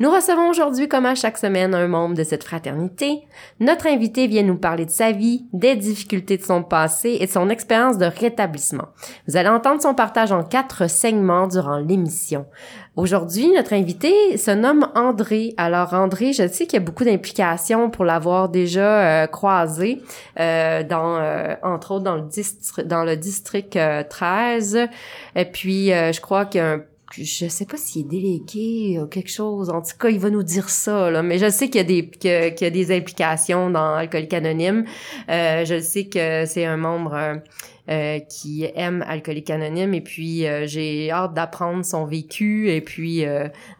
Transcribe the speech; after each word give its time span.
Nous 0.00 0.10
recevons 0.10 0.48
aujourd'hui, 0.48 0.88
comme 0.88 1.06
à 1.06 1.14
chaque 1.14 1.38
semaine, 1.38 1.74
un 1.74 1.88
membre 1.88 2.14
de 2.14 2.24
cette 2.24 2.44
fraternité. 2.44 3.22
Notre 3.60 3.86
invité 3.86 4.26
vient 4.26 4.42
nous 4.42 4.56
parler 4.56 4.84
de 4.84 4.90
sa 4.90 5.12
vie, 5.12 5.46
des 5.52 5.76
difficultés 5.76 6.36
de 6.36 6.44
son 6.44 6.62
passé 6.62 7.18
et 7.20 7.26
de 7.26 7.30
son 7.30 7.48
expérience 7.50 7.98
de 7.98 8.06
rétablissement. 8.06 8.88
Vous 9.26 9.36
allez 9.36 9.48
entendre 9.48 9.82
son 9.82 9.94
partage 9.94 10.32
en 10.32 10.44
quatre 10.44 10.88
segments 10.88 11.48
durant 11.48 11.78
l'émission. 11.78 12.46
Aujourd'hui, 12.98 13.52
notre 13.52 13.74
invité 13.74 14.36
se 14.36 14.50
nomme 14.50 14.88
André. 14.96 15.54
Alors 15.56 15.94
André, 15.94 16.32
je 16.32 16.48
sais 16.48 16.66
qu'il 16.66 16.80
y 16.80 16.82
a 16.82 16.84
beaucoup 16.84 17.04
d'implications 17.04 17.90
pour 17.90 18.04
l'avoir 18.04 18.48
déjà 18.48 19.22
euh, 19.22 19.26
croisé, 19.28 20.02
euh, 20.40 20.82
dans 20.82 21.16
euh, 21.16 21.54
entre 21.62 21.92
autres 21.92 22.02
dans 22.02 22.16
le 22.16 22.22
district 22.22 22.88
dans 22.88 23.04
le 23.04 23.16
district 23.16 23.78
13. 24.10 24.88
Et 25.36 25.44
puis 25.44 25.90
je 25.90 26.20
crois 26.20 26.46
qu'il 26.46 26.60
y 26.60 26.64
a 26.64 26.72
un 26.72 26.82
je 27.12 27.48
sais 27.48 27.64
pas 27.64 27.76
s'il 27.76 28.02
est 28.02 28.08
délégué 28.08 29.00
ou 29.00 29.06
quelque 29.06 29.30
chose. 29.30 29.70
En 29.70 29.80
tout 29.80 29.96
cas, 29.98 30.08
il 30.08 30.18
va 30.18 30.30
nous 30.30 30.42
dire 30.42 30.68
ça. 30.68 31.10
Là. 31.10 31.22
Mais 31.22 31.38
je 31.38 31.48
sais 31.48 31.68
qu'il 31.68 31.80
y 31.80 31.84
a 31.84 31.84
des 31.84 32.08
qu'il 32.08 32.60
y 32.60 32.64
a 32.64 32.70
des 32.70 32.94
implications 32.94 33.70
dans 33.70 33.94
Alcoolique 33.94 34.34
Anonyme. 34.34 34.84
Euh, 35.30 35.64
je 35.64 35.80
sais 35.80 36.04
que 36.04 36.44
c'est 36.46 36.66
un 36.66 36.76
membre 36.76 37.14
euh, 37.14 37.34
euh, 37.88 38.18
qui 38.20 38.68
aime 38.74 39.02
Alcoolique 39.08 39.48
Anonyme 39.48 39.94
et 39.94 40.02
puis 40.02 40.44
j'ai 40.64 41.10
hâte 41.10 41.32
d'apprendre 41.32 41.84
son 41.84 42.04
vécu 42.04 42.70
et 42.70 42.82
puis 42.82 43.24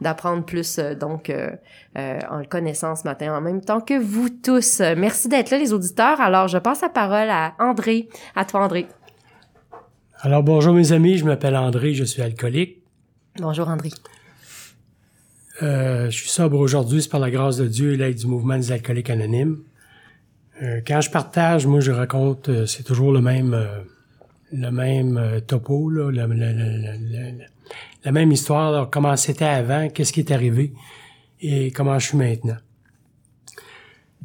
d'apprendre 0.01 0.45
plus 0.45 0.79
donc 0.79 1.31
en 1.95 2.39
le 2.39 2.47
connaissant 2.47 2.97
ce 2.97 3.05
matin 3.05 3.37
en 3.37 3.43
même 3.43 3.61
temps 3.61 3.81
que 3.81 3.99
vous 3.99 4.31
tous. 4.31 4.81
Merci 4.97 5.29
d'être 5.29 5.51
là 5.51 5.59
les 5.59 5.75
auditeurs. 5.75 6.21
Alors 6.23 6.49
je 6.49 6.57
passe 6.57 6.81
la 6.81 6.89
parole 6.89 7.29
à 7.29 7.53
André. 7.59 8.09
À 8.35 8.47
toi 8.47 8.65
André. 8.65 8.87
Alors 10.21 10.43
bonjour 10.43 10.73
mes 10.73 10.93
amis, 10.93 11.19
je 11.19 11.27
m'appelle 11.27 11.55
André, 11.55 11.93
je 11.93 12.05
suis 12.05 12.23
alcoolique. 12.23 12.88
Bonjour 13.41 13.69
André. 13.69 13.91
Euh, 15.63 16.11
je 16.11 16.17
suis 16.17 16.29
sobre 16.29 16.59
aujourd'hui, 16.59 17.03
c'est 17.03 17.09
par 17.09 17.21
la 17.21 17.31
grâce 17.31 17.57
de 17.57 17.69
Dieu 17.69 17.93
et 17.93 17.97
l'aide 17.97 18.17
du 18.17 18.27
mouvement 18.27 18.57
des 18.57 18.73
alcooliques 18.73 19.11
anonymes. 19.11 19.59
Euh, 20.61 20.81
quand 20.85 21.01
je 21.01 21.11
partage, 21.11 21.65
moi 21.65 21.79
je 21.79 21.93
raconte, 21.93 22.49
euh, 22.49 22.67
c'est 22.67 22.83
toujours 22.83 23.13
le 23.13 23.21
même 23.21 23.57
le 24.51 24.71
même 24.71 25.41
topo, 25.47 25.89
la, 25.91 26.27
même 26.27 28.33
histoire, 28.33 28.91
comment 28.91 29.15
c'était 29.17 29.45
avant, 29.45 29.89
qu'est-ce 29.89 30.13
qui 30.13 30.21
est 30.21 30.33
arrivé 30.33 30.73
et 31.41 31.71
comment 31.71 31.99
je 31.99 32.09
suis 32.09 32.17
maintenant. 32.17 32.57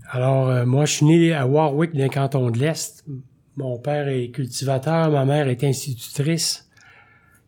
Alors, 0.10 0.66
moi, 0.66 0.86
je 0.86 0.94
suis 0.94 1.06
né 1.06 1.34
à 1.34 1.46
Warwick, 1.46 1.94
dans 1.94 2.04
le 2.04 2.10
canton 2.10 2.50
de 2.52 2.58
l'Est. 2.58 3.04
Mon 3.58 3.78
père 3.80 4.08
est 4.08 4.30
cultivateur, 4.30 5.12
ma 5.12 5.26
mère 5.26 5.50
est 5.50 5.62
institutrice. 5.66 6.63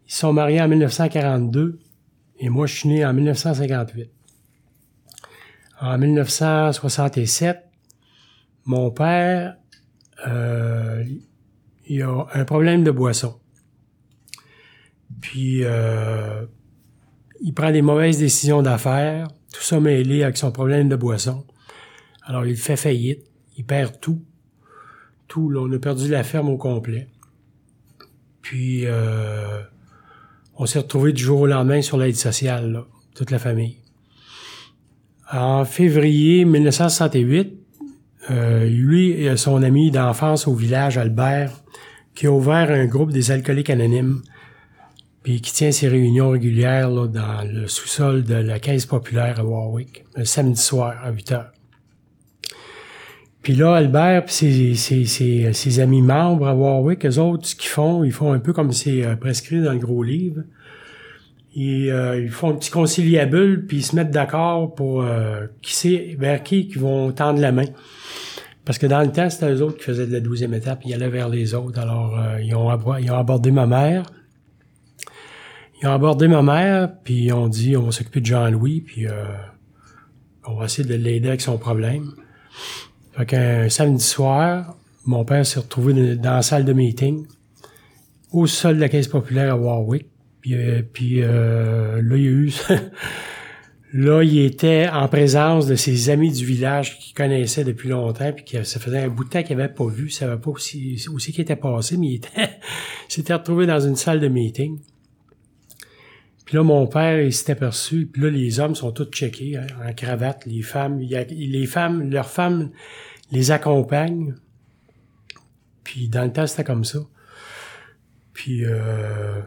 Ils 0.08 0.14
sont 0.14 0.34
mariés 0.34 0.62
en 0.62 0.68
1942 0.68 1.80
et 2.40 2.50
moi, 2.50 2.68
je 2.68 2.76
suis 2.76 2.90
né 2.90 3.06
en 3.06 3.14
1958. 3.14 4.12
En 5.82 5.98
1967, 5.98 7.64
mon 8.66 8.92
père, 8.92 9.58
euh, 10.28 11.04
il 11.88 12.02
a 12.02 12.28
un 12.34 12.46
problème 12.46 12.84
de 12.84 12.92
boisson. 12.92 13.40
Puis, 15.22 15.64
euh, 15.64 16.46
il 17.42 17.54
prend 17.54 17.72
des 17.72 17.82
mauvaises 17.82 18.18
décisions 18.18 18.62
d'affaires, 18.62 19.28
tout 19.54 19.62
ça 19.62 19.80
mêlé 19.80 20.24
avec 20.24 20.38
son 20.38 20.52
problème 20.52 20.90
de 20.90 20.96
boisson. 20.96 21.46
Alors, 22.24 22.46
il 22.46 22.58
fait 22.58 22.76
faillite, 22.76 23.24
il 23.58 23.66
perd 23.66 24.00
tout. 24.00 24.24
Tout, 25.28 25.50
là, 25.50 25.62
on 25.62 25.72
a 25.72 25.80
perdu 25.80 26.10
la 26.10 26.24
ferme 26.24 26.50
au 26.50 26.58
complet. 26.58 27.08
Puis, 28.42 28.86
euh, 28.86 29.62
on 30.58 30.66
s'est 30.66 30.80
retrouvé 30.80 31.14
du 31.14 31.22
jour 31.22 31.42
au 31.42 31.48
lendemain 31.48 31.82
sur 31.82 31.98
l'aide 31.98 32.16
sociale, 32.16 32.84
toute 33.16 33.32
la 33.32 33.40
famille. 33.40 33.78
En 35.32 35.66
février 35.66 36.46
1968, 36.46 37.54
euh, 38.32 38.66
lui 38.66 39.12
et 39.12 39.36
son 39.38 39.62
ami 39.64 39.92
d'enfance 39.92 40.48
au 40.48 40.54
village, 40.54 40.98
Albert, 40.98 41.52
qui 42.14 42.28
a 42.28 42.32
ouvert 42.32 42.72
un 42.72 42.86
groupe 42.86 43.12
des 43.12 43.32
alcooliques 43.32 43.70
anonymes, 43.70 44.22
puis 45.24 45.42
qui 45.42 45.52
tient 45.52 45.72
ses 45.72 45.88
réunions 45.88 46.30
régulières 46.30 46.90
dans 46.92 47.44
le 47.44 47.68
sous-sol 47.68 48.24
de 48.24 48.36
la 48.36 48.60
caisse 48.60 48.86
populaire 48.86 49.40
à 49.40 49.44
Warwick, 49.44 50.06
le 50.16 50.26
samedi 50.26 50.62
soir 50.62 50.96
à 51.04 51.12
8 51.12 51.32
heures. 51.34 51.52
Puis 53.46 53.54
là, 53.54 53.76
Albert 53.76 54.24
et 54.42 54.74
ses, 54.74 55.80
amis 55.80 56.02
membres 56.02 56.48
à 56.48 56.56
Warwick, 56.56 57.06
eux 57.06 57.20
autres, 57.20 57.46
ce 57.46 57.56
qu'ils 57.56 57.70
font, 57.70 58.04
ils 58.04 58.12
font 58.12 58.34
un 58.34 58.40
peu 58.40 58.54
comme 58.54 58.72
c'est 58.72 59.06
euh, 59.06 59.16
prescrit 59.16 59.62
dans 59.62 59.74
le 59.74 59.78
gros 59.78 60.02
livre. 60.02 60.42
Ils, 61.54 61.92
euh, 61.92 62.20
ils 62.20 62.32
font 62.32 62.50
un 62.50 62.56
petit 62.56 62.72
conciliabule, 62.72 63.68
puis 63.68 63.78
ils 63.78 63.84
se 63.84 63.96
mettent 63.96 64.10
d'accord 64.10 64.74
pour 64.74 65.04
euh, 65.04 65.46
qui 65.62 65.76
sait 65.76 66.16
vers 66.18 66.42
qui 66.42 66.62
ils 66.72 66.80
vont 66.80 67.12
tendre 67.12 67.40
la 67.40 67.52
main. 67.52 67.68
Parce 68.66 68.80
que 68.80 68.88
dans 68.88 69.02
le 69.02 69.12
temps, 69.12 69.30
c'était 69.30 69.54
eux 69.54 69.62
autres 69.62 69.78
qui 69.78 69.84
faisaient 69.84 70.08
de 70.08 70.14
la 70.14 70.22
douzième 70.22 70.56
étape, 70.56 70.82
ils 70.84 70.96
allaient 70.96 71.08
vers 71.08 71.30
les 71.30 71.54
autres. 71.54 71.80
Alors, 71.80 72.20
ils, 72.42 72.56
ont 72.56 72.76
ils 72.98 73.12
ont 73.12 73.20
abordé 73.20 73.52
ma 73.52 73.68
mère. 73.68 74.06
Ils 75.84 75.88
ont 75.88 75.94
abordé 75.94 76.28
ma 76.28 76.42
mère, 76.42 76.90
puis 77.04 77.26
ils 77.26 77.32
ont 77.34 77.48
dit, 77.48 77.78
on 77.78 77.84
va 77.84 77.92
s'occuper 77.92 78.22
de 78.22 78.26
Jean-Louis, 78.26 78.82
puis 78.82 79.06
on 80.48 80.56
va 80.56 80.66
essayer 80.66 80.90
de 80.90 80.96
l'aider 80.96 81.28
avec 81.28 81.42
son 81.42 81.60
problème. 81.60 82.10
Fait 83.18 83.26
qu'un 83.26 83.70
samedi 83.70 84.04
soir, 84.04 84.76
mon 85.06 85.24
père 85.24 85.46
s'est 85.46 85.60
retrouvé 85.60 86.16
dans 86.16 86.34
la 86.34 86.42
salle 86.42 86.66
de 86.66 86.74
meeting, 86.74 87.26
au 88.32 88.48
sol 88.48 88.76
de 88.76 88.82
la 88.82 88.90
Caisse 88.90 89.08
populaire 89.08 89.54
à 89.54 89.58
Warwick. 89.58 90.08
Puis, 90.42 90.54
euh, 90.54 90.82
euh, 91.24 92.02
là, 92.04 92.18
il 92.18 92.52
là, 93.94 94.22
il 94.22 94.40
était 94.40 94.88
en 94.92 95.08
présence 95.08 95.66
de 95.66 95.76
ses 95.76 96.10
amis 96.10 96.32
du 96.32 96.46
village 96.46 97.00
qu'il 97.00 97.16
connaissait 97.16 97.64
depuis 97.64 97.90
longtemps, 97.90 98.32
puis 98.34 98.46
que 98.46 98.64
ça 98.64 98.80
faisait 98.80 99.00
un 99.00 99.08
bout 99.08 99.24
de 99.24 99.30
temps 99.30 99.44
qu'il 99.44 99.58
n'avait 99.58 99.74
pas 99.74 99.88
vu, 99.88 100.10
ça 100.10 100.28
savait 100.28 100.40
pas 100.40 100.52
aussi, 100.52 101.04
aussi 101.12 101.32
qui 101.32 101.42
était 101.42 101.56
passé, 101.56 101.98
mais 101.98 102.08
il 102.08 102.16
était 102.16 102.50
s'était 103.08 103.34
retrouvé 103.34 103.66
dans 103.66 103.80
une 103.80 103.96
salle 103.96 104.20
de 104.20 104.28
meeting. 104.28 104.78
Puis 106.46 106.56
là, 106.56 106.64
mon 106.64 106.86
père, 106.86 107.22
il 107.22 107.34
s'est 107.34 107.52
aperçu, 107.52 108.06
puis 108.06 108.22
là, 108.22 108.30
les 108.30 108.60
hommes 108.60 108.76
sont 108.76 108.92
tous 108.92 109.10
checkés, 109.10 109.58
hein, 109.58 109.66
en 109.84 109.94
cravate, 109.94 110.46
les 110.46 110.62
femmes, 110.62 111.02
il 111.02 111.16
a, 111.16 111.24
les 111.24 111.66
femmes, 111.66 112.12
leurs 112.12 112.30
femmes 112.30 112.70
les 113.32 113.50
accompagnent. 113.50 114.36
Puis 115.84 116.08
dans 116.08 116.24
le 116.24 116.32
temps, 116.32 116.46
c'était 116.46 116.64
comme 116.64 116.86
ça. 116.86 117.00
Puis 118.34 118.64
euh, 118.64 119.42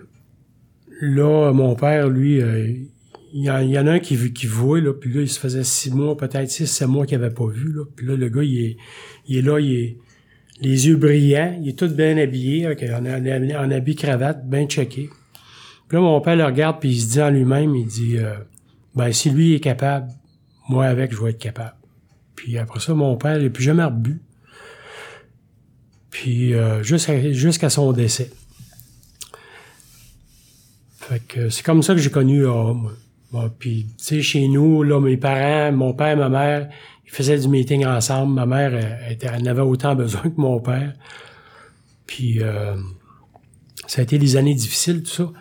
là, 1.00 1.52
mon 1.52 1.76
père, 1.76 2.08
lui, 2.08 2.40
euh, 2.40 2.66
il, 3.32 3.44
y 3.44 3.50
en, 3.50 3.86
a 3.86 3.92
un 3.92 3.98
qui, 4.00 4.32
qui 4.32 4.46
voit, 4.46 4.80
là, 4.80 4.92
puis 4.92 5.12
là, 5.12 5.20
il 5.20 5.28
se 5.28 5.38
faisait 5.38 5.62
six 5.62 5.92
mois, 5.92 6.16
peut-être 6.16 6.50
six, 6.50 6.66
sept 6.66 6.88
mois 6.88 7.06
qu'il 7.06 7.16
avait 7.16 7.30
pas 7.30 7.46
vu, 7.46 7.72
là. 7.72 7.84
Puis 7.94 8.06
là, 8.06 8.16
le 8.16 8.28
gars, 8.28 8.42
il 8.42 8.64
est, 8.64 8.76
il 9.28 9.36
est 9.36 9.42
là, 9.42 9.60
il 9.60 9.72
est 9.72 9.98
les 10.60 10.88
yeux 10.88 10.96
brillants, 10.96 11.56
il 11.62 11.68
est 11.68 11.78
tout 11.78 11.88
bien 11.88 12.16
habillé, 12.16 12.66
en, 12.66 13.06
en 13.06 13.70
habit 13.70 13.94
cravate, 13.94 14.48
bien 14.48 14.66
checké. 14.66 15.10
Puis 15.88 15.96
là, 15.96 16.02
mon 16.02 16.20
père 16.20 16.36
le 16.36 16.44
regarde, 16.44 16.80
puis 16.80 16.90
il 16.90 17.00
se 17.00 17.08
dit 17.12 17.22
en 17.22 17.30
lui-même, 17.30 17.74
il 17.74 17.86
dit, 17.86 18.18
euh, 18.18 18.34
ben, 18.94 19.12
si 19.12 19.30
lui 19.30 19.54
est 19.54 19.60
capable, 19.60 20.08
moi 20.68 20.86
avec, 20.86 21.12
je 21.12 21.22
vais 21.22 21.30
être 21.30 21.38
capable. 21.38 21.74
Puis 22.36 22.58
après 22.58 22.80
ça, 22.80 22.94
mon 22.94 23.16
père, 23.16 23.38
il 23.38 23.44
n'a 23.44 23.50
plus 23.50 23.64
jamais 23.64 23.84
rebu. 23.84 24.20
Puis 26.10 26.54
euh, 26.54 26.82
jusqu'à 26.82 27.70
son 27.70 27.92
décès. 27.92 28.30
Fait 30.96 31.20
que 31.26 31.48
c'est 31.48 31.62
comme 31.62 31.82
ça 31.82 31.94
que 31.94 32.00
j'ai 32.00 32.10
connu 32.10 32.44
Bon, 33.30 33.50
puis, 33.58 33.86
tu 33.98 34.04
sais, 34.04 34.22
chez 34.22 34.48
nous, 34.48 34.82
là, 34.82 35.00
mes 35.00 35.18
parents, 35.18 35.70
mon 35.72 35.92
père 35.92 36.16
ma 36.16 36.30
mère, 36.30 36.68
ils 37.04 37.10
faisaient 37.10 37.38
du 37.38 37.48
meeting 37.48 37.84
ensemble. 37.84 38.32
Ma 38.32 38.46
mère, 38.46 38.74
elle, 38.74 39.18
elle, 39.20 39.48
avait 39.48 39.60
autant 39.60 39.94
besoin 39.94 40.22
que 40.22 40.40
mon 40.40 40.60
père. 40.60 40.94
Puis, 42.06 42.42
euh, 42.42 42.74
Ça 43.86 44.00
a 44.00 44.04
été 44.04 44.18
des 44.18 44.36
années 44.36 44.54
difficiles, 44.54 45.02
tout 45.02 45.10
ça. 45.10 45.32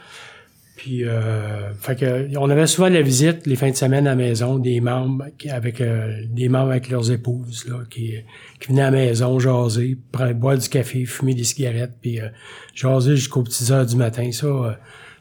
Puis, 0.88 1.04
euh, 1.04 1.74
fait 1.74 1.98
que, 1.98 2.38
on 2.38 2.50
avait 2.50 2.66
souvent 2.66 2.88
la 2.88 3.02
visite 3.02 3.46
les 3.46 3.58
fins 3.58 3.70
de 3.70 3.76
semaine 3.76 4.08
à 4.08 4.12
la 4.12 4.16
maison, 4.16 4.58
des 4.58 4.80
membres 4.80 5.26
avec 5.50 5.82
euh, 5.82 6.22
des 6.30 6.48
membres 6.48 6.72
avec 6.72 6.90
leurs 6.90 7.12
épouses 7.12 7.68
là, 7.68 7.80
qui, 7.90 8.14
qui 8.62 8.70
venaient 8.70 8.84
à 8.84 8.92
la 8.92 8.92
maison 8.92 9.38
jaser, 9.38 9.98
prendre, 10.14 10.32
boire 10.36 10.58
du 10.58 10.70
café, 10.70 11.04
fumer 11.04 11.34
des 11.34 11.44
cigarettes, 11.44 11.96
puis 12.02 12.22
euh, 12.22 12.30
jaser 12.74 13.18
jusqu'aux 13.18 13.44
petites 13.44 13.70
heures 13.70 13.86
du 13.86 13.98
matin. 13.98 14.32
Ça, 14.32 14.48
euh, 14.48 14.72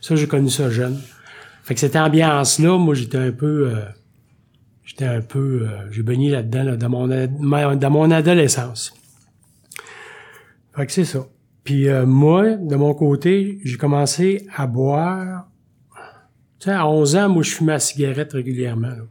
ça 0.01 0.15
j'ai 0.15 0.29
connu 0.29 0.51
ça 0.51 0.71
jeune. 0.71 1.01
Fait 1.65 1.75
que 1.75 1.81
cette 1.81 1.97
ambiance-là, 1.97 2.79
moi, 2.79 2.95
j'étais 2.95 3.19
un 3.19 3.33
peu, 3.33 3.69
euh, 3.69 3.81
j'étais 4.85 5.07
un 5.07 5.21
peu, 5.21 5.67
j'ai 5.91 6.05
baigné 6.05 6.31
là-dedans 6.31 6.63
là, 6.63 6.77
dans 6.77 6.89
mon 6.89 7.09
dans 7.09 7.91
mon 7.91 8.11
adolescence. 8.13 8.95
Fait 10.77 10.87
que 10.87 10.93
c'est 10.93 11.05
ça. 11.05 11.27
Puis 11.67 11.89
euh, 11.89 12.07
moi, 12.07 12.53
de 12.53 12.77
mon 12.77 12.95
côté, 12.95 13.59
j'ai 13.65 13.77
commencé 13.77 14.47
à 14.55 14.69
boire. 14.69 15.49
Sais, 16.67 16.73
à 16.73 16.89
11 16.89 17.15
ans, 17.15 17.29
moi, 17.29 17.45
je 17.45 17.53
fumais 17.53 17.75
la 17.75 17.79
cigarette 17.79 18.33
régulièrement. 18.33 18.89
Là. 18.89 19.05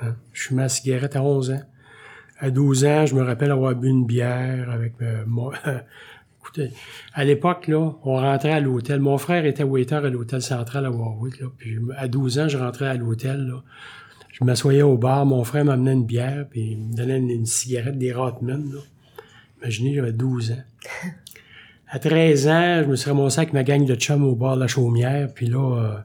Hein? 0.00 0.16
Je 0.32 0.42
fumais 0.42 0.62
la 0.62 0.68
cigarette 0.68 1.14
à 1.14 1.22
11 1.22 1.52
ans. 1.52 1.62
À 2.40 2.50
12 2.50 2.84
ans, 2.84 3.06
je 3.06 3.14
me 3.14 3.22
rappelle 3.22 3.52
avoir 3.52 3.76
bu 3.76 3.90
une 3.90 4.04
bière 4.04 4.68
avec 4.70 4.94
euh, 5.00 5.22
moi. 5.24 5.52
Écoutez, 6.40 6.70
à 7.12 7.24
l'époque, 7.24 7.68
là, 7.68 7.92
on 8.02 8.16
rentrait 8.16 8.50
à 8.50 8.58
l'hôtel. 8.58 8.98
Mon 8.98 9.18
frère 9.18 9.46
était 9.46 9.62
waiter 9.62 9.94
à 9.94 10.10
l'hôtel 10.10 10.42
central 10.42 10.84
à 10.86 10.90
Warwick. 10.90 11.38
Là. 11.38 11.46
Puis 11.56 11.78
à 11.96 12.08
12 12.08 12.40
ans, 12.40 12.48
je 12.48 12.58
rentrais 12.58 12.88
à 12.88 12.94
l'hôtel. 12.94 13.46
Là. 13.46 13.62
Je 14.32 14.42
m'assoyais 14.42 14.82
au 14.82 14.98
bar. 14.98 15.24
Mon 15.26 15.44
frère 15.44 15.64
m'amenait 15.64 15.92
une 15.92 16.04
bière, 16.04 16.44
puis 16.50 16.72
il 16.72 16.78
me 16.78 16.96
donnait 16.96 17.18
une, 17.18 17.46
cigarette 17.46 17.98
des 17.98 18.12
Rotman. 18.12 18.72
Là. 18.72 18.80
Imaginez, 19.62 19.94
j'avais 19.94 20.12
12 20.12 20.50
ans. 20.50 20.64
À 21.86 22.00
13 22.00 22.48
ans, 22.48 22.82
je 22.82 22.88
me 22.88 22.96
suis 22.96 23.08
ramassé 23.08 23.38
avec 23.38 23.52
ma 23.52 23.62
gang 23.62 23.84
de 23.84 23.94
chums 23.94 24.24
au 24.24 24.34
bord 24.34 24.56
de 24.56 24.60
la 24.62 24.66
chaumière. 24.66 25.32
Puis 25.32 25.46
là, 25.46 25.60
euh, 25.60 25.98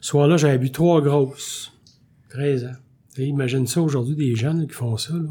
ce 0.00 0.10
soir-là, 0.10 0.36
j'avais 0.36 0.58
bu 0.58 0.70
trois 0.70 1.00
grosses. 1.00 1.72
13 2.30 2.64
ans. 2.66 2.76
Imagine 3.18 3.66
ça 3.66 3.82
aujourd'hui, 3.82 4.14
des 4.14 4.36
jeunes 4.36 4.66
qui 4.66 4.74
font 4.74 4.96
ça. 4.96 5.14
Là. 5.14 5.30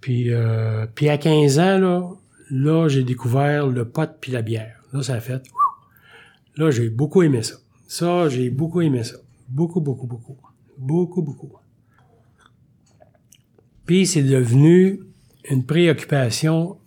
Puis, 0.00 0.32
euh, 0.32 0.86
puis 0.94 1.08
à 1.08 1.18
15 1.18 1.58
ans, 1.58 1.78
là, 1.78 2.10
là 2.50 2.88
j'ai 2.88 3.02
découvert 3.02 3.66
le 3.66 3.88
pot 3.88 4.08
puis 4.20 4.30
la 4.30 4.42
bière. 4.42 4.82
Là, 4.92 5.02
ça 5.02 5.14
a 5.14 5.20
fait... 5.20 5.42
Là, 6.56 6.70
j'ai 6.70 6.90
beaucoup 6.90 7.22
aimé 7.22 7.42
ça. 7.42 7.56
Ça, 7.88 8.28
j'ai 8.28 8.50
beaucoup 8.50 8.82
aimé 8.82 9.02
ça. 9.02 9.16
Beaucoup, 9.48 9.80
beaucoup, 9.80 10.06
beaucoup. 10.06 10.36
Beaucoup, 10.78 11.22
beaucoup. 11.22 11.50
Puis 13.86 14.06
c'est 14.06 14.22
devenu 14.22 15.00
une 15.50 15.64
préoccupation 15.64 16.78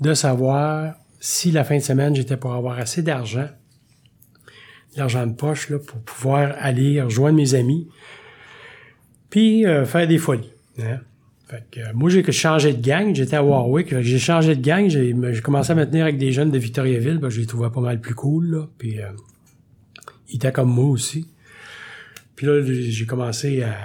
de 0.00 0.14
savoir 0.14 0.96
si 1.20 1.52
la 1.52 1.64
fin 1.64 1.76
de 1.76 1.82
semaine, 1.82 2.14
j'étais 2.14 2.36
pour 2.36 2.54
avoir 2.54 2.78
assez 2.78 3.02
d'argent, 3.02 3.48
l'argent 4.96 5.26
de 5.26 5.34
poche, 5.34 5.70
là, 5.70 5.78
pour 5.78 6.00
pouvoir 6.00 6.54
aller 6.58 7.00
rejoindre 7.00 7.36
mes 7.36 7.54
amis, 7.54 7.88
puis 9.30 9.66
euh, 9.66 9.84
faire 9.84 10.06
des 10.06 10.18
folies. 10.18 10.50
Hein. 10.78 11.00
Fait 11.48 11.64
que, 11.70 11.80
euh, 11.80 11.92
moi, 11.94 12.08
j'ai 12.08 12.24
changé 12.32 12.72
de 12.72 12.80
gang. 12.80 13.14
J'étais 13.14 13.36
à 13.36 13.44
Warwick. 13.44 14.00
J'ai 14.00 14.18
changé 14.18 14.56
de 14.56 14.62
gang. 14.62 14.88
J'ai 14.88 15.14
commencé 15.42 15.72
à 15.72 15.74
me 15.74 15.84
tenir 15.84 16.04
avec 16.04 16.16
des 16.16 16.32
jeunes 16.32 16.50
de 16.50 16.58
Victoriaville. 16.58 17.18
Ben, 17.18 17.28
je 17.28 17.40
les 17.40 17.46
trouvais 17.46 17.70
pas 17.70 17.80
mal 17.80 18.00
plus 18.00 18.14
cool. 18.14 18.46
Là. 18.46 18.66
Puis, 18.78 19.00
euh, 19.00 19.08
ils 20.28 20.36
étaient 20.36 20.52
comme 20.52 20.70
moi 20.70 20.86
aussi. 20.86 21.26
Puis 22.34 22.46
là, 22.46 22.62
j'ai 22.64 23.06
commencé 23.06 23.62
à, 23.62 23.76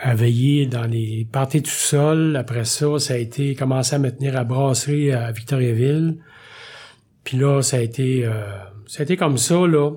à 0.00 0.14
veiller 0.14 0.66
dans 0.66 0.84
les 0.84 1.26
parties 1.30 1.62
tout 1.62 1.70
seul. 1.70 2.36
Après 2.36 2.64
ça, 2.64 2.98
ça 2.98 3.14
a 3.14 3.16
été 3.16 3.54
commencé 3.54 3.94
à 3.94 3.98
me 3.98 4.10
tenir 4.10 4.36
à 4.36 4.44
brasserie 4.44 5.12
à 5.12 5.30
Victoriaville. 5.32 6.18
Puis 7.24 7.38
là, 7.38 7.62
ça 7.62 7.78
a 7.78 7.80
été 7.80 8.26
euh, 8.26 8.32
ça 8.86 9.00
a 9.00 9.04
été 9.04 9.16
comme 9.16 9.38
ça 9.38 9.66
là. 9.66 9.92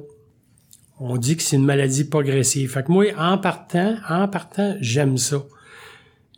On 0.99 1.17
dit 1.17 1.37
que 1.37 1.43
c'est 1.43 1.57
une 1.57 1.65
maladie 1.65 2.05
progressive. 2.05 2.71
Fait 2.71 2.83
que 2.83 2.91
moi, 2.91 3.05
en 3.19 3.37
partant, 3.37 3.97
en 4.09 4.27
partant, 4.27 4.75
j'aime 4.81 5.17
ça. 5.17 5.43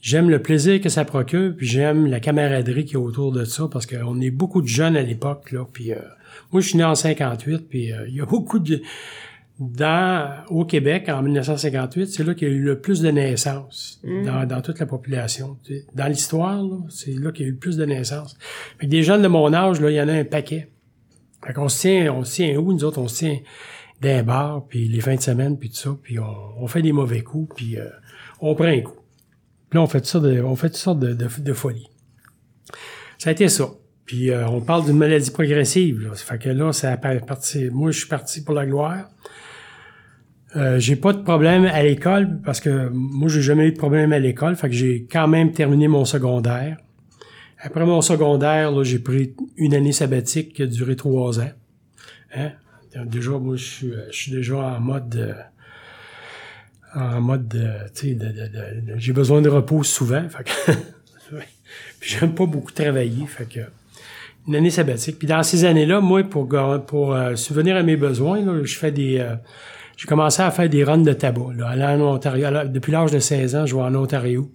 J'aime 0.01 0.29
le 0.29 0.41
plaisir 0.41 0.81
que 0.81 0.89
ça 0.89 1.05
procure, 1.05 1.53
puis 1.55 1.67
j'aime 1.67 2.05
la 2.05 2.19
camaraderie 2.19 2.85
qui 2.85 2.93
est 2.93 2.97
autour 2.97 3.31
de 3.31 3.45
ça, 3.45 3.67
parce 3.71 3.85
qu'on 3.85 4.19
est 4.21 4.31
beaucoup 4.31 4.61
de 4.61 4.67
jeunes 4.67 4.95
à 4.97 5.01
l'époque, 5.01 5.51
là. 5.51 5.65
Puis 5.71 5.91
euh, 5.91 5.97
moi, 6.51 6.61
je 6.61 6.69
suis 6.69 6.77
né 6.77 6.83
en 6.83 6.95
58, 6.95 7.69
puis 7.69 7.91
euh, 7.91 8.07
il 8.07 8.15
y 8.15 8.21
a 8.21 8.25
beaucoup 8.27 8.59
de 8.59 8.81
dans, 9.59 10.45
au 10.47 10.63
Québec, 10.63 11.09
en 11.09 11.21
1958, 11.21 12.07
c'est 12.07 12.23
là 12.23 12.33
qu'il 12.33 12.47
y 12.47 12.51
a 12.51 12.53
eu 12.53 12.61
le 12.61 12.79
plus 12.79 13.01
de 13.01 13.11
naissances 13.11 13.99
mm. 14.03 14.25
dans, 14.25 14.45
dans, 14.47 14.61
toute 14.61 14.79
la 14.79 14.85
population. 14.85 15.57
Dans 15.93 16.07
l'histoire, 16.07 16.63
c'est 16.89 17.11
là 17.11 17.33
qu'il 17.33 17.45
y 17.45 17.45
a 17.45 17.49
eu 17.49 17.53
le 17.53 17.57
plus 17.57 17.75
de 17.75 17.85
naissances. 17.85 18.37
Fait 18.79 18.87
des 18.87 19.03
jeunes 19.03 19.21
de 19.21 19.27
mon 19.27 19.53
âge, 19.53 19.81
là, 19.81 19.91
il 19.91 19.95
y 19.95 20.01
en 20.01 20.07
a 20.07 20.13
un 20.13 20.23
paquet. 20.23 20.69
Fait 21.45 21.53
qu'on 21.53 21.69
se 21.69 21.81
tient, 21.81 22.13
on 22.13 22.23
se 22.23 22.35
tient 22.35 22.57
où, 22.57 22.73
nous 22.73 22.83
autres, 22.83 22.99
on 22.99 23.07
se 23.07 23.19
tient 23.19 23.37
d'un 24.01 24.23
bar, 24.23 24.65
puis 24.67 24.87
les 24.87 25.01
fins 25.01 25.15
de 25.15 25.21
semaine, 25.21 25.57
puis 25.57 25.69
tout 25.69 25.75
ça, 25.75 25.97
puis 26.01 26.17
on, 26.19 26.67
fait 26.67 26.81
des 26.81 26.91
mauvais 26.91 27.21
coups, 27.21 27.53
puis 27.55 27.77
euh, 27.77 27.89
on 28.39 28.55
prend 28.55 28.65
un 28.65 28.81
coup. 28.81 28.99
Puis 29.69 29.77
là, 29.77 29.83
on 29.83 29.87
fait 29.87 30.05
ça 30.05 30.19
de, 30.19 30.41
on 30.41 30.55
fait 30.55 30.69
toutes 30.69 30.77
sortes 30.77 30.99
de, 30.99 31.13
de, 31.13 31.27
de 31.39 31.53
folie. 31.53 31.87
Ça 33.17 33.29
a 33.29 33.33
été 33.33 33.47
ça. 33.49 33.69
Puis 34.05 34.31
euh, 34.31 34.47
on 34.47 34.61
parle 34.61 34.85
d'une 34.85 34.97
maladie 34.97 35.29
progressive. 35.29 35.99
Là. 35.99 36.15
Fait 36.15 36.39
que 36.39 36.49
là, 36.49 36.73
ça 36.73 36.97
parti. 36.97 37.69
Moi, 37.71 37.91
je 37.91 37.99
suis 37.99 38.07
parti 38.07 38.43
pour 38.43 38.55
la 38.55 38.65
gloire. 38.65 39.09
Euh, 40.55 40.79
j'ai 40.79 40.95
pas 40.95 41.13
de 41.13 41.21
problème 41.21 41.65
à 41.65 41.83
l'école 41.83 42.39
parce 42.43 42.59
que 42.59 42.89
moi 42.91 43.29
j'ai 43.29 43.43
jamais 43.43 43.67
eu 43.67 43.71
de 43.71 43.77
problème 43.77 44.11
à 44.13 44.17
l'école, 44.17 44.55
fait 44.55 44.67
que 44.67 44.73
j'ai 44.73 45.05
quand 45.05 45.27
même 45.27 45.51
terminé 45.51 45.87
mon 45.87 46.05
secondaire. 46.05 46.77
Après 47.61 47.85
mon 47.85 48.01
secondaire, 48.01 48.83
j'ai 48.83 48.99
pris 48.99 49.35
une 49.57 49.73
année 49.73 49.91
sabbatique 49.91 50.53
qui 50.53 50.63
a 50.63 50.67
duré 50.67 50.95
trois 50.95 51.39
ans. 51.39 51.51
Hein? 52.35 52.51
Déjà, 53.05 53.31
moi, 53.31 53.55
je 53.55 53.63
suis, 53.63 53.93
je 54.11 54.15
suis 54.15 54.31
déjà 54.31 54.57
en 54.57 54.79
mode 54.79 55.15
euh, 55.15 56.99
en 56.99 57.21
mode 57.21 57.49
tu 57.93 58.17
sais, 58.17 58.51
j'ai 58.97 59.13
besoin 59.13 59.41
de 59.41 59.49
repos 59.49 59.83
souvent. 59.83 60.23
Fait 60.29 60.43
que 60.43 60.73
j'aime 62.01 62.33
pas 62.33 62.45
beaucoup 62.45 62.71
travailler. 62.71 63.25
Fait 63.27 63.45
que 63.45 63.59
une 64.47 64.55
année 64.55 64.71
sabbatique. 64.71 65.19
Puis 65.19 65.27
dans 65.27 65.43
ces 65.43 65.65
années-là, 65.65 65.99
moi, 65.99 66.23
pour, 66.23 66.49
pour 66.87 67.13
euh, 67.13 67.35
subvenir 67.35 67.75
à 67.75 67.83
mes 67.83 67.97
besoins, 67.97 68.43
là, 68.43 68.63
je 68.63 68.77
fais 68.77 68.91
des 68.91 69.23
j'ai 69.99 70.07
commencé 70.07 70.41
à 70.41 70.49
faire 70.49 70.69
des 70.69 70.85
runs 70.85 70.99
de 70.99 71.11
tabac. 71.11 71.53
Là, 71.57 71.93
en 71.93 71.99
Ontario. 71.99 72.47
depuis 72.67 72.93
l'âge 72.93 73.11
de 73.11 73.19
16 73.19 73.55
ans, 73.57 73.65
je 73.65 73.75
vais 73.75 73.81
en 73.81 73.93
Ontario 73.95 74.49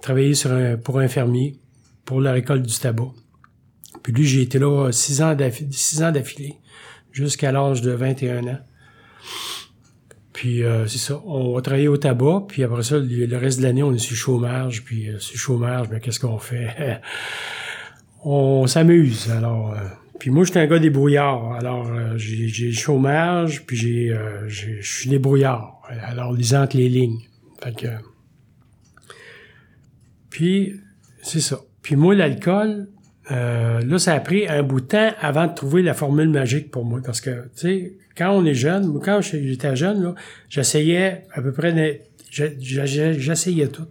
travailler 0.00 0.32
sur 0.32 0.50
un, 0.50 0.78
pour 0.78 0.98
un 0.98 1.08
fermier 1.08 1.58
pour 2.04 2.20
la 2.20 2.32
récolte 2.32 2.62
du 2.62 2.78
tabac. 2.78 3.12
Puis 4.02 4.12
lui, 4.12 4.24
j'ai 4.24 4.42
été 4.42 4.58
là 4.58 4.90
six 4.92 5.22
ans 5.22 5.34
d'affilée, 5.34 6.56
jusqu'à 7.12 7.52
l'âge 7.52 7.82
de 7.82 7.92
21 7.92 8.46
ans. 8.46 8.58
Puis 10.32 10.64
euh, 10.64 10.86
c'est 10.86 10.98
ça, 10.98 11.20
on 11.26 11.54
va 11.54 11.60
travailler 11.60 11.88
au 11.88 11.98
tabac, 11.98 12.44
puis 12.48 12.64
après 12.64 12.82
ça, 12.82 12.98
le, 12.98 13.36
reste 13.36 13.58
de 13.58 13.64
l'année, 13.64 13.82
on 13.82 13.92
est 13.92 13.98
sur 13.98 14.16
chômage, 14.16 14.82
puis 14.82 15.08
euh, 15.08 15.18
sur 15.18 15.38
chômage, 15.38 15.88
mais 15.90 16.00
qu'est-ce 16.00 16.18
qu'on 16.18 16.38
fait? 16.38 17.00
on 18.24 18.66
s'amuse, 18.66 19.30
alors... 19.30 19.72
Euh, 19.72 19.78
puis 20.22 20.30
moi, 20.30 20.44
j'étais 20.44 20.60
un 20.60 20.68
gars 20.68 20.78
débrouillard. 20.78 21.54
Alors, 21.54 21.88
euh, 21.88 22.16
j'ai 22.16 22.68
le 22.68 22.72
chômage, 22.72 23.66
puis 23.66 23.76
j'ai, 23.76 24.12
euh, 24.12 24.46
je 24.46 24.80
suis 24.80 25.10
débrouillard. 25.10 25.82
Alors, 26.00 26.32
lisant 26.32 26.68
les 26.74 26.88
lignes. 26.88 27.18
Fait 27.60 27.74
que... 27.74 27.88
Puis, 30.30 30.74
c'est 31.24 31.40
ça. 31.40 31.58
Puis 31.82 31.96
moi, 31.96 32.14
l'alcool, 32.14 32.88
euh, 33.30 33.80
là, 33.80 33.98
ça 33.98 34.14
a 34.14 34.20
pris 34.20 34.48
un 34.48 34.62
bout 34.62 34.80
de 34.80 34.86
temps 34.86 35.10
avant 35.20 35.46
de 35.46 35.54
trouver 35.54 35.82
la 35.82 35.94
formule 35.94 36.28
magique 36.28 36.70
pour 36.70 36.84
moi. 36.84 37.00
Parce 37.04 37.20
que, 37.20 37.44
tu 37.54 37.60
sais, 37.60 37.92
quand 38.16 38.30
on 38.30 38.44
est 38.44 38.54
jeune, 38.54 39.00
quand 39.00 39.20
j'étais 39.20 39.76
jeune, 39.76 40.14
j'essayais 40.48 41.24
à 41.32 41.42
peu 41.42 41.52
près... 41.52 42.02
J'essayais 42.30 43.68
tout. 43.68 43.86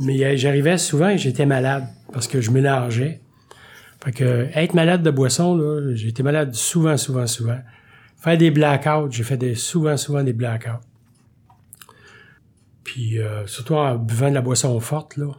Mais 0.00 0.36
j'arrivais 0.36 0.78
souvent 0.78 1.08
et 1.08 1.18
j'étais 1.18 1.46
malade 1.46 1.84
parce 2.12 2.28
que 2.28 2.40
je 2.40 2.50
mélangeais. 2.50 3.20
Fait 4.04 4.12
que 4.12 4.48
être 4.54 4.74
malade 4.74 5.02
de 5.02 5.10
boisson, 5.10 5.56
là, 5.56 5.94
malade 6.22 6.54
souvent, 6.54 6.96
souvent, 6.96 7.26
souvent. 7.26 7.58
Faire 8.18 8.36
des 8.36 8.50
blackouts, 8.50 9.10
j'ai 9.10 9.22
fait 9.22 9.36
des, 9.36 9.54
souvent, 9.54 9.96
souvent 9.96 10.22
des 10.22 10.32
blackouts. 10.32 10.82
Puis 12.84 13.18
euh, 13.18 13.46
surtout 13.46 13.74
en 13.74 13.96
buvant 13.96 14.28
de 14.28 14.34
la 14.34 14.42
boisson 14.42 14.78
forte, 14.80 15.16
là, 15.16 15.32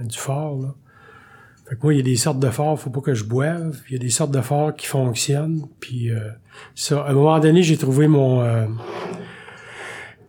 du 0.00 0.16
fort, 0.16 0.60
là. 0.60 0.74
Fait 1.68 1.74
que 1.74 1.80
moi, 1.82 1.94
il 1.94 1.96
y 1.96 2.00
a 2.00 2.04
des 2.04 2.16
sortes 2.16 2.38
de 2.38 2.50
forts, 2.50 2.78
faut 2.78 2.90
pas 2.90 3.00
que 3.00 3.14
je 3.14 3.24
boive. 3.24 3.80
Il 3.88 3.94
y 3.94 3.96
a 3.96 3.98
des 3.98 4.10
sortes 4.10 4.30
de 4.30 4.40
forts 4.40 4.74
qui 4.74 4.86
fonctionnent. 4.86 5.66
Puis 5.80 6.10
euh, 6.10 6.30
ça, 6.74 7.02
à 7.02 7.10
un 7.10 7.14
moment 7.14 7.38
donné, 7.40 7.62
j'ai 7.62 7.76
trouvé 7.76 8.06
mon 8.06 8.40
euh, 8.40 8.66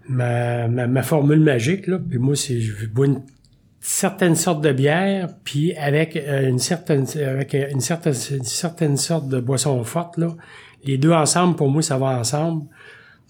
ma, 0.09 0.67
ma, 0.67 0.87
ma, 0.87 1.03
formule 1.03 1.39
magique. 1.39 1.87
Là. 1.87 1.99
Puis 1.99 2.17
moi, 2.17 2.35
c'est 2.35 2.59
je 2.59 2.87
bois 2.87 3.05
une 3.05 3.21
certaines 3.87 4.35
sortes 4.35 4.61
de 4.61 4.71
bières, 4.71 5.29
puis 5.45 5.73
avec 5.75 6.17
euh, 6.17 6.49
une 6.49 6.59
certaine 6.59 7.05
avec 7.17 7.53
une 7.53 7.79
certaine 7.79 8.13
une 8.31 8.43
certaine 8.43 8.97
sorte 8.97 9.29
de 9.29 9.39
boisson 9.39 9.81
forte 9.83 10.17
là, 10.17 10.35
les 10.83 10.97
deux 10.97 11.13
ensemble 11.13 11.55
pour 11.55 11.69
moi 11.69 11.81
ça 11.81 11.97
va 11.97 12.19
ensemble. 12.19 12.65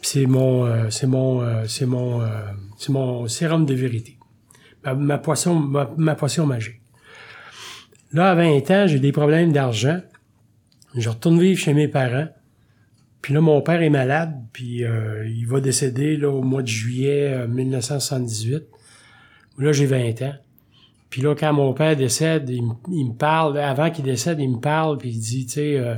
C'est 0.02 0.26
mon 0.26 0.66
euh, 0.66 0.90
c'est 0.90 1.08
mon 1.08 1.42
euh, 1.42 1.64
c'est 1.68 1.86
mon 1.86 2.22
c'est 2.78 2.92
mon 2.92 3.28
sérum 3.28 3.66
de 3.66 3.74
vérité. 3.74 4.18
Ma, 4.84 4.96
ma 4.96 5.18
poisson 5.20 5.56
ma, 5.56 5.90
ma, 5.98 6.16
potion 6.16 6.46
magique. 6.46 6.82
Là, 8.14 8.32
à 8.32 8.36
20 8.36 8.72
ans, 8.72 8.88
j'ai 8.88 9.00
des 9.00 9.12
problèmes 9.12 9.52
d'argent. 9.52 10.00
Je 10.96 11.10
retourne 11.10 11.40
vivre 11.40 11.60
chez 11.60 11.74
mes 11.74 11.88
parents. 11.88 12.28
Puis 13.22 13.34
là, 13.34 13.42
mon 13.42 13.62
père 13.62 13.82
est 13.82 13.90
malade, 13.90 14.34
puis 14.54 14.86
euh, 14.86 15.28
il 15.28 15.46
va 15.48 15.60
décéder 15.60 16.16
là, 16.16 16.30
au 16.30 16.42
mois 16.42 16.62
de 16.62 16.68
juillet 16.68 17.48
1978. 17.48 18.54
Euh, 18.56 18.60
là, 19.58 19.72
j'ai 19.74 19.86
20 19.86 20.22
ans. 20.22 20.36
Puis 21.10 21.22
là, 21.22 21.36
quand 21.36 21.52
mon 21.52 21.74
père 21.74 21.96
décède, 21.96 22.50
il, 22.50 22.64
me 22.64 23.14
parle, 23.14 23.58
avant 23.58 23.90
qu'il 23.92 24.06
décède, 24.06 24.40
il 24.40 24.50
me 24.50 24.60
parle, 24.60 24.98
puis 24.98 25.10
il 25.10 25.20
dit, 25.20 25.46
tu 25.46 25.54
sais, 25.54 25.78
euh, 25.78 25.96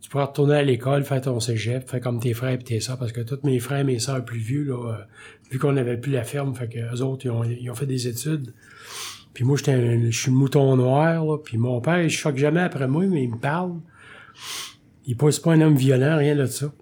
tu 0.00 0.08
pourras 0.08 0.26
retourner 0.26 0.56
à 0.56 0.62
l'école, 0.62 1.04
faire 1.04 1.20
ton 1.20 1.38
cégep, 1.40 1.88
faire 1.88 2.00
comme 2.00 2.20
tes 2.20 2.34
frères 2.34 2.52
et 2.52 2.58
tes 2.58 2.80
soeurs, 2.80 2.98
parce 2.98 3.12
que 3.12 3.20
tous 3.20 3.40
mes 3.44 3.58
frères 3.58 3.80
et 3.80 3.84
mes 3.84 3.98
soeurs 3.98 4.24
plus 4.24 4.38
vieux, 4.38 4.64
là, 4.64 5.06
vu 5.50 5.58
qu'on 5.58 5.72
n'avait 5.72 5.96
plus 5.96 6.12
la 6.12 6.24
ferme, 6.24 6.54
fait 6.54 6.68
que 6.68 6.94
eux 6.94 7.02
autres, 7.02 7.26
ils 7.26 7.30
ont, 7.30 7.44
ils 7.44 7.70
ont 7.70 7.74
fait 7.74 7.86
des 7.86 8.08
études. 8.08 8.52
Puis 9.34 9.42
moi, 9.42 9.56
je 9.56 10.10
suis 10.12 10.30
mouton 10.30 10.76
noir, 10.76 11.24
là, 11.24 11.38
puis 11.38 11.58
mon 11.58 11.80
père, 11.80 12.00
il 12.00 12.08
choque 12.08 12.36
jamais 12.36 12.60
après 12.60 12.86
moi, 12.86 13.04
mais 13.06 13.24
il 13.24 13.32
me 13.32 13.36
parle. 13.36 13.80
Il 15.06 15.10
n'est 15.10 15.16
pas 15.16 15.52
un 15.52 15.60
homme 15.60 15.74
violent, 15.74 16.16
rien 16.16 16.36
de 16.36 16.46
ça. 16.46 16.72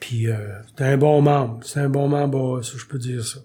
Puis 0.00 0.28
euh, 0.28 0.36
c'est 0.66 0.84
un 0.84 0.96
bon 0.96 1.20
membre. 1.20 1.60
C'est 1.62 1.80
un 1.80 1.90
bon 1.90 2.08
membre, 2.08 2.62
ça, 2.62 2.72
je 2.76 2.86
peux 2.86 2.98
dire 2.98 3.22
ça. 3.22 3.40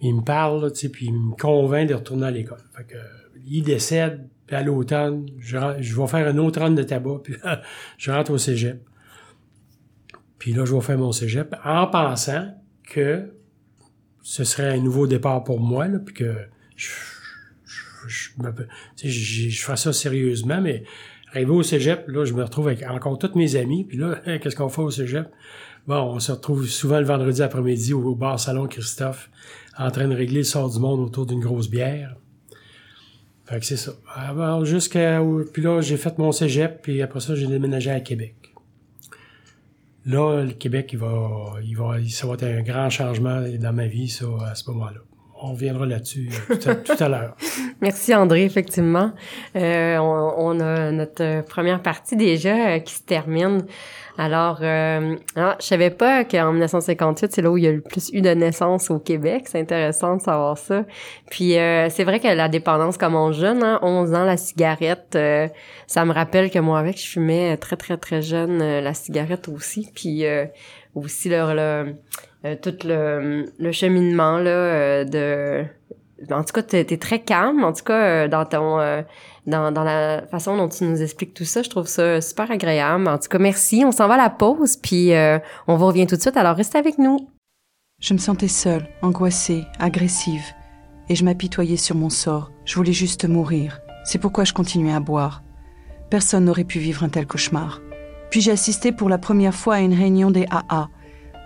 Il 0.00 0.16
me 0.16 0.22
parle, 0.22 0.72
tu 0.72 0.80
sais, 0.80 0.88
puis 0.88 1.06
il 1.06 1.12
me 1.12 1.36
convainc 1.36 1.88
de 1.88 1.94
retourner 1.94 2.26
à 2.26 2.30
l'école. 2.30 2.62
Fait 2.74 2.84
que, 2.84 2.96
il 3.46 3.62
décède, 3.62 4.26
puis 4.46 4.56
à 4.56 4.62
l'automne, 4.62 5.28
je, 5.38 5.58
je 5.80 6.00
vais 6.00 6.06
faire 6.06 6.26
un 6.26 6.38
autre 6.38 6.62
an 6.62 6.70
de 6.70 6.82
tabac, 6.82 7.18
puis 7.24 7.34
je 7.98 8.10
rentre 8.10 8.32
au 8.32 8.38
cégep. 8.38 8.82
Puis 10.38 10.54
là, 10.54 10.64
je 10.64 10.74
vais 10.74 10.80
faire 10.80 10.98
mon 10.98 11.12
cégep 11.12 11.54
en 11.62 11.86
pensant 11.88 12.54
que 12.84 13.32
ce 14.28 14.44
serait 14.44 14.68
un 14.68 14.78
nouveau 14.78 15.06
départ 15.06 15.42
pour 15.42 15.58
moi, 15.58 15.88
là, 15.88 15.98
puis 15.98 16.14
que 16.14 16.34
je, 16.76 16.90
je, 18.06 18.30
je, 19.04 19.48
je 19.48 19.62
ferais 19.62 19.76
ça 19.76 19.92
sérieusement, 19.92 20.60
mais 20.60 20.84
Arrivé 21.32 21.50
au 21.50 21.62
cégep, 21.62 22.08
là, 22.08 22.24
je 22.24 22.32
me 22.32 22.42
retrouve 22.42 22.68
avec 22.68 22.82
encore 22.84 23.18
tous 23.18 23.34
mes 23.34 23.56
amis. 23.56 23.84
Puis 23.84 23.98
là, 23.98 24.20
qu'est-ce 24.38 24.56
qu'on 24.56 24.68
fait 24.68 24.82
au 24.82 24.90
cégep? 24.90 25.28
Bon, 25.86 26.14
on 26.14 26.20
se 26.20 26.32
retrouve 26.32 26.66
souvent 26.66 26.98
le 26.98 27.06
vendredi 27.06 27.42
après-midi 27.42 27.92
au, 27.92 28.14
bar 28.14 28.38
Salon 28.38 28.66
Christophe, 28.66 29.30
en 29.78 29.90
train 29.90 30.08
de 30.08 30.14
régler 30.14 30.38
le 30.38 30.44
sort 30.44 30.70
du 30.70 30.78
monde 30.78 31.00
autour 31.00 31.26
d'une 31.26 31.40
grosse 31.40 31.68
bière. 31.68 32.16
Fait 33.46 33.60
que 33.60 33.66
c'est 33.66 33.76
ça. 33.76 33.92
Alors, 34.14 34.64
jusqu'à... 34.64 35.22
Puis 35.52 35.62
là, 35.62 35.80
j'ai 35.80 35.96
fait 35.96 36.18
mon 36.18 36.32
cégep, 36.32 36.82
puis 36.82 37.00
après 37.00 37.20
ça, 37.20 37.34
j'ai 37.34 37.46
déménagé 37.46 37.90
à 37.90 38.00
Québec. 38.00 38.34
Là, 40.08 40.42
le 40.42 40.52
Québec, 40.52 40.88
il 40.94 40.98
va, 40.98 41.56
il 41.62 41.76
va, 41.76 41.96
ça 42.08 42.26
va 42.26 42.34
être 42.34 42.44
un 42.44 42.62
grand 42.62 42.88
changement 42.88 43.42
dans 43.60 43.72
ma 43.74 43.86
vie, 43.86 44.08
ça, 44.08 44.24
à 44.46 44.54
ce 44.54 44.70
moment-là 44.70 45.00
on 45.40 45.52
reviendra 45.52 45.86
là-dessus 45.86 46.30
euh, 46.50 46.56
tout 46.56 47.02
à, 47.02 47.08
l'heure. 47.08 47.36
Merci 47.80 48.14
André, 48.14 48.44
effectivement. 48.44 49.12
Euh, 49.56 49.96
on, 49.98 50.60
a 50.60 50.90
notre 50.90 51.42
première 51.42 51.80
partie 51.82 52.16
déjà 52.16 52.54
euh, 52.54 52.78
qui 52.80 52.94
se 52.94 53.02
termine. 53.02 53.62
Alors, 54.16 54.58
euh, 54.62 55.14
ah, 55.36 55.56
je 55.60 55.66
savais 55.66 55.90
pas 55.90 56.24
qu'en 56.24 56.50
1958, 56.50 57.32
c'est 57.32 57.42
là 57.42 57.50
où 57.52 57.56
il 57.56 57.64
y 57.64 57.68
a 57.68 57.72
le 57.72 57.80
plus 57.80 58.10
eu 58.12 58.20
de 58.20 58.30
naissances 58.30 58.90
au 58.90 58.98
Québec. 58.98 59.44
C'est 59.46 59.60
intéressant 59.60 60.16
de 60.16 60.22
savoir 60.22 60.58
ça. 60.58 60.84
Puis, 61.30 61.52
c'est 61.52 62.02
vrai 62.02 62.18
que 62.18 62.26
la 62.26 62.48
dépendance 62.48 62.96
on 63.00 63.30
jeune, 63.30 63.62
hein, 63.62 63.78
11 63.82 64.14
ans, 64.14 64.24
la 64.24 64.36
cigarette, 64.36 65.16
ça 65.86 66.04
me 66.04 66.12
rappelle 66.12 66.50
que 66.50 66.58
moi, 66.58 66.80
avec, 66.80 67.00
je 67.00 67.06
fumais 67.06 67.56
très, 67.58 67.76
très, 67.76 67.96
très 67.96 68.20
jeune 68.20 68.58
la 68.58 68.92
cigarette 68.92 69.46
aussi. 69.48 69.88
Puis, 69.94 70.24
aussi, 70.94 71.28
leur... 71.28 71.54
le 71.54 71.94
euh, 72.44 72.54
tout 72.54 72.74
le, 72.84 73.52
le, 73.58 73.72
cheminement 73.72 74.38
là 74.38 74.50
euh, 74.50 75.04
de 75.04 75.64
en 76.32 76.44
tout 76.44 76.52
cas 76.52 76.62
tu 76.62 76.76
es, 76.76 76.96
très 76.96 77.18
calme 77.18 77.64
en 77.64 77.72
tout 77.72 77.82
cas 77.82 78.00
euh, 78.00 78.28
dans 78.28 78.44
ton 78.44 78.78
dans, 79.48 79.72
dans 79.72 79.82
la 79.82 80.24
façon 80.28 80.56
dont 80.56 80.68
tu 80.68 80.84
nous 80.84 81.02
expliques 81.02 81.34
tout 81.34 81.44
ça 81.44 81.62
je 81.62 81.68
trouve 81.68 81.88
ça 81.88 82.20
super 82.20 82.48
agréable. 82.52 83.08
En 83.08 83.18
tout 83.18 83.28
cas 83.28 83.38
merci. 83.38 83.82
On 83.84 83.90
s'en 83.90 84.06
va 84.06 84.14
à 84.14 84.18
la 84.18 84.30
pause 84.30 84.76
puis 84.76 85.10
on 85.66 85.76
vous 85.76 85.86
revient 85.86 86.06
tout 86.06 86.14
de 86.14 86.20
suite 86.20 86.36
alors 86.36 86.54
restez 86.54 86.78
avec 86.78 86.98
nous. 86.98 87.28
Je 88.00 88.14
me 88.14 88.18
sentais 88.18 88.46
seule 88.46 88.86
angoissée 89.02 89.64
agressive 89.80 90.44
et 91.08 91.16
je 91.16 91.24
m'apitoyais 91.24 91.76
sur 91.76 91.96
mon 91.96 92.10
sort. 92.10 92.52
Je 92.64 92.76
voulais 92.76 92.92
juste 92.92 93.26
mourir. 93.26 93.80
C'est 94.04 94.20
pourquoi 94.20 94.44
je 94.44 94.52
continuais 94.52 94.94
à 94.94 95.00
boire. 95.00 95.42
Personne 96.08 96.44
n'aurait 96.44 96.62
pu 96.62 96.78
vivre 96.78 97.02
un 97.02 97.08
tel 97.08 97.26
cauchemar 97.26 97.80
puis 98.30 98.40
j'ai 98.40 98.52
assisté 98.52 98.92
pour 98.92 99.08
la 99.08 99.18
première 99.18 99.54
fois 99.54 99.76
à 99.76 99.80
une 99.80 99.94
réunion 99.94 100.30
des 100.30 100.46
AA 100.50 100.88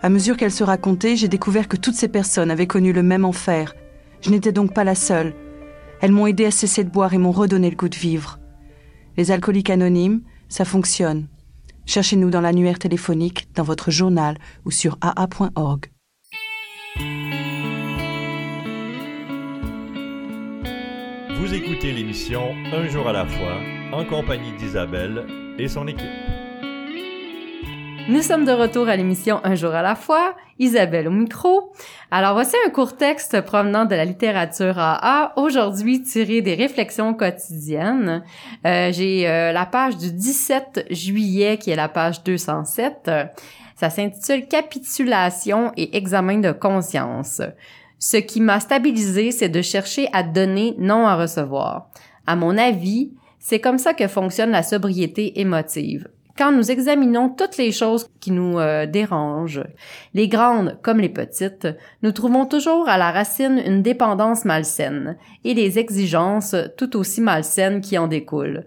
à 0.03 0.09
mesure 0.09 0.37
qu'elle 0.37 0.53
se 0.53 0.65
racontait, 0.65 1.15
j'ai 1.15 1.29
découvert 1.29 1.69
que 1.69 1.77
toutes 1.77 1.95
ces 1.95 2.09
personnes 2.09 2.51
avaient 2.51 2.67
connu 2.67 2.93
le 2.93 3.05
même 3.05 3.25
enfer. 3.25 3.75
Je 4.21 4.31
n'étais 4.31 4.51
donc 4.51 4.75
pas 4.75 4.83
la 4.83 4.97
seule. 4.97 5.33
Elles 6.01 6.11
m'ont 6.11 6.27
aidé 6.27 6.45
à 6.45 6.51
cesser 6.51 6.83
de 6.83 6.91
boire 6.91 7.15
et 7.15 7.19
m'ont 7.19 7.31
redonné 7.31 7.71
le 7.71 7.77
goût 7.77 7.89
de 7.89 7.97
vivre. 7.97 8.41
Les 9.17 9.31
alcooliques 9.31 9.71
anonymes, 9.71 10.23
ça 10.49 10.65
fonctionne. 10.65 11.29
Cherchez-nous 11.87 12.31
dans 12.31 12.41
l'annuaire 12.41 12.81
téléphonique, 12.81 13.49
dans 13.55 13.63
votre 13.63 13.93
journal 13.93 14.39
ou 14.65 14.73
sur 14.73 14.99
aa.org. 15.01 15.87
Vous 21.39 21.55
écoutez 21.55 21.93
l'émission 21.93 22.55
Un 22.73 22.89
jour 22.89 23.09
à 23.09 23.13
la 23.13 23.27
fois 23.27 23.59
en 23.93 24.05
compagnie 24.05 24.53
d'Isabelle 24.59 25.27
et 25.59 25.69
son 25.69 25.87
équipe. 25.87 26.42
Nous 28.09 28.23
sommes 28.23 28.45
de 28.45 28.53
retour 28.53 28.89
à 28.89 28.97
l'émission 28.97 29.41
Un 29.45 29.55
jour 29.55 29.73
à 29.73 29.81
la 29.81 29.95
fois, 29.95 30.35
Isabelle 30.59 31.07
au 31.07 31.13
micro. 31.13 31.73
Alors 32.11 32.35
voici 32.35 32.57
un 32.67 32.71
court 32.71 32.97
texte 32.97 33.41
provenant 33.43 33.85
de 33.85 33.95
la 33.95 34.05
littérature 34.05 34.77
AA, 34.77 35.33
aujourd'hui 35.37 36.03
tiré 36.03 36.41
des 36.41 36.55
réflexions 36.55 37.15
quotidiennes. 37.15 38.25
Euh, 38.67 38.91
J'ai 38.93 39.29
euh, 39.29 39.53
la 39.53 39.67
page 39.67 39.97
du 39.99 40.13
17 40.13 40.87
juillet 40.91 41.59
qui 41.59 41.71
est 41.71 41.77
la 41.77 41.89
page 41.89 42.25
207. 42.25 43.11
Ça 43.77 43.91
s'intitule 43.91 44.49
Capitulation 44.49 45.73
et 45.77 45.97
examen 45.97 46.39
de 46.39 46.51
conscience. 46.51 47.41
Ce 48.01 48.17
qui 48.17 48.41
m'a 48.41 48.59
stabilisé, 48.59 49.31
c'est 49.31 49.49
de 49.49 49.63
chercher 49.63 50.09
à 50.13 50.25
donner, 50.25 50.75
non 50.77 51.07
à 51.07 51.15
recevoir. 51.15 51.89
À 52.27 52.35
mon 52.35 52.59
avis, 52.59 53.13
c'est 53.39 53.61
comme 53.61 53.79
ça 53.79 53.95
que 53.95 54.09
fonctionne 54.09 54.51
la 54.51 54.65
sobriété 54.65 55.41
émotive 55.41 56.09
quand 56.37 56.53
nous 56.53 56.71
examinons 56.71 57.29
toutes 57.29 57.57
les 57.57 57.73
choses 57.73 58.09
qui 58.21 58.31
nous 58.31 58.59
euh, 58.59 58.87
dérangent, 58.87 59.65
les 60.15 60.29
grandes 60.29 60.79
comme 60.83 61.01
les 61.01 61.09
petites, 61.09 61.69
nous 62.03 62.13
trouvons 62.13 62.47
toujours 62.47 62.89
à 62.89 62.99
la 62.99 63.11
racine 63.11 63.61
une 63.65 63.83
dépendance 63.83 64.45
malsaine 64.45 65.17
et 65.45 65.55
des 65.55 65.79
exigences 65.79 66.57
tout 66.77 66.97
aussi 66.97 67.21
malsaines 67.21 67.81
qui 67.81 67.99
en 67.99 68.09
découlent. 68.09 68.65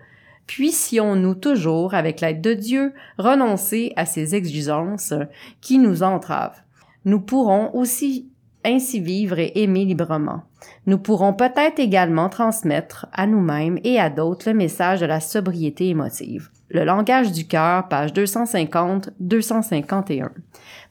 Puissions-nous 0.47 1.35
toujours, 1.35 1.95
avec 1.95 2.21
l'aide 2.21 2.41
de 2.41 2.53
Dieu, 2.53 2.93
renoncer 3.17 3.93
à 3.95 4.05
ces 4.05 4.35
exigences 4.35 5.13
qui 5.59 5.79
nous 5.79 6.03
entravent? 6.03 6.61
Nous 7.03 7.19
pourrons 7.19 7.71
aussi 7.73 8.29
ainsi 8.63 8.99
vivre 8.99 9.39
et 9.39 9.51
aimer 9.55 9.85
librement. 9.85 10.43
Nous 10.85 10.97
pourrons 10.97 11.33
peut-être 11.33 11.79
également 11.79 12.29
transmettre 12.29 13.07
à 13.13 13.27
nous-mêmes 13.27 13.79
et 13.83 13.99
à 13.99 14.09
d'autres 14.09 14.49
le 14.49 14.55
message 14.55 15.01
de 15.01 15.05
la 15.05 15.19
sobriété 15.19 15.89
émotive. 15.89 16.49
Le 16.75 16.83
langage 16.83 17.31
du 17.31 17.47
cœur, 17.47 17.87
page 17.87 18.11
250-251. 18.11 20.29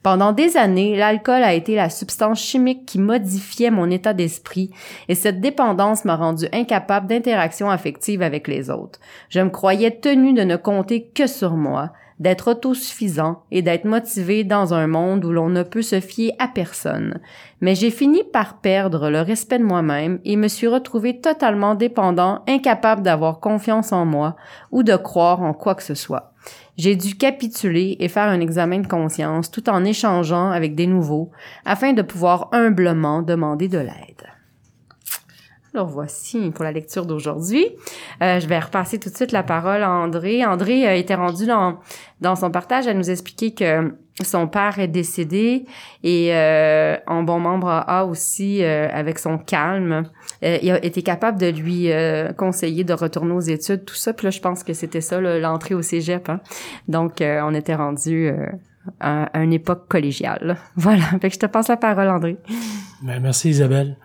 Pendant 0.05 0.33
des 0.33 0.55
années, 0.55 0.95
l'alcool 0.95 1.41
a 1.41 1.55
été 1.55 1.73
la 1.73 1.89
substance 1.89 2.39
chimique 2.39 2.85
qui 2.85 2.99
modifiait 2.99 3.71
mon 3.71 3.89
état 3.89 4.13
d'esprit 4.13 4.69
et 5.09 5.15
cette 5.15 5.41
dépendance 5.41 6.05
m'a 6.05 6.15
rendu 6.15 6.45
incapable 6.53 7.07
d'interaction 7.07 7.71
affective 7.71 8.21
avec 8.21 8.47
les 8.47 8.69
autres. 8.69 8.99
Je 9.29 9.39
me 9.39 9.49
croyais 9.49 9.89
tenu 9.89 10.33
de 10.33 10.43
ne 10.43 10.57
compter 10.57 11.07
que 11.07 11.25
sur 11.25 11.55
moi, 11.55 11.91
d'être 12.19 12.51
autosuffisant 12.51 13.41
et 13.49 13.63
d'être 13.63 13.85
motivé 13.85 14.43
dans 14.43 14.75
un 14.75 14.85
monde 14.85 15.25
où 15.25 15.31
l'on 15.31 15.49
ne 15.49 15.63
peut 15.63 15.81
se 15.81 15.99
fier 15.99 16.33
à 16.37 16.47
personne. 16.47 17.19
Mais 17.59 17.73
j'ai 17.73 17.89
fini 17.89 18.21
par 18.31 18.59
perdre 18.59 19.09
le 19.09 19.21
respect 19.21 19.57
de 19.57 19.63
moi-même 19.63 20.19
et 20.23 20.35
me 20.35 20.49
suis 20.49 20.67
retrouvé 20.67 21.19
totalement 21.19 21.73
dépendant, 21.73 22.43
incapable 22.47 23.01
d'avoir 23.01 23.39
confiance 23.39 23.91
en 23.91 24.05
moi 24.05 24.35
ou 24.71 24.83
de 24.83 24.95
croire 24.95 25.41
en 25.41 25.53
quoi 25.53 25.73
que 25.73 25.81
ce 25.81 25.95
soit. 25.95 26.34
J'ai 26.77 26.95
dû 26.95 27.15
capituler 27.15 27.95
et 27.99 28.09
faire 28.09 28.27
un 28.27 28.41
examen 28.41 28.79
de 28.79 28.87
conscience 28.87 29.49
tout 29.49 29.69
en 29.69 29.85
échangeant 29.85 30.51
avec 30.51 30.75
des 30.75 30.87
nouveaux 30.87 31.31
afin 31.63 31.93
de 31.93 32.01
pouvoir 32.01 32.49
humblement 32.51 33.21
demander 33.21 33.67
de 33.67 33.77
l'aide. 33.77 34.25
Alors 35.73 35.87
voici 35.87 36.51
pour 36.51 36.63
la 36.63 36.71
lecture 36.71 37.05
d'aujourd'hui. 37.05 37.67
Euh, 38.23 38.39
je 38.39 38.47
vais 38.47 38.59
repasser 38.59 38.97
tout 38.97 39.09
de 39.09 39.15
suite 39.15 39.33
la 39.33 39.43
parole 39.43 39.83
à 39.83 39.91
André. 39.91 40.45
André 40.45 40.87
euh, 40.87 40.95
été 40.95 41.15
rendu 41.15 41.45
dans, 41.45 41.79
dans 42.21 42.37
son 42.37 42.49
partage 42.49 42.87
à 42.87 42.93
nous 42.93 43.09
expliquer 43.09 43.53
que 43.53 43.93
son 44.23 44.47
père 44.47 44.79
est 44.79 44.87
décédé 44.87 45.65
et 46.03 46.33
euh, 46.33 46.95
en 47.07 47.23
bon 47.23 47.39
membre 47.39 47.67
A 47.69 48.05
aussi 48.05 48.63
euh, 48.63 48.87
avec 48.91 49.19
son 49.19 49.37
calme 49.37 50.03
il 50.41 50.71
a 50.71 50.83
été 50.85 51.01
capable 51.01 51.39
de 51.39 51.47
lui 51.47 51.89
conseiller 52.37 52.83
de 52.83 52.93
retourner 52.93 53.33
aux 53.33 53.41
études 53.41 53.83
tout 53.83 53.95
ça 53.95 54.13
puis 54.13 54.25
là 54.25 54.31
je 54.31 54.39
pense 54.39 54.63
que 54.63 54.73
c'était 54.73 55.01
ça 55.01 55.19
l'entrée 55.19 55.75
au 55.75 55.81
cégep 55.81 56.29
hein. 56.29 56.39
donc 56.87 57.21
on 57.21 57.53
était 57.53 57.75
rendu 57.75 58.31
à, 58.99 59.29
une 59.39 59.53
époque 59.53 59.87
collégiale 59.87 60.57
voilà 60.75 61.05
fait 61.19 61.29
que 61.29 61.35
je 61.35 61.39
te 61.39 61.45
passe 61.47 61.67
la 61.67 61.77
parole 61.77 62.09
André 62.09 62.37
ben, 63.01 63.19
merci 63.21 63.49
Isabelle 63.49 63.97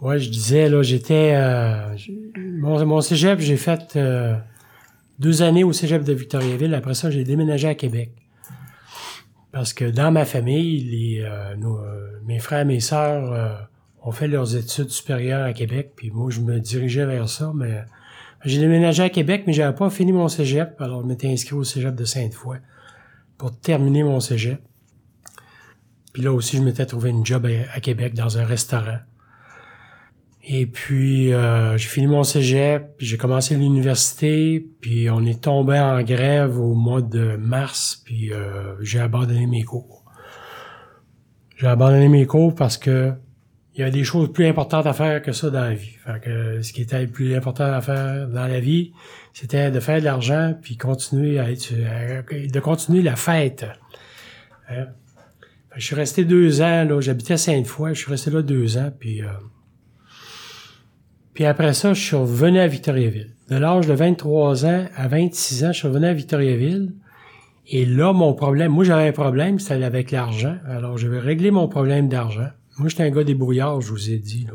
Ouais, 0.00 0.18
je 0.18 0.30
disais 0.30 0.68
là, 0.68 0.82
j'étais, 0.82 1.32
euh, 1.34 1.96
mon, 2.36 2.84
mon 2.86 3.00
cégep, 3.00 3.40
j'ai 3.40 3.56
fait 3.56 3.96
euh, 3.96 4.36
deux 5.18 5.42
années 5.42 5.64
au 5.64 5.72
cégep 5.72 6.04
de 6.04 6.12
Victoriaville. 6.12 6.72
Après 6.74 6.94
ça, 6.94 7.10
j'ai 7.10 7.24
déménagé 7.24 7.66
à 7.66 7.74
Québec. 7.74 8.12
Parce 9.52 9.72
que 9.72 9.84
dans 9.84 10.10
ma 10.10 10.24
famille, 10.24 11.20
euh, 11.22 11.54
euh, 11.54 12.20
mes 12.24 12.38
frères 12.38 12.60
et 12.60 12.64
mes 12.64 12.80
sœurs 12.80 13.32
euh, 13.32 13.54
ont 14.02 14.12
fait 14.12 14.28
leurs 14.28 14.56
études 14.56 14.90
supérieures 14.90 15.44
à 15.44 15.52
Québec, 15.52 15.92
puis 15.96 16.10
moi, 16.10 16.30
je 16.30 16.40
me 16.40 16.60
dirigeais 16.60 17.06
vers 17.06 17.28
ça, 17.28 17.52
mais 17.54 17.84
j'ai 18.44 18.60
déménagé 18.60 19.02
à 19.02 19.08
Québec, 19.08 19.44
mais 19.46 19.52
j'avais 19.52 19.74
pas 19.74 19.88
fini 19.90 20.12
mon 20.12 20.28
cégep, 20.28 20.80
alors 20.80 21.02
je 21.02 21.06
m'étais 21.06 21.28
inscrit 21.28 21.54
au 21.54 21.64
cégep 21.64 21.94
de 21.94 22.04
Sainte-Foy 22.04 22.58
pour 23.38 23.58
terminer 23.58 24.02
mon 24.02 24.20
cégep. 24.20 24.60
Puis 26.12 26.22
là 26.22 26.32
aussi, 26.32 26.58
je 26.58 26.62
m'étais 26.62 26.86
trouvé 26.86 27.10
une 27.10 27.24
job 27.24 27.48
à 27.74 27.80
Québec 27.80 28.14
dans 28.14 28.38
un 28.38 28.44
restaurant. 28.44 28.98
Et 30.50 30.64
puis, 30.64 31.30
euh, 31.34 31.76
j'ai 31.76 31.88
fini 31.88 32.06
mon 32.06 32.24
cégep, 32.24 32.96
puis 32.96 33.06
j'ai 33.06 33.18
commencé 33.18 33.54
l'université, 33.54 34.66
puis 34.80 35.10
on 35.10 35.22
est 35.26 35.42
tombé 35.42 35.78
en 35.78 36.02
grève 36.02 36.58
au 36.58 36.72
mois 36.74 37.02
de 37.02 37.36
mars, 37.36 38.00
puis 38.02 38.32
euh, 38.32 38.72
j'ai 38.80 38.98
abandonné 38.98 39.46
mes 39.46 39.62
cours. 39.62 40.04
J'ai 41.58 41.66
abandonné 41.66 42.08
mes 42.08 42.24
cours 42.24 42.54
parce 42.54 42.78
que 42.78 43.12
il 43.74 43.82
y 43.82 43.84
a 43.84 43.90
des 43.90 44.04
choses 44.04 44.32
plus 44.32 44.46
importantes 44.46 44.86
à 44.86 44.94
faire 44.94 45.20
que 45.20 45.32
ça 45.32 45.50
dans 45.50 45.60
la 45.60 45.74
vie. 45.74 45.96
Fait 46.04 46.18
que 46.20 46.62
ce 46.62 46.72
qui 46.72 46.80
était 46.80 47.02
le 47.02 47.08
plus 47.08 47.34
important 47.36 47.70
à 47.70 47.80
faire 47.82 48.26
dans 48.26 48.46
la 48.46 48.58
vie, 48.58 48.92
c'était 49.34 49.70
de 49.70 49.80
faire 49.80 50.00
de 50.00 50.04
l'argent, 50.04 50.54
puis 50.62 50.78
continuer 50.78 51.38
à 51.38 51.50
être, 51.50 51.74
à- 51.86 52.22
de 52.22 52.60
continuer 52.60 53.02
la 53.02 53.16
fête. 53.16 53.66
Hein? 54.70 54.86
Je 55.76 55.84
suis 55.84 55.94
resté 55.94 56.24
deux 56.24 56.62
ans, 56.62 56.84
là, 56.84 57.00
j'habitais 57.02 57.36
Sainte-Foy, 57.36 57.94
je 57.94 58.00
suis 58.00 58.10
resté 58.10 58.30
là 58.30 58.40
deux 58.40 58.78
ans, 58.78 58.90
puis... 58.98 59.20
euh, 59.22 59.26
puis 61.38 61.44
après 61.44 61.72
ça, 61.72 61.94
je 61.94 62.02
suis 62.02 62.16
revenu 62.16 62.58
à 62.58 62.66
Victoriaville. 62.66 63.30
De 63.48 63.54
l'âge 63.54 63.86
de 63.86 63.92
23 63.92 64.66
ans 64.66 64.86
à 64.96 65.06
26 65.06 65.64
ans, 65.66 65.72
je 65.72 65.78
suis 65.78 65.86
revenu 65.86 66.06
à 66.06 66.12
Victoriaville. 66.12 66.92
Et 67.68 67.86
là, 67.86 68.12
mon 68.12 68.34
problème, 68.34 68.72
moi 68.72 68.82
j'avais 68.82 69.06
un 69.06 69.12
problème, 69.12 69.60
c'était 69.60 69.84
avec 69.84 70.10
l'argent. 70.10 70.56
Alors, 70.66 70.98
je 70.98 71.06
vais 71.06 71.20
régler 71.20 71.52
mon 71.52 71.68
problème 71.68 72.08
d'argent. 72.08 72.48
Moi, 72.78 72.88
j'étais 72.88 73.04
un 73.04 73.10
gars 73.10 73.22
débrouillard, 73.22 73.80
je 73.80 73.92
vous 73.92 74.10
ai 74.10 74.18
dit. 74.18 74.48
Là. 74.48 74.54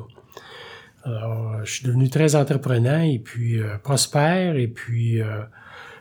Alors, 1.05 1.53
euh, 1.53 1.61
je 1.63 1.71
suis 1.71 1.87
devenu 1.87 2.09
très 2.09 2.35
entreprenant 2.35 2.99
et 2.99 3.19
puis 3.19 3.59
euh, 3.59 3.77
prospère. 3.77 4.57
Et 4.57 4.67
puis, 4.67 5.21
euh, 5.21 5.43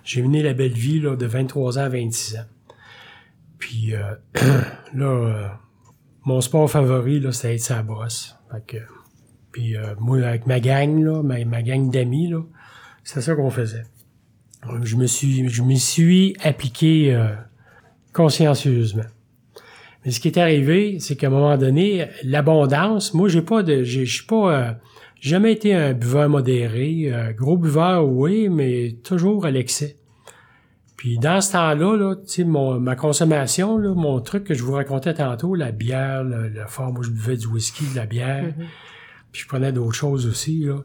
j'ai 0.03 0.21
mené 0.21 0.43
la 0.43 0.53
belle 0.53 0.73
vie 0.73 0.99
là, 0.99 1.15
de 1.15 1.27
23 1.27 1.79
ans 1.79 1.83
à 1.83 1.89
26 1.91 2.39
ans. 2.39 2.47
Puis 3.61 3.95
euh, 3.95 4.17
là, 4.95 5.61
mon 6.25 6.41
sport 6.41 6.69
favori, 6.69 7.21
là, 7.21 7.31
c'était 7.31 7.55
être 7.55 7.61
sa 7.61 7.85
brosse. 7.85 8.37
Fait 8.51 8.67
que, 8.67 8.79
puis 9.53 9.77
euh, 9.77 9.95
moi, 10.01 10.19
avec 10.23 10.47
ma 10.47 10.59
gang, 10.59 11.03
là, 11.03 11.23
ma, 11.23 11.45
ma 11.45 11.63
gang 11.63 11.91
d'amis, 11.91 12.29
là, 12.29 12.41
c'est 13.05 13.21
ça 13.21 13.35
qu'on 13.35 13.51
faisait. 13.51 13.85
Je 14.83 14.97
me 14.97 15.07
suis, 15.07 15.49
je 15.49 15.63
m'y 15.63 15.79
suis 15.79 16.37
appliqué 16.43 17.15
euh, 17.15 17.29
consciencieusement. 18.13 19.03
Mais 20.05 20.11
ce 20.11 20.21
qui 20.21 20.29
est 20.29 20.39
arrivé, 20.39 20.99
c'est 21.01 21.17
qu'à 21.17 21.29
un 21.29 21.31
moment 21.31 21.57
donné, 21.57 22.09
l'abondance, 22.25 23.15
moi, 23.15 23.29
j'ai 23.29 23.43
pas 23.43 23.63
de, 23.63 23.83
je 23.83 24.05
suis 24.05 24.27
pas, 24.27 24.55
euh, 24.55 24.73
jamais 25.21 25.53
été 25.53 25.75
un 25.75 25.93
buveur 25.93 26.29
modéré, 26.29 27.13
euh, 27.13 27.33
gros 27.33 27.57
buveur, 27.57 28.09
oui, 28.09 28.49
mais 28.49 28.97
toujours 29.05 29.47
à 29.47 29.51
l'excès. 29.51 29.97
Puis 30.97 31.19
dans 31.19 31.41
ce 31.41 31.53
temps-là, 31.53 31.97
là, 31.97 32.15
sais, 32.27 32.45
mon, 32.45 32.79
ma 32.79 32.95
consommation, 32.95 33.77
là, 33.77 33.93
mon 33.95 34.21
truc 34.21 34.45
que 34.45 34.55
je 34.55 34.63
vous 34.63 34.73
racontais 34.73 35.15
tantôt, 35.15 35.57
la 35.57 35.73
bière, 35.73 36.23
le 36.23 36.53
fort, 36.69 36.93
moi 36.93 37.03
je 37.05 37.11
buvais 37.11 37.37
du 37.37 37.49
whisky, 37.49 37.85
de 37.91 37.97
la 37.97 38.07
bière, 38.07 38.53
puis 39.33 39.43
je 39.43 39.49
prenais 39.49 39.73
d'autres 39.73 39.95
choses 39.95 40.27
aussi, 40.27 40.61
là. 40.61 40.77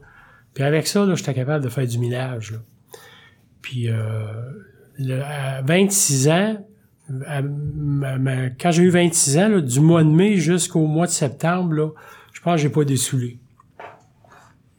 Puis 0.53 0.63
avec 0.63 0.87
ça, 0.87 1.05
j'étais 1.13 1.33
capable 1.35 1.63
de 1.63 1.69
faire 1.69 1.85
du 1.85 1.99
minage, 1.99 2.51
là. 2.53 2.57
Puis 3.61 3.89
euh, 3.89 4.25
le- 4.97 5.21
à 5.21 5.61
26 5.61 6.29
ans, 6.29 6.65
à 7.25 7.41
quand 8.59 8.71
j'ai 8.71 8.83
eu 8.83 8.89
26 8.89 9.37
ans, 9.37 9.47
là, 9.49 9.61
du 9.61 9.79
mois 9.79 10.03
de 10.03 10.09
mai 10.09 10.37
jusqu'au 10.37 10.85
mois 10.87 11.05
de 11.07 11.11
septembre, 11.11 11.73
là, 11.73 11.89
je 12.33 12.41
pense 12.41 12.55
que 12.55 12.61
j'ai 12.61 12.69
pas 12.69 12.83
dessoulé. 12.85 13.39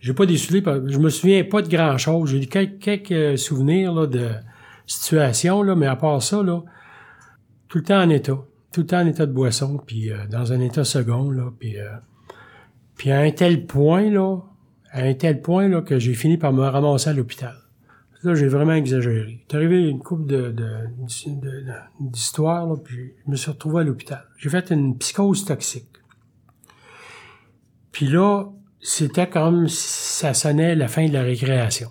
J'ai 0.01 0.15
pas 0.15 0.27
dessoulé, 0.27 0.63
je 0.87 0.99
me 0.99 1.09
souviens 1.11 1.43
pas 1.45 1.61
de 1.63 1.69
grand-chose. 1.69 2.31
J'ai 2.31 2.47
quelques, 2.47 2.79
quelques 2.79 3.37
souvenirs 3.39 3.93
là, 3.93 4.07
de 4.07 4.29
situations, 4.87 5.63
là, 5.63 5.75
mais 5.75 5.87
à 5.87 5.97
part 5.97 6.23
ça, 6.23 6.43
là, 6.43 6.61
tout 7.69 7.79
le 7.79 7.85
temps 7.85 8.01
en 8.03 8.09
état. 8.11 8.39
Tout 8.73 8.83
le 8.83 8.87
temps 8.87 9.01
en 9.01 9.07
état 9.07 9.27
de 9.27 9.33
boisson, 9.33 9.81
puis 9.85 10.13
euh, 10.13 10.19
dans 10.31 10.53
un 10.53 10.61
état 10.61 10.85
second, 10.85 11.31
là, 11.31 11.51
puis, 11.59 11.79
euh, 11.81 11.89
puis 12.99 13.13
à 13.13 13.21
un 13.21 13.31
tel 13.31 13.65
point, 13.65 14.11
là, 14.11 14.41
à 14.91 15.03
un 15.03 15.15
tel 15.15 15.41
point, 15.41 15.69
là, 15.69 15.81
que 15.81 15.99
j'ai 15.99 16.15
fini 16.15 16.37
par 16.37 16.53
me 16.53 16.67
ramasser 16.67 17.09
à 17.09 17.13
l'hôpital. 17.15 17.55
Là, 18.25 18.35
j'ai 18.35 18.49
vraiment 18.49 18.75
exagéré. 18.75 19.45
C'est 19.49 19.57
arrivé 19.57 19.89
une 19.89 20.01
couple 20.01 20.27
de, 20.27 20.51
de, 20.51 20.67
puis 22.85 23.13
je 23.25 23.31
me 23.31 23.37
suis 23.37 23.51
retrouvé 23.53 23.83
à 23.83 23.85
l'hôpital. 23.85 24.25
J'ai 24.37 24.51
fait 24.51 24.71
une 24.71 24.99
psychose 24.99 25.45
toxique. 25.45 25.87
Puis 27.93 28.09
là, 28.09 28.47
c'était 28.81 29.29
comme 29.29 29.69
ça 29.69 30.35
sonnait 30.35 30.75
la 30.75 30.89
fin 30.89 31.07
de 31.07 31.13
la 31.13 31.23
récréation. 31.23 31.91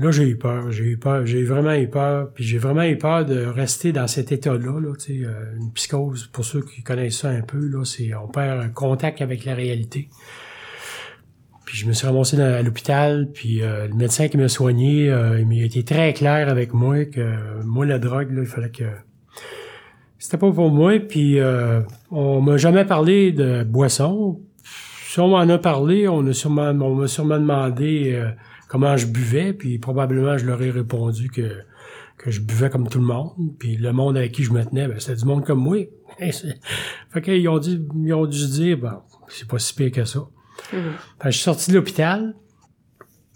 Là, 0.00 0.10
j'ai 0.10 0.28
eu 0.28 0.36
peur, 0.38 0.72
j'ai 0.72 0.84
eu 0.84 0.96
peur, 0.96 1.26
j'ai 1.26 1.44
vraiment 1.44 1.74
eu 1.74 1.86
peur, 1.86 2.32
puis 2.32 2.42
j'ai 2.42 2.56
vraiment 2.56 2.84
eu 2.84 2.96
peur 2.96 3.26
de 3.26 3.44
rester 3.44 3.92
dans 3.92 4.06
cet 4.06 4.32
état-là, 4.32 4.80
là, 4.80 4.92
euh, 5.10 5.56
une 5.58 5.72
psychose, 5.74 6.26
pour 6.32 6.42
ceux 6.46 6.62
qui 6.62 6.82
connaissent 6.82 7.18
ça 7.18 7.28
un 7.28 7.42
peu, 7.42 7.58
là, 7.58 7.84
c'est, 7.84 8.14
on 8.14 8.26
perd 8.26 8.60
un 8.60 8.70
contact 8.70 9.20
avec 9.20 9.44
la 9.44 9.54
réalité. 9.54 10.08
Puis 11.66 11.76
je 11.76 11.86
me 11.86 11.92
suis 11.92 12.06
ramassé 12.06 12.38
dans- 12.38 12.44
à 12.54 12.62
l'hôpital, 12.62 13.28
puis 13.34 13.60
euh, 13.60 13.88
le 13.88 13.94
médecin 13.94 14.28
qui 14.28 14.38
m'a 14.38 14.48
soigné, 14.48 15.10
euh, 15.10 15.38
il 15.38 15.62
a 15.62 15.66
été 15.66 15.84
très 15.84 16.14
clair 16.14 16.48
avec 16.48 16.72
moi 16.72 17.04
que 17.04 17.62
moi, 17.62 17.84
la 17.84 17.98
drogue, 17.98 18.32
là, 18.32 18.40
il 18.40 18.48
fallait 18.48 18.70
que... 18.70 18.84
C'était 20.18 20.38
pas 20.38 20.50
pour 20.50 20.70
moi, 20.70 20.98
puis 20.98 21.38
euh, 21.40 21.82
on 22.10 22.40
m'a 22.40 22.56
jamais 22.56 22.86
parlé 22.86 23.32
de 23.32 23.64
boisson. 23.64 24.40
Si 25.08 25.20
on 25.20 25.28
m'en 25.28 25.40
a 25.40 25.58
parlé, 25.58 26.08
on 26.08 26.26
a 26.26 26.32
sûrement, 26.32 26.70
on 26.70 26.94
m'a 26.94 27.06
sûrement 27.06 27.38
demandé 27.38 28.12
euh, 28.14 28.30
comment 28.70 28.96
je 28.96 29.06
buvais, 29.06 29.52
puis 29.52 29.78
probablement 29.78 30.38
je 30.38 30.46
leur 30.46 30.62
ai 30.62 30.70
répondu 30.70 31.28
que 31.28 31.64
que 32.16 32.30
je 32.30 32.42
buvais 32.42 32.68
comme 32.68 32.86
tout 32.86 32.98
le 32.98 33.06
monde, 33.06 33.32
puis 33.58 33.78
le 33.78 33.92
monde 33.92 34.18
avec 34.18 34.32
qui 34.32 34.44
je 34.44 34.52
me 34.52 34.62
tenais, 34.62 34.86
ben, 34.86 35.00
c'était 35.00 35.16
du 35.16 35.24
monde 35.24 35.42
comme 35.42 35.60
moi. 35.60 35.78
fait 36.18 37.22
qu'ils 37.22 37.48
ont 37.48 37.58
dit, 37.58 37.82
ils 38.04 38.12
ont 38.12 38.26
dû 38.26 38.38
se 38.38 38.52
dire, 38.52 38.76
bon, 38.76 38.92
c'est 39.28 39.48
pas 39.48 39.58
si 39.58 39.74
pire 39.74 39.90
que 39.90 40.04
ça. 40.04 40.20
Fait 40.70 40.76
que 40.76 41.30
je 41.30 41.36
suis 41.36 41.44
sorti 41.44 41.70
de 41.70 41.76
l'hôpital. 41.76 42.34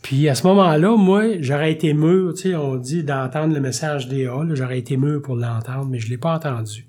Puis 0.02 0.28
à 0.28 0.34
ce 0.34 0.46
moment-là, 0.46 0.98
moi, 0.98 1.40
j'aurais 1.40 1.72
été 1.72 1.94
mûr, 1.94 2.34
tu 2.34 2.50
sais, 2.50 2.56
on 2.56 2.76
dit 2.76 3.04
d'entendre 3.04 3.54
le 3.54 3.60
message 3.60 4.06
DA, 4.06 4.44
là, 4.44 4.54
j'aurais 4.54 4.78
été 4.78 4.98
mûr 4.98 5.22
pour 5.22 5.36
l'entendre, 5.36 5.86
mais 5.86 5.98
je 5.98 6.10
l'ai 6.10 6.18
pas 6.18 6.34
entendu. 6.34 6.86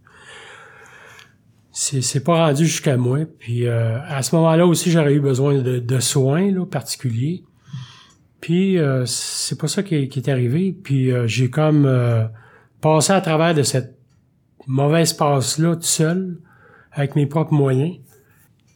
C'est, 1.71 2.01
c'est 2.01 2.25
pas 2.25 2.47
rendu 2.47 2.65
jusqu'à 2.65 2.97
moi. 2.97 3.19
Puis 3.39 3.67
euh, 3.67 4.01
à 4.05 4.21
ce 4.21 4.35
moment-là 4.35 4.67
aussi, 4.67 4.91
j'aurais 4.91 5.13
eu 5.13 5.21
besoin 5.21 5.61
de, 5.61 5.79
de 5.79 5.99
soins 6.01 6.51
là, 6.51 6.65
particuliers. 6.65 7.45
Puis 8.41 8.77
euh, 8.77 9.05
c'est 9.05 9.59
pas 9.59 9.67
ça 9.67 9.83
qui 9.83 9.95
est, 9.95 10.07
qui 10.07 10.19
est 10.19 10.29
arrivé. 10.29 10.71
Puis 10.71 11.11
euh, 11.11 11.27
j'ai 11.27 11.49
comme 11.49 11.85
euh, 11.85 12.25
passé 12.81 13.13
à 13.13 13.21
travers 13.21 13.53
de 13.53 13.63
cette 13.63 13.97
mauvaise 14.67 15.13
passe-là 15.13 15.75
tout 15.75 15.83
seul, 15.83 16.37
avec 16.91 17.15
mes 17.15 17.25
propres 17.25 17.53
moyens. 17.53 17.97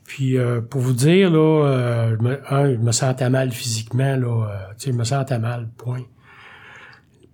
Puis 0.06 0.38
euh, 0.38 0.60
pour 0.60 0.82
vous 0.82 0.94
dire, 0.94 1.30
là, 1.30 1.66
euh, 1.66 2.18
je, 2.18 2.24
me, 2.24 2.54
un, 2.54 2.74
je 2.74 2.80
me 2.80 2.92
sentais 2.92 3.30
mal 3.30 3.52
physiquement, 3.52 4.16
là, 4.16 4.48
euh, 4.48 4.74
tu 4.78 4.86
sais, 4.86 4.92
je 4.92 4.98
me 4.98 5.04
sentais 5.04 5.38
mal, 5.38 5.70
point. 5.78 6.02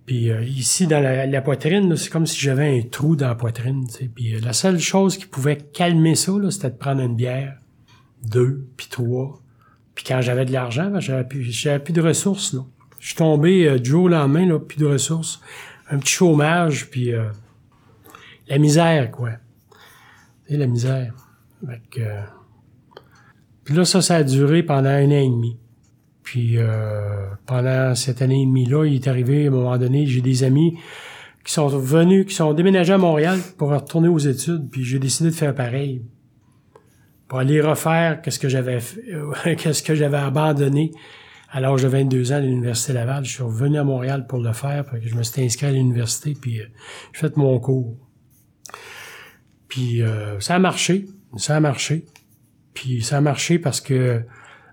Puis 0.04 0.30
ici, 0.44 0.86
dans 0.86 1.00
la, 1.00 1.26
la 1.26 1.42
poitrine, 1.42 1.96
c'est 1.96 2.10
comme 2.10 2.26
si 2.26 2.38
j'avais 2.38 2.78
un 2.78 2.82
trou 2.82 3.16
dans 3.16 3.26
la 3.26 3.34
poitrine. 3.34 3.86
Puis 4.14 4.38
la 4.40 4.52
seule 4.52 4.78
chose 4.78 5.16
qui 5.16 5.26
pouvait 5.26 5.56
calmer 5.56 6.14
ça, 6.14 6.32
c'était 6.50 6.70
de 6.70 6.76
prendre 6.76 7.00
une 7.00 7.16
bière, 7.16 7.56
deux, 8.22 8.68
puis 8.76 8.86
trois. 8.88 9.40
Puis 9.96 10.04
quand 10.04 10.20
j'avais 10.20 10.44
de 10.44 10.52
l'argent, 10.52 10.88
ben, 10.90 11.00
j'avais 11.00 11.24
plus, 11.24 11.42
j'avais 11.42 11.80
plus 11.80 11.92
de 11.92 12.00
ressources, 12.02 12.52
là. 12.52 12.60
Je 13.00 13.08
suis 13.08 13.16
tombé 13.16 13.68
euh, 13.68 13.78
du 13.78 13.90
jour 13.90 14.04
au 14.04 14.08
lendemain, 14.08 14.46
là, 14.46 14.60
plus 14.60 14.78
de 14.78 14.86
ressources. 14.86 15.40
Un 15.90 15.98
petit 15.98 16.12
chômage, 16.12 16.88
puis 16.90 17.12
euh, 17.12 17.24
la 18.46 18.58
misère, 18.58 19.10
quoi. 19.10 19.30
Sais, 20.48 20.56
la 20.56 20.66
misère. 20.68 21.12
Fait 21.66 21.82
que, 21.90 22.00
euh, 22.00 22.20
puis 23.64 23.74
là, 23.74 23.84
ça, 23.84 24.00
ça 24.00 24.16
a 24.16 24.22
duré 24.22 24.62
pendant 24.62 24.90
un 24.90 25.06
an 25.06 25.10
et 25.10 25.28
demi. 25.28 25.58
Puis 26.22 26.58
euh, 26.58 27.26
pendant 27.46 27.94
cette 27.94 28.20
année 28.20 28.42
et 28.42 28.46
demie-là, 28.46 28.84
il 28.84 28.94
est 28.96 29.08
arrivé 29.08 29.44
à 29.44 29.48
un 29.48 29.52
moment 29.52 29.78
donné, 29.78 30.06
j'ai 30.06 30.20
des 30.20 30.42
amis 30.42 30.76
qui 31.44 31.52
sont 31.52 31.68
venus, 31.68 32.26
qui 32.26 32.34
sont 32.34 32.52
déménagés 32.52 32.92
à 32.92 32.98
Montréal 32.98 33.38
pour 33.56 33.70
retourner 33.70 34.08
aux 34.08 34.18
études, 34.18 34.68
puis 34.68 34.84
j'ai 34.84 34.98
décidé 34.98 35.30
de 35.30 35.34
faire 35.34 35.54
pareil. 35.54 36.02
Pour 37.28 37.38
aller 37.40 37.60
refaire 37.60 38.22
qu'est-ce 38.22 38.38
que 38.38 38.48
j'avais 38.48 38.78
euh, 39.08 39.32
qu'est-ce 39.56 39.82
que 39.82 39.94
j'avais 39.94 40.18
abandonné 40.18 40.92
à 41.50 41.60
l'âge 41.60 41.82
de 41.82 41.88
22 41.88 42.32
ans 42.32 42.36
à 42.36 42.40
l'Université 42.40 42.92
Laval. 42.92 43.24
Je 43.24 43.32
suis 43.32 43.42
revenu 43.42 43.78
à 43.78 43.84
Montréal 43.84 44.26
pour 44.26 44.38
le 44.40 44.52
faire, 44.52 44.84
parce 44.84 44.98
que 45.00 45.08
je 45.08 45.14
me 45.14 45.22
suis 45.22 45.42
inscrit 45.42 45.66
à 45.66 45.72
l'université, 45.72 46.36
puis 46.40 46.60
euh, 46.60 46.66
j'ai 47.12 47.20
fait 47.20 47.36
mon 47.36 47.58
cours. 47.58 47.96
Puis 49.68 50.02
euh, 50.02 50.38
ça 50.40 50.54
a 50.54 50.58
marché, 50.58 51.06
ça 51.36 51.56
a 51.56 51.60
marché. 51.60 52.04
Puis 52.74 53.02
ça 53.02 53.18
a 53.18 53.20
marché 53.20 53.58
parce 53.58 53.80
que 53.80 54.22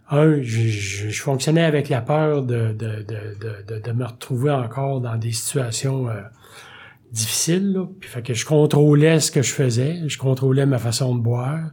un, 0.10 0.42
je, 0.42 0.68
je, 0.68 1.10
je 1.10 1.22
fonctionnais 1.22 1.64
avec 1.64 1.90
la 1.90 2.02
peur 2.02 2.44
de, 2.44 2.74
de, 2.74 3.04
de, 3.04 3.64
de, 3.68 3.80
de 3.80 3.92
me 3.94 4.06
retrouver 4.06 4.52
encore 4.52 5.02
dans 5.02 5.16
des 5.16 5.32
situations 5.32 6.10
euh, 6.10 6.22
difficiles. 7.12 7.72
Là. 7.74 7.88
Puis 8.00 8.10
fait 8.10 8.22
que 8.22 8.34
je 8.34 8.46
contrôlais 8.46 9.20
ce 9.20 9.32
que 9.32 9.42
je 9.42 9.54
faisais, 9.54 10.02
je 10.08 10.18
contrôlais 10.18 10.66
ma 10.66 10.78
façon 10.78 11.16
de 11.16 11.22
boire. 11.22 11.72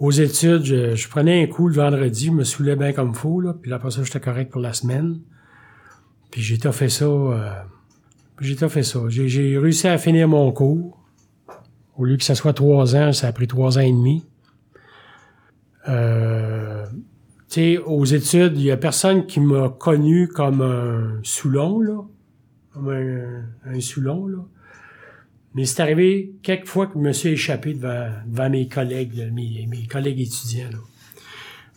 Aux 0.00 0.10
études, 0.10 0.64
je, 0.64 1.08
prenais 1.08 1.42
un 1.42 1.46
coup 1.46 1.68
le 1.68 1.74
vendredi, 1.74 2.26
je 2.26 2.30
me 2.30 2.42
saoulais 2.42 2.74
bien 2.74 2.94
comme 2.94 3.14
fou, 3.14 3.42
là, 3.42 3.52
puis 3.52 3.70
après 3.70 3.90
ça, 3.90 4.02
j'étais 4.02 4.18
correct 4.18 4.50
pour 4.50 4.62
la 4.62 4.72
semaine. 4.72 5.20
Puis 6.30 6.40
j'ai 6.40 6.56
fait 6.56 6.88
ça. 6.88 7.04
Euh, 7.04 7.50
j'ai 8.40 8.56
fait 8.56 8.82
ça. 8.82 9.00
J'ai, 9.08 9.58
réussi 9.58 9.88
à 9.88 9.98
finir 9.98 10.26
mon 10.26 10.50
cours. 10.52 10.98
Au 11.98 12.06
lieu 12.06 12.16
que 12.16 12.24
ça 12.24 12.34
soit 12.34 12.54
trois 12.54 12.96
ans, 12.96 13.12
ça 13.12 13.28
a 13.28 13.32
pris 13.32 13.46
trois 13.46 13.76
ans 13.76 13.82
et 13.82 13.92
demi. 13.92 14.24
Euh, 15.86 16.86
tu 16.86 16.96
sais, 17.48 17.78
aux 17.78 18.06
études, 18.06 18.56
il 18.56 18.62
y 18.62 18.70
a 18.70 18.78
personne 18.78 19.26
qui 19.26 19.38
m'a 19.38 19.68
connu 19.68 20.28
comme 20.28 20.62
un 20.62 21.20
Soulon. 21.24 22.08
Comme 22.72 22.88
un 22.88 23.80
Soulon, 23.80 24.28
là. 24.28 24.38
Mais 25.54 25.64
c'est 25.64 25.82
arrivé 25.82 26.32
quelques 26.42 26.66
fois 26.66 26.86
que 26.86 26.94
je 26.94 26.98
me 26.98 27.12
suis 27.12 27.30
échappé 27.30 27.74
devant, 27.74 28.08
devant 28.26 28.50
mes 28.50 28.68
collègues, 28.68 29.14
là, 29.14 29.24
mes, 29.30 29.66
mes 29.68 29.86
collègues 29.86 30.20
étudiants, 30.20 30.70
là. 30.70 30.78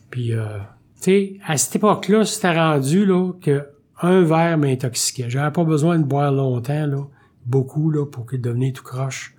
Puis, 0.09 0.33
euh, 0.33 0.59
tu 1.01 1.05
sais, 1.05 1.33
à 1.45 1.57
cette 1.57 1.77
époque-là, 1.77 2.23
c'était 2.23 2.51
rendu, 2.51 3.05
là, 3.05 3.31
que 3.41 3.67
un 4.01 4.21
verre 4.21 4.57
m'intoxiquait. 4.57 5.29
J'avais 5.29 5.51
pas 5.51 5.63
besoin 5.63 5.97
de 5.97 6.03
boire 6.03 6.31
longtemps, 6.31 6.85
là. 6.85 7.07
Beaucoup, 7.45 7.89
là, 7.89 8.05
pour 8.05 8.27
qu'il 8.27 8.41
devenait 8.41 8.73
tout 8.73 8.83
croche. 8.83 9.35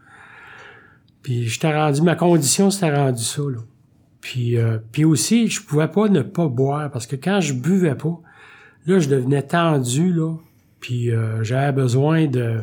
Puis, 1.22 1.46
j'étais 1.46 1.72
rendu, 1.72 2.02
ma 2.02 2.16
condition, 2.16 2.70
c'était 2.70 2.94
rendu 2.94 3.22
ça, 3.22 3.42
là. 3.42 3.60
Puis, 4.20 4.56
euh, 4.56 4.78
puis 4.90 5.04
aussi, 5.04 5.48
je 5.48 5.62
pouvais 5.62 5.86
pas 5.86 6.08
ne 6.08 6.22
pas 6.22 6.48
boire 6.48 6.90
parce 6.90 7.06
que 7.06 7.14
quand 7.14 7.40
je 7.40 7.52
buvais 7.52 7.94
pas, 7.94 8.18
là, 8.86 8.98
je 8.98 9.08
devenais 9.08 9.42
tendu, 9.42 10.12
là. 10.12 10.34
Puis 10.80 11.10
euh, 11.10 11.42
j'avais 11.42 11.72
besoin 11.72 12.26
de 12.26 12.60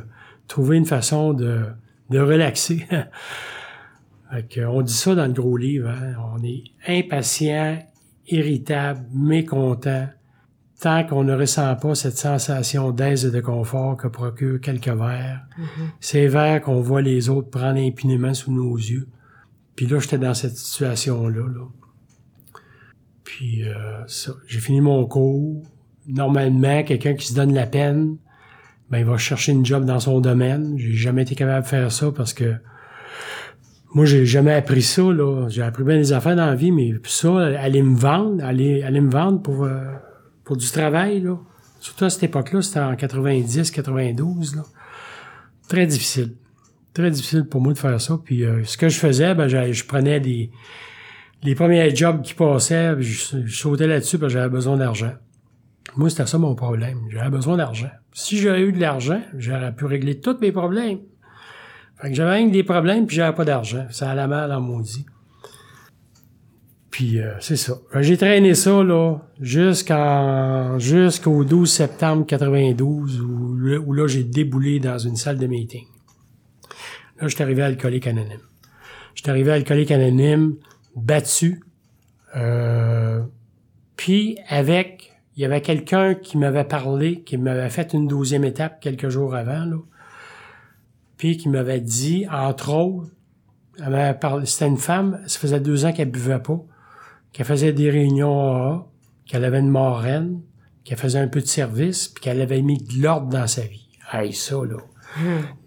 trouver 0.48 0.78
une 0.78 0.86
façon 0.86 1.34
de, 1.34 1.66
de 2.10 2.20
relaxer. 2.20 2.86
fait 4.32 4.66
on 4.66 4.82
dit 4.82 4.94
ça 4.94 5.16
dans 5.16 5.28
le 5.28 5.34
gros 5.34 5.58
livre, 5.58 5.90
hein? 5.90 6.14
on 6.34 6.44
est 6.44 6.64
impatient, 6.88 7.80
irritable, 8.28 9.06
mécontent, 9.14 10.08
tant 10.82 11.06
qu'on 11.06 11.24
ne 11.24 11.36
ressent 11.36 11.76
pas 11.76 11.96
cette 11.96 12.18
sensation 12.18 12.92
d'aise 12.92 13.26
et 13.26 13.32
de 13.32 13.40
confort 13.40 13.98
que 13.98 14.08
procure 14.08 14.60
quelques 14.60 14.90
verres. 14.90 15.46
Ces 16.00 16.28
verres 16.28 16.62
qu'on 16.62 16.82
voit 16.82 17.02
les 17.02 17.30
autres 17.30 17.50
prendre 17.50 17.80
impunément 17.80 18.34
sous 18.34 18.52
nos 18.52 18.76
yeux. 18.76 19.08
Puis 19.76 19.86
là, 19.86 20.00
j'étais 20.00 20.18
dans 20.18 20.34
cette 20.34 20.58
situation-là. 20.58 21.48
Là. 21.48 21.68
Puis 23.24 23.64
euh, 23.64 24.06
ça, 24.08 24.34
j'ai 24.48 24.60
fini 24.60 24.82
mon 24.82 25.06
cours. 25.06 25.64
Normalement, 26.08 26.84
quelqu'un 26.84 27.14
qui 27.14 27.28
se 27.28 27.36
donne 27.36 27.54
la 27.54 27.68
peine, 27.68 28.18
ben 28.92 29.00
il 29.00 29.06
va 29.06 29.18
chercher 29.18 29.54
une 29.54 29.66
job 29.66 29.86
dans 29.86 30.00
son 30.00 30.20
domaine. 30.20 30.76
J'ai 30.78 30.94
jamais 30.94 31.24
été 31.24 31.34
capable 31.34 31.64
de 31.64 31.68
faire 31.68 31.92
ça 31.92 32.12
parce 32.16 32.34
que 32.34 32.56
moi, 33.94 34.06
j'ai 34.06 34.26
jamais 34.26 34.54
appris 34.54 34.84
ça. 34.84 35.02
là. 35.02 35.48
J'ai 35.50 35.64
appris 35.64 35.84
bien 35.84 35.98
des 35.98 36.14
affaires 36.14 36.36
dans 36.36 36.46
la 36.46 36.56
vie, 36.56 36.72
mais 36.72 36.94
ça, 37.06 37.38
aller 37.38 37.82
me 37.82 37.96
vendre, 37.96 38.44
aller, 38.44 38.84
aller 38.84 39.02
me 39.02 39.12
vendre 39.12 39.42
pour, 39.42 39.64
euh, 39.64 39.84
pour 40.44 40.58
du 40.58 40.70
travail, 40.70 41.22
là. 41.22 41.38
Surtout 41.80 42.06
à 42.06 42.10
cette 42.12 42.24
époque-là, 42.24 42.62
c'était 42.62 42.80
en 42.80 42.96
90, 42.96 43.72
92, 43.72 44.56
là. 44.56 44.64
Très 45.68 45.88
difficile 45.88 46.36
très 46.94 47.12
difficile 47.12 47.46
pour 47.46 47.62
moi 47.62 47.74
de 47.74 47.78
faire 47.78 48.00
ça. 48.00 48.20
Puis 48.24 48.44
euh, 48.44 48.64
ce 48.64 48.78
que 48.78 48.90
je 48.90 48.98
faisais, 48.98 49.34
ben, 49.36 49.48
je, 49.48 49.84
prenais 49.86 50.20
des 50.20 50.52
les 51.44 51.56
premiers 51.56 51.96
jobs 51.96 52.22
qui 52.22 52.34
passaient, 52.34 52.96
je, 53.00 53.38
je 53.46 53.58
sautais 53.58 53.88
là-dessus 53.88 54.20
parce 54.20 54.34
que 54.34 54.40
j'avais 54.40 54.50
besoin 54.50 54.78
d'argent. 54.78 55.14
Moi, 55.96 56.10
c'était 56.10 56.26
ça 56.26 56.38
mon 56.38 56.56
problème. 56.56 57.00
J'avais 57.10 57.30
besoin 57.30 57.58
d'argent. 57.58 57.90
Si 58.14 58.38
j'avais 58.38 58.62
eu 58.62 58.72
de 58.72 58.80
l'argent, 58.80 59.22
j'aurais 59.38 59.74
pu 59.74 59.86
régler 59.86 60.20
tous 60.20 60.38
mes 60.40 60.52
problèmes. 60.52 61.00
Fait 62.02 62.10
que 62.10 62.16
j'avais 62.16 62.48
des 62.50 62.64
problèmes 62.64 63.06
puis 63.06 63.16
j'avais 63.16 63.36
pas 63.36 63.46
d'argent. 63.46 63.86
Ça 63.92 64.10
allait 64.10 64.28
mal 64.28 64.52
en 64.52 64.62
maudit. 64.62 65.06
Puis 66.90 67.20
euh, 67.20 67.34
c'est 67.40 67.56
ça. 67.56 67.76
J'ai 68.00 68.18
traîné 68.18 68.54
ça 68.54 68.84
là 68.84 69.20
jusqu'en 69.40 70.78
jusqu'au 70.78 71.46
12 71.46 71.72
septembre 71.72 72.26
92 72.26 73.22
où, 73.22 73.56
où 73.86 73.94
là 73.94 74.08
j'ai 74.08 74.24
déboulé 74.24 74.80
dans 74.80 74.98
une 74.98 75.16
salle 75.16 75.38
de 75.38 75.48
meeting. 75.48 75.86
Là, 77.22 77.28
je 77.28 77.36
suis 77.36 77.44
arrivé 77.44 77.62
à 77.62 77.68
Alcoolique 77.68 78.08
Anonyme. 78.08 78.42
Je 79.14 79.22
suis 79.22 79.30
arrivé 79.30 79.52
à 79.52 79.54
Alcoolique 79.54 79.92
Anonyme, 79.92 80.56
battu. 80.96 81.62
Euh, 82.36 83.22
puis 83.96 84.38
avec, 84.50 85.11
il 85.36 85.42
y 85.42 85.46
avait 85.46 85.62
quelqu'un 85.62 86.16
qui 86.16 86.38
m'avait 86.38 86.64
parlé, 86.64 87.24
qui 87.24 87.38
m'avait 87.38 87.70
fait 87.70 87.94
une 87.94 88.08
douzième 88.08 88.44
étape 88.44 88.80
quelques 88.82 89.10
jours 89.10 89.36
avant, 89.36 89.66
là. 89.66 89.78
Puis 91.18 91.38
qui 91.38 91.50
m'avait 91.50 91.82
dit, 91.82 92.26
entre 92.32 92.74
autres, 92.74 93.12
elle 93.78 93.92
m'avait 93.92 94.18
parlé, 94.18 94.46
c'était 94.46 94.68
une 94.68 94.78
femme, 94.78 95.20
ça 95.28 95.40
faisait 95.40 95.60
deux 95.60 95.86
ans 95.86 95.94
qu'elle 95.94 96.12
buvait 96.12 96.40
pas, 96.40 96.60
qu'elle 97.32 97.46
faisait 97.46 97.74
des 97.74 97.90
réunions 97.90 98.42
AA, 98.42 98.88
qu'elle 99.26 99.46
avait 99.46 99.60
une 99.60 99.70
moraine, 99.70 100.42
qu'elle 100.84 100.98
faisait 100.98 101.20
un 101.20 101.28
peu 101.28 101.42
de 101.42 101.46
service, 101.46 102.08
puis 102.08 102.24
qu'elle 102.24 102.42
avait 102.42 102.62
mis 102.62 102.78
de 102.78 103.02
l'ordre 103.02 103.28
dans 103.28 103.48
sa 103.48 103.62
vie. 103.62 103.88
Hey, 104.12 104.34
ça, 104.34 104.56
là. 104.66 104.78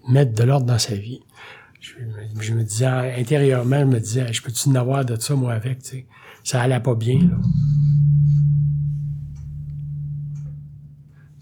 Mettre 0.09 0.33
de 0.33 0.43
l'ordre 0.43 0.67
dans 0.67 0.79
sa 0.79 0.95
vie 0.95 1.21
je, 2.41 2.53
me 2.55 2.63
disais, 2.63 2.87
intérieurement, 2.87 3.81
je 3.81 3.85
me 3.85 4.01
disais, 4.01 4.33
je 4.33 4.43
peux-tu 4.43 4.69
en 4.69 4.75
avoir 4.75 5.05
de 5.05 5.17
ça, 5.17 5.35
moi, 5.35 5.53
avec, 5.53 5.83
tu 5.83 5.91
sais? 5.91 6.07
Ça 6.43 6.63
allait 6.63 6.81
pas 6.81 6.95
bien, 6.95 7.19
là. 7.19 7.37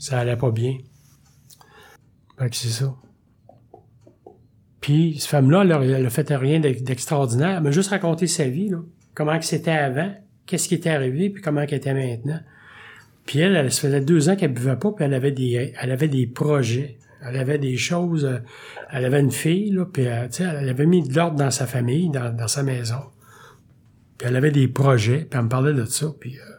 Ça 0.02 0.18
allait 0.18 0.36
pas 0.36 0.50
bien. 0.50 0.78
Fait 2.36 2.52
c'est 2.52 2.70
ça. 2.70 2.92
Puis, 4.80 5.20
cette 5.20 5.30
femme-là, 5.30 5.62
elle, 5.80 6.04
a 6.04 6.10
fait 6.10 6.28
rien 6.30 6.58
d'extraordinaire. 6.58 7.58
Elle 7.58 7.62
m'a 7.62 7.70
juste 7.70 7.90
raconté 7.90 8.26
sa 8.26 8.48
vie, 8.48 8.68
là. 8.68 8.78
Comment 9.14 9.38
que 9.38 9.44
c'était 9.44 9.70
avant, 9.70 10.12
qu'est-ce 10.44 10.66
qui 10.66 10.74
était 10.74 10.90
arrivé, 10.90 11.30
puis 11.30 11.40
comment 11.40 11.64
qu'elle 11.66 11.78
était 11.78 11.94
maintenant. 11.94 12.40
Puis 13.26 13.38
elle, 13.38 13.54
elle, 13.54 13.70
se 13.70 13.78
faisait 13.78 14.00
deux 14.00 14.28
ans 14.28 14.34
qu'elle 14.34 14.52
buvait 14.52 14.74
pas, 14.74 14.90
puis 14.90 15.04
elle 15.04 15.14
avait 15.14 15.30
des, 15.30 15.72
elle 15.80 15.92
avait 15.92 16.08
des 16.08 16.26
projets. 16.26 16.98
Elle 17.24 17.36
avait 17.36 17.58
des 17.58 17.76
choses. 17.76 18.24
Euh, 18.24 18.38
elle 18.90 19.04
avait 19.04 19.20
une 19.20 19.30
fille, 19.30 19.70
là, 19.70 19.86
puis 19.86 20.08
euh, 20.08 20.26
elle 20.36 20.68
avait 20.68 20.86
mis 20.86 21.06
de 21.06 21.14
l'ordre 21.14 21.36
dans 21.36 21.52
sa 21.52 21.68
famille, 21.68 22.10
dans, 22.10 22.48
sa 22.48 22.64
maison. 22.64 23.02
Puis 24.18 24.26
elle 24.26 24.34
avait 24.34 24.50
des 24.50 24.66
projets, 24.66 25.18
puis 25.18 25.38
elle 25.38 25.44
me 25.44 25.48
parlait 25.48 25.74
de 25.74 25.84
ça, 25.84 26.06
euh, 26.06 26.51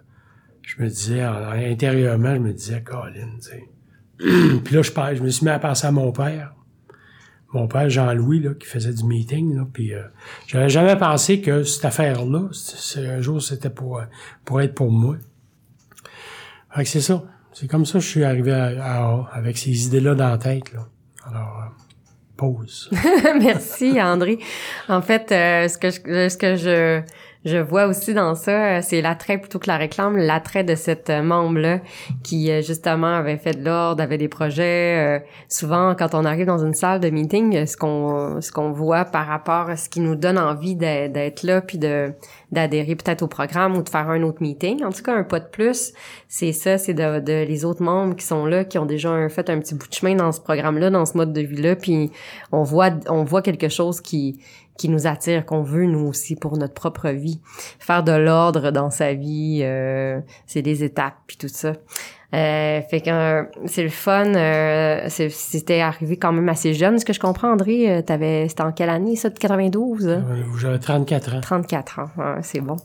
je 0.77 0.83
me 0.83 0.89
disais, 0.89 1.21
intérieurement, 1.21 2.35
je 2.35 2.39
me 2.39 2.53
disais, 2.53 2.81
Colin, 2.81 3.37
tu 3.41 3.49
sais. 3.49 3.63
puis 4.63 4.75
là, 4.75 4.81
je, 4.81 5.23
me 5.23 5.29
suis 5.29 5.45
mis 5.45 5.51
à 5.51 5.59
penser 5.59 5.87
à 5.87 5.91
mon 5.91 6.11
père. 6.11 6.53
Mon 7.53 7.67
père, 7.67 7.89
Jean-Louis, 7.89 8.39
là, 8.39 8.53
qui 8.55 8.65
faisait 8.65 8.93
du 8.93 9.03
meeting, 9.03 9.55
là, 9.55 9.67
puis 9.71 9.91
j'avais 10.47 10.69
jamais 10.69 10.95
pensé 10.95 11.39
que 11.39 11.63
cette 11.63 11.85
affaire-là, 11.85 12.49
un 12.97 13.21
jour, 13.21 13.41
c'était 13.41 13.69
pour, 13.69 14.01
pour 14.43 14.61
être 14.61 14.73
pour 14.73 14.91
moi. 14.91 15.17
Fait 16.75 16.83
que 16.83 16.89
c'est 16.89 17.01
ça. 17.01 17.23
C'est 17.53 17.67
comme 17.67 17.85
ça 17.85 17.99
que 17.99 18.05
je 18.05 18.09
suis 18.09 18.23
arrivé 18.23 18.51
à, 18.51 19.03
A, 19.03 19.29
avec 19.31 19.57
ces 19.57 19.85
idées-là 19.85 20.15
dans 20.15 20.29
la 20.29 20.37
tête. 20.39 20.73
Là. 20.73 20.87
Alors, 21.29 21.61
euh, 21.61 21.83
pause. 22.35 22.89
Merci, 23.39 24.01
André. 24.01 24.39
En 24.89 25.01
fait, 25.01 25.31
euh, 25.31 25.67
ce 25.67 25.77
que 25.77 25.91
je, 25.91 26.29
ce 26.29 26.37
que 26.37 26.55
je 26.55 27.01
je 27.45 27.57
vois 27.57 27.87
aussi 27.87 28.13
dans 28.13 28.35
ça, 28.35 28.77
euh, 28.77 28.79
c'est 28.81 29.01
l'attrait 29.01 29.37
plutôt 29.37 29.59
que 29.59 29.67
la 29.67 29.75
réclame, 29.75 30.15
l'attrait 30.15 30.63
de 30.63 30.75
cette 30.75 31.09
euh, 31.09 31.21
membre-là 31.21 31.79
qui 32.23 32.49
euh, 32.49 32.61
justement 32.61 33.15
avait 33.15 33.37
fait 33.37 33.53
de 33.53 33.65
l'ordre, 33.65 34.01
avait 34.01 34.17
des 34.17 34.29
projets. 34.29 35.23
souvent, 35.49 35.93
quand 35.95 36.15
on 36.15 36.23
arrive 36.23 36.45
dans 36.45 36.63
une 36.63 36.73
salle 36.73 36.99
de 37.01 37.09
meeting, 37.09 37.65
ce 37.65 37.75
qu'on 37.75 38.39
ce 38.41 38.51
qu'on 38.51 38.71
voit 38.71 39.05
par 39.05 39.27
rapport 39.27 39.69
à 39.69 39.75
ce 39.75 39.89
qui 39.89 39.99
nous 39.99 40.15
donne 40.15 40.37
envie 40.37 40.75
d'être 40.75 41.43
là, 41.43 41.61
puis 41.61 41.77
de 41.77 42.13
d'adhérer 42.51 42.95
peut-être 42.95 43.23
au 43.23 43.27
programme 43.27 43.75
ou 43.75 43.81
de 43.81 43.89
faire 43.89 44.09
un 44.09 44.21
autre 44.23 44.41
meeting. 44.41 44.83
En 44.83 44.91
tout 44.91 45.01
cas, 45.01 45.13
un 45.13 45.23
pas 45.23 45.39
de 45.39 45.47
plus, 45.47 45.93
c'est 46.27 46.51
ça, 46.51 46.77
c'est 46.77 46.93
de, 46.93 47.19
de, 47.19 47.45
les 47.45 47.65
autres 47.65 47.81
membres 47.81 48.15
qui 48.15 48.25
sont 48.25 48.45
là, 48.45 48.63
qui 48.63 48.77
ont 48.77 48.85
déjà 48.85 49.27
fait 49.29 49.49
un 49.49 49.59
petit 49.59 49.73
bout 49.75 49.87
de 49.87 49.93
chemin 49.93 50.15
dans 50.15 50.31
ce 50.31 50.39
programme-là, 50.39 50.89
dans 50.91 51.05
ce 51.05 51.17
mode 51.17 51.33
de 51.33 51.41
vie-là, 51.41 51.75
puis 51.75 52.11
on 52.51 52.63
voit 52.63 52.91
on 53.09 53.23
voit 53.23 53.41
quelque 53.41 53.69
chose 53.69 54.01
qui 54.01 54.39
qui 54.77 54.89
nous 54.89 55.07
attire, 55.07 55.45
qu'on 55.45 55.61
veut 55.61 55.85
nous 55.85 56.07
aussi 56.07 56.35
pour 56.35 56.57
notre 56.57 56.73
propre 56.73 57.09
vie. 57.09 57.39
Faire 57.79 58.03
de 58.03 58.11
l'ordre 58.11 58.71
dans 58.71 58.89
sa 58.89 59.13
vie, 59.13 59.61
euh, 59.63 60.19
c'est 60.45 60.61
des 60.61 60.83
étapes 60.83 61.15
puis 61.27 61.37
tout 61.37 61.47
ça. 61.47 61.73
Euh, 62.33 62.81
fait 62.89 63.01
que 63.01 63.11
euh, 63.11 63.43
c'est 63.65 63.83
le 63.83 63.89
fun. 63.89 64.33
Euh, 64.33 65.07
c'était 65.07 65.81
arrivé 65.81 66.17
quand 66.17 66.31
même 66.31 66.49
assez 66.49 66.73
jeune, 66.73 66.97
ce 66.97 67.05
que 67.05 67.13
je 67.13 67.19
comprends, 67.19 67.51
André. 67.51 67.91
Euh, 67.91 68.01
t'avais, 68.01 68.47
c'était 68.49 68.63
en 68.63 68.71
quelle 68.71 68.89
année 68.89 69.15
ça, 69.15 69.29
de 69.29 69.37
92 69.37 70.07
hein? 70.07 70.23
J'avais 70.59 70.79
34 70.79 71.35
ans. 71.35 71.41
34 71.41 71.99
ans, 71.99 72.09
c'est 72.41 72.61
bon. 72.61 72.77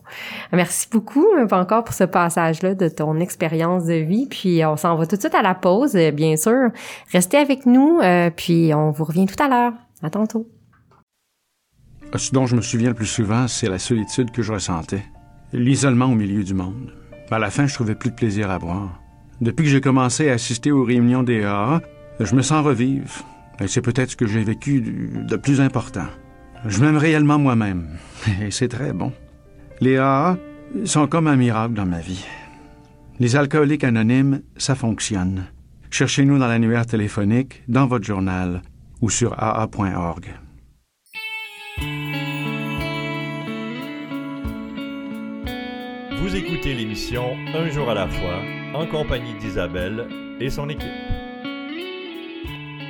Merci 0.52 0.88
beaucoup 0.90 1.26
encore 1.50 1.84
pour 1.84 1.94
ce 1.94 2.04
passage-là 2.04 2.74
de 2.74 2.88
ton 2.88 3.18
expérience 3.20 3.86
de 3.86 3.94
vie. 3.94 4.26
Puis 4.26 4.64
on 4.66 4.76
s'en 4.76 4.96
va 4.96 5.06
tout 5.06 5.16
de 5.16 5.20
suite 5.20 5.34
à 5.34 5.42
la 5.42 5.54
pause, 5.54 5.96
bien 6.12 6.36
sûr. 6.36 6.68
Restez 7.12 7.38
avec 7.38 7.64
nous, 7.64 8.00
puis 8.36 8.72
on 8.74 8.90
vous 8.90 9.04
revient 9.04 9.26
tout 9.26 9.42
à 9.42 9.48
l'heure. 9.48 9.72
À 10.02 10.10
tantôt. 10.10 10.46
Ce 12.16 12.32
dont 12.32 12.46
je 12.46 12.56
me 12.56 12.62
souviens 12.62 12.88
le 12.88 12.94
plus 12.94 13.06
souvent, 13.06 13.48
c'est 13.48 13.68
la 13.68 13.78
solitude 13.78 14.30
que 14.30 14.42
je 14.42 14.52
ressentais, 14.52 15.04
l'isolement 15.52 16.06
au 16.06 16.14
milieu 16.14 16.42
du 16.42 16.54
monde. 16.54 16.92
À 17.30 17.38
la 17.38 17.50
fin, 17.50 17.66
je 17.66 17.74
trouvais 17.74 17.94
plus 17.94 18.10
de 18.10 18.14
plaisir 18.14 18.50
à 18.50 18.58
boire. 18.58 19.00
Depuis 19.40 19.64
que 19.64 19.70
j'ai 19.70 19.80
commencé 19.80 20.30
à 20.30 20.34
assister 20.34 20.72
aux 20.72 20.82
réunions 20.82 21.22
des 21.22 21.44
AA, 21.44 21.80
je 22.18 22.34
me 22.34 22.42
sens 22.42 22.64
revivre. 22.64 23.24
Et 23.60 23.68
c'est 23.68 23.82
peut-être 23.82 24.12
ce 24.12 24.16
que 24.16 24.26
j'ai 24.26 24.42
vécu 24.42 24.80
de 24.80 25.36
plus 25.36 25.60
important. 25.60 26.06
Je 26.66 26.80
m'aime 26.80 26.96
réellement 26.96 27.38
moi-même. 27.38 27.98
Et 28.42 28.50
c'est 28.50 28.68
très 28.68 28.92
bon. 28.92 29.12
Les 29.80 29.98
AA 29.98 30.38
sont 30.84 31.06
comme 31.06 31.26
un 31.26 31.36
miracle 31.36 31.74
dans 31.74 31.86
ma 31.86 32.00
vie. 32.00 32.24
Les 33.20 33.36
alcooliques 33.36 33.84
anonymes, 33.84 34.42
ça 34.56 34.74
fonctionne. 34.74 35.44
Cherchez-nous 35.90 36.38
dans 36.38 36.48
l'annuaire 36.48 36.86
téléphonique, 36.86 37.62
dans 37.68 37.86
votre 37.86 38.04
journal 38.04 38.62
ou 39.00 39.10
sur 39.10 39.34
aa.org. 39.38 40.34
Vous 46.20 46.34
écoutez 46.34 46.74
l'émission 46.74 47.36
Un 47.54 47.70
jour 47.70 47.88
à 47.88 47.94
la 47.94 48.08
fois 48.08 48.42
en 48.74 48.86
compagnie 48.86 49.34
d'Isabelle 49.34 50.08
et 50.40 50.50
son 50.50 50.68
équipe. 50.68 50.88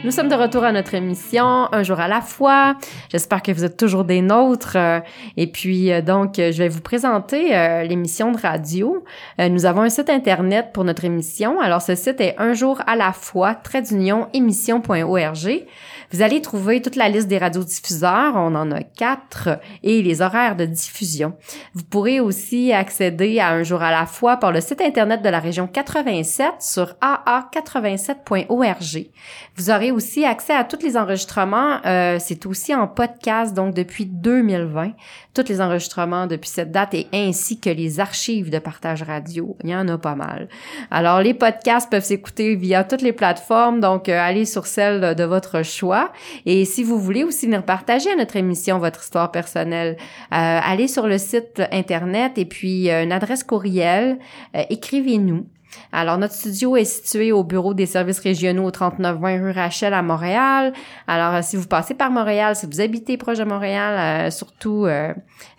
Nous 0.02 0.12
sommes 0.12 0.28
de 0.28 0.34
retour 0.34 0.64
à 0.64 0.72
notre 0.72 0.94
émission 0.94 1.68
Un 1.72 1.82
jour 1.82 2.00
à 2.00 2.08
la 2.08 2.22
fois. 2.22 2.76
J'espère 3.10 3.42
que 3.42 3.52
vous 3.52 3.64
êtes 3.64 3.76
toujours 3.76 4.04
des 4.04 4.22
nôtres. 4.22 4.76
Euh, 4.76 5.00
et 5.36 5.46
puis, 5.46 5.92
euh, 5.92 6.00
donc, 6.00 6.36
je 6.36 6.56
vais 6.56 6.68
vous 6.68 6.80
présenter 6.80 7.54
euh, 7.54 7.82
l'émission 7.82 8.32
de 8.32 8.38
radio. 8.38 9.04
Nous 9.38 9.66
avons 9.66 9.82
un 9.82 9.90
site 9.90 10.08
Internet 10.08 10.68
pour 10.72 10.84
notre 10.84 11.04
émission. 11.04 11.60
Alors, 11.60 11.82
ce 11.82 11.96
site 11.96 12.20
est 12.20 12.34
un 12.38 12.54
jour 12.54 12.80
à 12.86 12.96
la 12.96 13.12
fois, 13.12 13.54
trait 13.54 13.82
d'union, 13.82 14.28
émission.org. 14.32 15.66
Vous 16.10 16.22
allez 16.22 16.40
trouver 16.40 16.80
toute 16.80 16.96
la 16.96 17.10
liste 17.10 17.28
des 17.28 17.36
radiodiffuseurs, 17.36 18.32
on 18.34 18.54
en 18.54 18.72
a 18.72 18.82
quatre, 18.82 19.60
et 19.82 20.00
les 20.00 20.22
horaires 20.22 20.56
de 20.56 20.64
diffusion. 20.64 21.34
Vous 21.74 21.84
pourrez 21.84 22.18
aussi 22.18 22.72
accéder 22.72 23.40
à 23.40 23.50
Un 23.50 23.62
jour 23.62 23.82
à 23.82 23.90
la 23.90 24.06
fois 24.06 24.38
par 24.38 24.50
le 24.50 24.62
site 24.62 24.80
Internet 24.80 25.20
de 25.22 25.28
la 25.28 25.38
région 25.38 25.66
87 25.66 26.46
sur 26.60 26.94
aa87.org. 27.02 29.10
Vous 29.56 29.70
aurez 29.70 29.90
aussi 29.90 30.24
accès 30.24 30.54
à 30.54 30.64
tous 30.64 30.82
les 30.82 30.96
enregistrements. 30.96 31.84
Euh, 31.84 32.16
c'est 32.18 32.46
aussi 32.46 32.74
en 32.74 32.88
podcast, 32.88 33.54
donc 33.54 33.74
depuis 33.74 34.06
2020, 34.06 34.92
tous 35.34 35.44
les 35.48 35.60
enregistrements 35.60 36.26
depuis 36.26 36.48
cette 36.48 36.72
date 36.72 36.94
et 36.94 37.06
ainsi 37.12 37.60
que 37.60 37.68
les 37.68 38.00
archives 38.00 38.48
de 38.50 38.58
partage 38.58 39.02
radio. 39.02 39.58
Il 39.62 39.68
y 39.70 39.76
en 39.76 39.86
a 39.88 39.98
pas 39.98 40.14
mal. 40.14 40.48
Alors, 40.90 41.20
les 41.20 41.34
podcasts 41.34 41.90
peuvent 41.90 42.04
s'écouter 42.04 42.54
via 42.54 42.84
toutes 42.84 43.02
les 43.02 43.12
plateformes, 43.12 43.80
donc 43.80 44.08
euh, 44.08 44.18
allez 44.18 44.46
sur 44.46 44.66
celle 44.66 45.14
de 45.14 45.24
votre 45.24 45.62
choix. 45.62 45.97
Et 46.46 46.64
si 46.64 46.84
vous 46.84 46.98
voulez 46.98 47.24
aussi 47.24 47.46
venir 47.46 47.64
partager 47.64 48.10
à 48.10 48.16
notre 48.16 48.36
émission 48.36 48.78
votre 48.78 49.02
histoire 49.02 49.30
personnelle, 49.30 49.96
euh, 49.98 50.60
allez 50.62 50.88
sur 50.88 51.06
le 51.06 51.18
site 51.18 51.62
Internet 51.72 52.38
et 52.38 52.44
puis 52.44 52.90
une 52.90 53.12
adresse 53.12 53.44
courriel, 53.44 54.18
écrivez-nous. 54.54 55.46
Alors, 55.92 56.18
notre 56.18 56.34
studio 56.34 56.76
est 56.76 56.84
situé 56.84 57.32
au 57.32 57.44
bureau 57.44 57.74
des 57.74 57.86
services 57.86 58.20
régionaux 58.20 58.64
au 58.64 58.70
3920 58.70 59.42
rue 59.42 59.50
Rachel 59.50 59.94
à 59.94 60.02
Montréal. 60.02 60.72
Alors, 61.06 61.34
euh, 61.34 61.40
si 61.42 61.56
vous 61.56 61.66
passez 61.66 61.94
par 61.94 62.10
Montréal, 62.10 62.56
si 62.56 62.66
vous 62.66 62.80
habitez 62.80 63.16
proche 63.16 63.38
de 63.38 63.44
Montréal, 63.44 64.28
euh, 64.28 64.30
surtout 64.30 64.86
euh, 64.86 65.14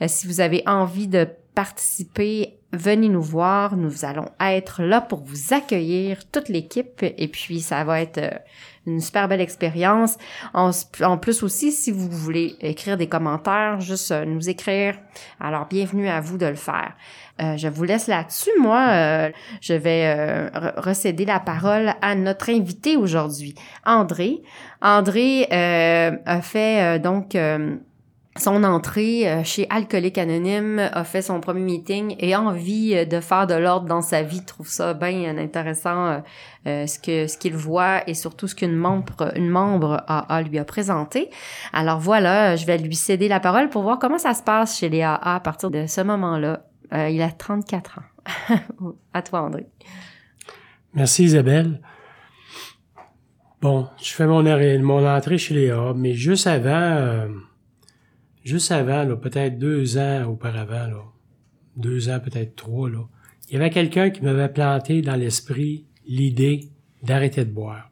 si 0.08 0.28
vous 0.28 0.42
avez 0.42 0.64
envie 0.66 1.08
de 1.08 1.28
participer, 1.56 2.59
venez 2.72 3.10
nous 3.10 3.22
voir. 3.22 3.76
Nous 3.76 4.06
allons 4.06 4.30
être 4.40 4.84
là 4.84 5.02
pour 5.02 5.22
vous 5.22 5.54
accueillir, 5.54 6.30
toute 6.32 6.50
l'équipe. 6.50 7.04
Et 7.04 7.28
puis, 7.28 7.62
ça 7.62 7.84
va 7.84 8.02
être 8.02 8.20
une 8.86 9.02
super 9.02 9.28
belle 9.28 9.42
expérience. 9.42 10.18
En, 10.54 10.72
plus 11.18 11.44
aussi, 11.44 11.72
si 11.72 11.92
vous 11.92 12.10
voulez 12.10 12.56
écrire 12.62 12.98
des 12.98 13.08
commentaires, 13.08 13.80
juste 13.80 14.12
nous 14.12 14.50
écrire. 14.50 14.96
Alors, 15.40 15.68
bienvenue 15.68 16.08
à 16.10 16.22
vous 16.22 16.38
de 16.38 16.46
le 16.46 16.56
faire. 16.56 16.94
Euh, 17.42 17.56
je 17.56 17.68
vous 17.68 17.84
laisse 17.84 18.08
là-dessus. 18.08 18.52
Moi, 18.60 18.86
euh, 18.90 19.30
je 19.62 19.74
vais 19.74 20.14
euh, 20.18 20.50
recéder 20.78 21.26
la 21.26 21.40
parole 21.40 21.94
à 22.02 22.16
notre 22.16 22.50
invité 22.50 22.98
aujourd'hui, 22.98 23.56
André. 23.86 24.42
André 24.82 25.46
a 25.52 26.42
fait 26.42 27.00
donc 27.00 27.36
son 28.40 28.64
entrée 28.64 29.44
chez 29.44 29.68
Alcoolique 29.70 30.18
Anonyme, 30.18 30.90
a 30.92 31.04
fait 31.04 31.22
son 31.22 31.40
premier 31.40 31.62
meeting 31.62 32.16
et 32.20 32.36
envie 32.36 33.06
de 33.06 33.20
faire 33.20 33.48
de 33.48 33.54
l'ordre 33.54 33.88
dans 33.88 34.02
sa 34.02 34.24
vie. 34.24 34.44
trouve 34.46 34.68
ça 34.68 34.94
bien 34.94 35.38
intéressant 35.38 36.24
ce 36.66 37.00
que 37.00 37.28
ce 37.28 37.38
qu'il 37.38 37.56
voit 37.56 38.08
et 38.08 38.14
surtout 38.14 38.48
ce 38.48 38.56
qu'une 38.56 38.76
membre 38.76 39.32
une 39.36 39.50
membre 39.50 40.04
AA 40.08 40.42
lui 40.42 40.60
a 40.60 40.66
présenté. 40.66 41.30
Alors 41.74 42.00
voilà, 42.00 42.56
je 42.56 42.66
vais 42.66 42.78
lui 42.78 42.96
céder 42.96 43.28
la 43.28 43.40
parole 43.40 43.70
pour 43.70 43.84
voir 43.84 44.00
comment 44.00 44.18
ça 44.18 44.34
se 44.34 44.44
passe 44.44 44.80
chez 44.80 44.90
les 44.90 45.02
AA 45.02 45.36
à 45.36 45.40
partir 45.40 45.70
de 45.72 45.86
ce 45.88 46.02
moment-là. 46.02 46.64
Euh, 46.94 47.10
il 47.10 47.22
a 47.22 47.32
34 47.32 48.00
ans. 48.00 48.56
à 49.14 49.22
toi, 49.22 49.42
André. 49.42 49.68
Merci, 50.94 51.26
Isabelle. 51.26 51.82
Bon, 53.62 53.88
je 54.02 54.12
fais 54.14 54.26
mon, 54.26 54.42
mon 54.44 55.08
entrée 55.08 55.38
chez 55.38 55.54
les 55.54 55.70
A, 55.70 55.94
mais 55.96 56.14
juste 56.14 56.48
avant, 56.48 56.70
euh, 56.70 57.28
juste 58.44 58.72
avant, 58.72 59.16
peut-être 59.16 59.58
deux 59.58 59.98
ans 59.98 60.26
auparavant, 60.26 60.88
là, 60.88 61.04
deux 61.78 62.10
ans, 62.10 62.20
peut-être 62.20 62.56
trois, 62.56 62.90
là, 62.90 63.06
il 63.50 63.54
y 63.54 63.56
avait 63.56 63.70
quelqu'un 63.70 64.10
qui 64.10 64.22
m'avait 64.22 64.50
planté 64.50 65.02
dans 65.02 65.16
l'esprit 65.16 65.86
l'idée 66.06 66.70
d'arrêter 67.02 67.46
de 67.46 67.52
boire. 67.52 67.90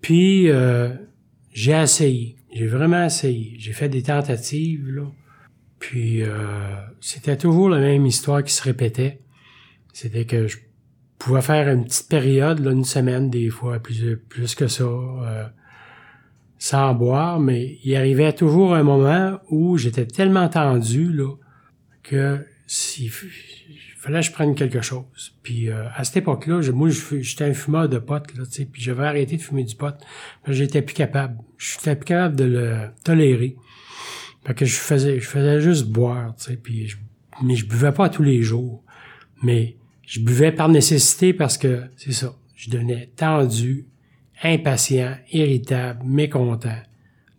Puis, 0.00 0.50
euh, 0.50 0.90
j'ai 1.52 1.72
essayé. 1.72 2.36
J'ai 2.52 2.66
vraiment 2.66 3.06
essayé. 3.06 3.54
J'ai 3.58 3.72
fait 3.72 3.88
des 3.88 4.02
tentatives, 4.02 4.88
là. 4.90 5.10
Puis 5.78 6.22
euh, 6.22 6.76
c'était 7.00 7.36
toujours 7.36 7.68
la 7.68 7.78
même 7.78 8.06
histoire 8.06 8.42
qui 8.42 8.52
se 8.52 8.62
répétait. 8.62 9.20
C'était 9.92 10.24
que 10.24 10.46
je 10.46 10.58
pouvais 11.18 11.42
faire 11.42 11.68
une 11.68 11.84
petite 11.84 12.08
période, 12.08 12.60
là, 12.60 12.72
une 12.72 12.84
semaine 12.84 13.28
des 13.28 13.50
fois, 13.50 13.78
plus, 13.80 14.16
plus 14.16 14.54
que 14.54 14.66
ça, 14.66 14.84
euh, 14.84 15.44
sans 16.58 16.94
boire, 16.94 17.40
mais 17.40 17.78
il 17.84 17.94
arrivait 17.96 18.32
toujours 18.32 18.74
un 18.74 18.82
moment 18.82 19.38
où 19.50 19.76
j'étais 19.76 20.06
tellement 20.06 20.48
tendu 20.48 21.12
là, 21.12 21.34
que 22.02 22.38
s'il 22.66 23.10
fallait 23.10 24.20
que 24.20 24.26
je 24.26 24.32
prenne 24.32 24.54
quelque 24.54 24.80
chose. 24.80 25.34
Puis 25.42 25.68
euh, 25.68 25.84
à 25.94 26.04
cette 26.04 26.18
époque-là, 26.18 26.60
moi 26.72 26.88
j'étais 26.88 27.44
un 27.44 27.54
fumeur 27.54 27.88
de 27.88 27.98
potes, 27.98 28.34
là, 28.36 28.44
puis 28.72 28.82
j'avais 28.82 29.04
arrêté 29.04 29.36
de 29.36 29.42
fumer 29.42 29.64
du 29.64 29.74
pot. 29.74 29.94
J'étais 30.46 30.82
plus 30.82 30.94
capable. 30.94 31.38
J'étais 31.58 31.96
plus 31.96 32.06
capable 32.06 32.36
de 32.36 32.44
le 32.44 32.76
tolérer. 33.04 33.56
Fait 34.46 34.54
que 34.54 34.64
je 34.64 34.76
faisais, 34.76 35.20
je 35.20 35.26
faisais 35.26 35.60
juste 35.60 35.86
boire, 35.86 36.34
tu 36.36 36.44
sais, 36.44 36.56
puis 36.56 36.86
je, 36.86 36.96
mais 37.42 37.56
je 37.56 37.66
buvais 37.66 37.92
pas 37.92 38.08
tous 38.08 38.22
les 38.22 38.42
jours. 38.42 38.82
Mais 39.42 39.76
je 40.06 40.20
buvais 40.20 40.52
par 40.52 40.68
nécessité 40.68 41.32
parce 41.32 41.58
que, 41.58 41.82
c'est 41.96 42.12
ça, 42.12 42.34
je 42.54 42.70
devenais 42.70 43.10
tendu, 43.16 43.86
impatient, 44.42 45.16
irritable, 45.32 46.00
mécontent. 46.04 46.82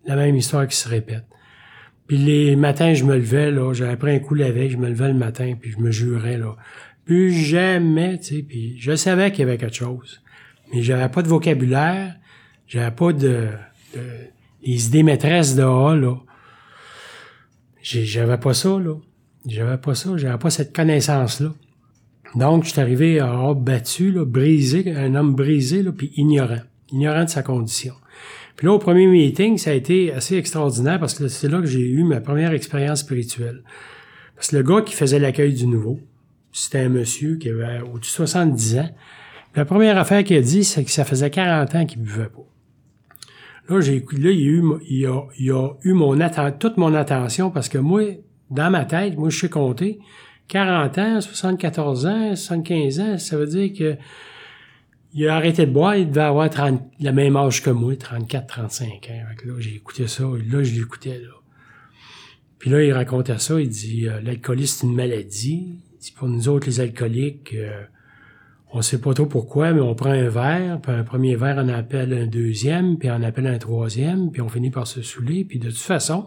La 0.06 0.16
même 0.16 0.36
histoire 0.36 0.68
qui 0.68 0.78
se 0.78 0.88
répète. 0.88 1.26
Puis 2.08 2.18
les 2.18 2.56
matins, 2.56 2.94
je 2.94 3.04
me 3.04 3.16
levais, 3.16 3.52
là, 3.52 3.74
j'avais 3.74 3.98
pris 3.98 4.16
un 4.16 4.20
coup 4.20 4.36
la 4.36 4.52
veille, 4.52 4.70
je 4.70 4.78
me 4.78 4.90
levais 4.90 5.08
le 5.08 5.16
matin, 5.16 5.56
puis 5.60 5.72
je 5.72 5.80
me 5.80 5.90
jurais, 5.90 6.38
là, 6.38 6.56
plus 7.04 7.32
jamais, 7.34 8.20
tu 8.20 8.36
sais, 8.36 8.42
puis 8.44 8.78
je 8.78 8.96
savais 8.96 9.32
qu'il 9.32 9.42
y 9.42 9.44
avait 9.44 9.58
quelque 9.58 9.76
chose. 9.76 10.22
Mais 10.72 10.82
j'avais 10.82 11.10
pas 11.10 11.24
de 11.24 11.28
vocabulaire, 11.28 12.16
j'avais 12.68 12.92
pas 12.92 13.12
de, 13.12 13.48
de, 13.96 14.02
les 14.64 14.88
idées 14.88 15.04
maîtresses 15.04 15.56
de 15.56 15.64
A, 15.64 15.96
là. 15.96 16.16
J'avais 17.82 18.38
pas 18.38 18.54
ça, 18.54 18.80
là. 18.80 18.96
J'avais 19.48 19.78
pas 19.78 19.94
ça, 19.94 20.18
j'avais 20.18 20.40
pas 20.40 20.50
cette 20.50 20.76
connaissance-là. 20.76 21.54
Donc, 22.36 22.66
je 22.66 22.72
suis 22.72 22.82
arrivé 22.82 23.20
à 23.20 23.54
battu, 23.56 24.12
brisé, 24.26 24.94
un 24.96 25.16
homme 25.16 25.36
brisé, 25.36 25.84
là, 25.84 25.92
puis 25.92 26.12
ignorant. 26.16 26.62
Ignorant 26.92 27.24
de 27.24 27.30
sa 27.30 27.44
condition. 27.44 27.96
Puis 28.56 28.68
là, 28.68 28.74
au 28.74 28.80
premier 28.80 29.08
meeting, 29.08 29.58
ça 29.58 29.72
a 29.72 29.74
été 29.74 30.14
assez 30.14 30.38
extraordinaire 30.38 31.00
parce 31.00 31.14
que 31.14 31.28
c'est 31.28 31.50
là 31.50 31.60
que 31.60 31.66
j'ai 31.66 31.82
eu 31.82 32.04
ma 32.04 32.22
première 32.22 32.54
expérience 32.54 33.02
spirituelle. 33.02 33.64
Parce 34.36 34.50
que 34.50 34.58
le 34.58 34.64
gars 34.64 34.82
qui 34.82 34.94
faisait 34.94 35.20
l'accueil 35.20 35.54
du 35.54 35.68
nouveau, 35.68 36.00
c'était 36.52 36.80
un 36.80 36.90
monsieur 36.90 37.36
qui 37.36 37.50
avait 37.50 37.82
au-dessus 37.82 38.22
de 38.22 38.28
70 38.28 38.78
ans. 38.78 38.90
La 39.56 39.66
première 39.66 39.98
affaire 39.98 40.24
qu'il 40.24 40.38
a 40.38 40.42
dit, 40.42 40.64
c'est 40.64 40.84
que 40.84 40.92
ça 40.92 41.06
faisait 41.06 41.30
40 41.30 41.76
ans 41.76 41.86
qu'il 41.86 42.02
buvait 42.02 42.30
pas. 42.30 42.46
Là, 43.68 43.82
j'ai 43.82 44.00
là, 44.00 44.06
il 44.12 44.28
a 44.28 44.32
eu, 44.32 44.64
il 44.88 45.06
a, 45.06 45.22
il 45.40 45.52
a 45.52 45.70
eu 45.84 45.94
mon 45.94 46.18
toute 46.60 46.78
mon 46.78 46.94
attention 46.94 47.50
parce 47.50 47.68
que 47.68 47.78
moi, 47.78 48.04
dans 48.52 48.70
ma 48.70 48.86
tête, 48.86 49.18
moi, 49.18 49.30
je 49.30 49.38
suis 49.38 49.50
compté 49.50 50.00
40 50.50 50.98
ans, 50.98 51.22
74 51.22 52.06
ans, 52.06 52.36
75 52.36 53.00
ans, 53.00 53.18
ça 53.18 53.38
veut 53.38 53.48
dire 53.48 53.72
que 53.78 53.98
il 55.18 55.30
a 55.30 55.36
arrêté 55.36 55.66
de 55.66 55.72
boire, 55.72 55.96
il 55.96 56.10
devait 56.10 56.22
avoir 56.22 56.50
30, 56.50 56.82
le 57.00 57.12
même 57.12 57.38
âge 57.38 57.64
que 57.64 57.70
moi, 57.70 57.96
34, 57.96 58.48
35 58.48 58.88
ans. 59.12 59.24
là, 59.46 59.54
j'ai 59.60 59.76
écouté 59.76 60.08
ça, 60.08 60.24
là, 60.24 60.62
je 60.62 60.76
l'écoutais, 60.76 61.20
là. 61.20 61.30
Puis 62.60 62.70
là, 62.70 62.84
il 62.84 62.92
racontait 62.92 63.38
ça, 63.38 63.60
il 63.62 63.70
dit, 63.70 64.10
euh, 64.10 64.20
l'alcoolisme, 64.22 64.80
c'est 64.82 64.88
une 64.88 64.96
maladie. 64.96 65.80
Dit, 66.02 66.14
pour 66.18 66.28
nous 66.28 66.50
autres, 66.50 66.68
les 66.68 66.82
alcooliques, 66.82 67.54
euh, 67.54 67.84
on 68.74 68.82
sait 68.82 69.00
pas 69.00 69.14
trop 69.14 69.26
pourquoi, 69.26 69.72
mais 69.72 69.80
on 69.80 69.96
prend 69.96 70.10
un 70.10 70.28
verre, 70.28 70.82
puis 70.82 70.92
un 70.92 71.04
premier 71.04 71.38
verre, 71.38 71.64
on 71.64 71.70
appelle 71.70 72.12
un 72.12 72.28
deuxième, 72.28 72.98
puis 72.98 73.10
on 73.10 73.24
appelle 73.24 73.48
un 73.48 73.58
troisième, 73.58 74.32
puis 74.32 74.42
on 74.42 74.50
finit 74.50 74.70
par 74.70 74.86
se 74.86 75.02
saouler, 75.02 75.46
puis 75.46 75.60
de 75.60 75.70
toute 75.70 75.78
façon, 75.78 76.26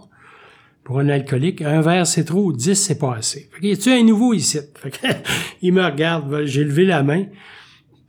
pour 0.83 0.99
un 0.99 1.11
alcoolique, 1.11 1.61
un 1.61 1.83
verre 1.83 2.07
c'est 2.07 2.25
trop, 2.25 2.55
dix 2.55 2.75
c'est 2.75 2.99
pas 2.99 3.17
assez. 3.17 3.51
Fait 3.53 3.61
que, 3.61 3.67
y 3.67 3.73
a-tu 3.73 3.91
un 3.91 4.03
nouveau 4.03 4.33
ici? 4.33 4.61
Fait 4.77 4.91
que, 4.91 5.07
il 5.61 5.75
me 5.75 5.85
regarde, 5.85 6.45
j'ai 6.45 6.65
levé 6.65 6.87
la 6.87 7.03
main, 7.03 7.27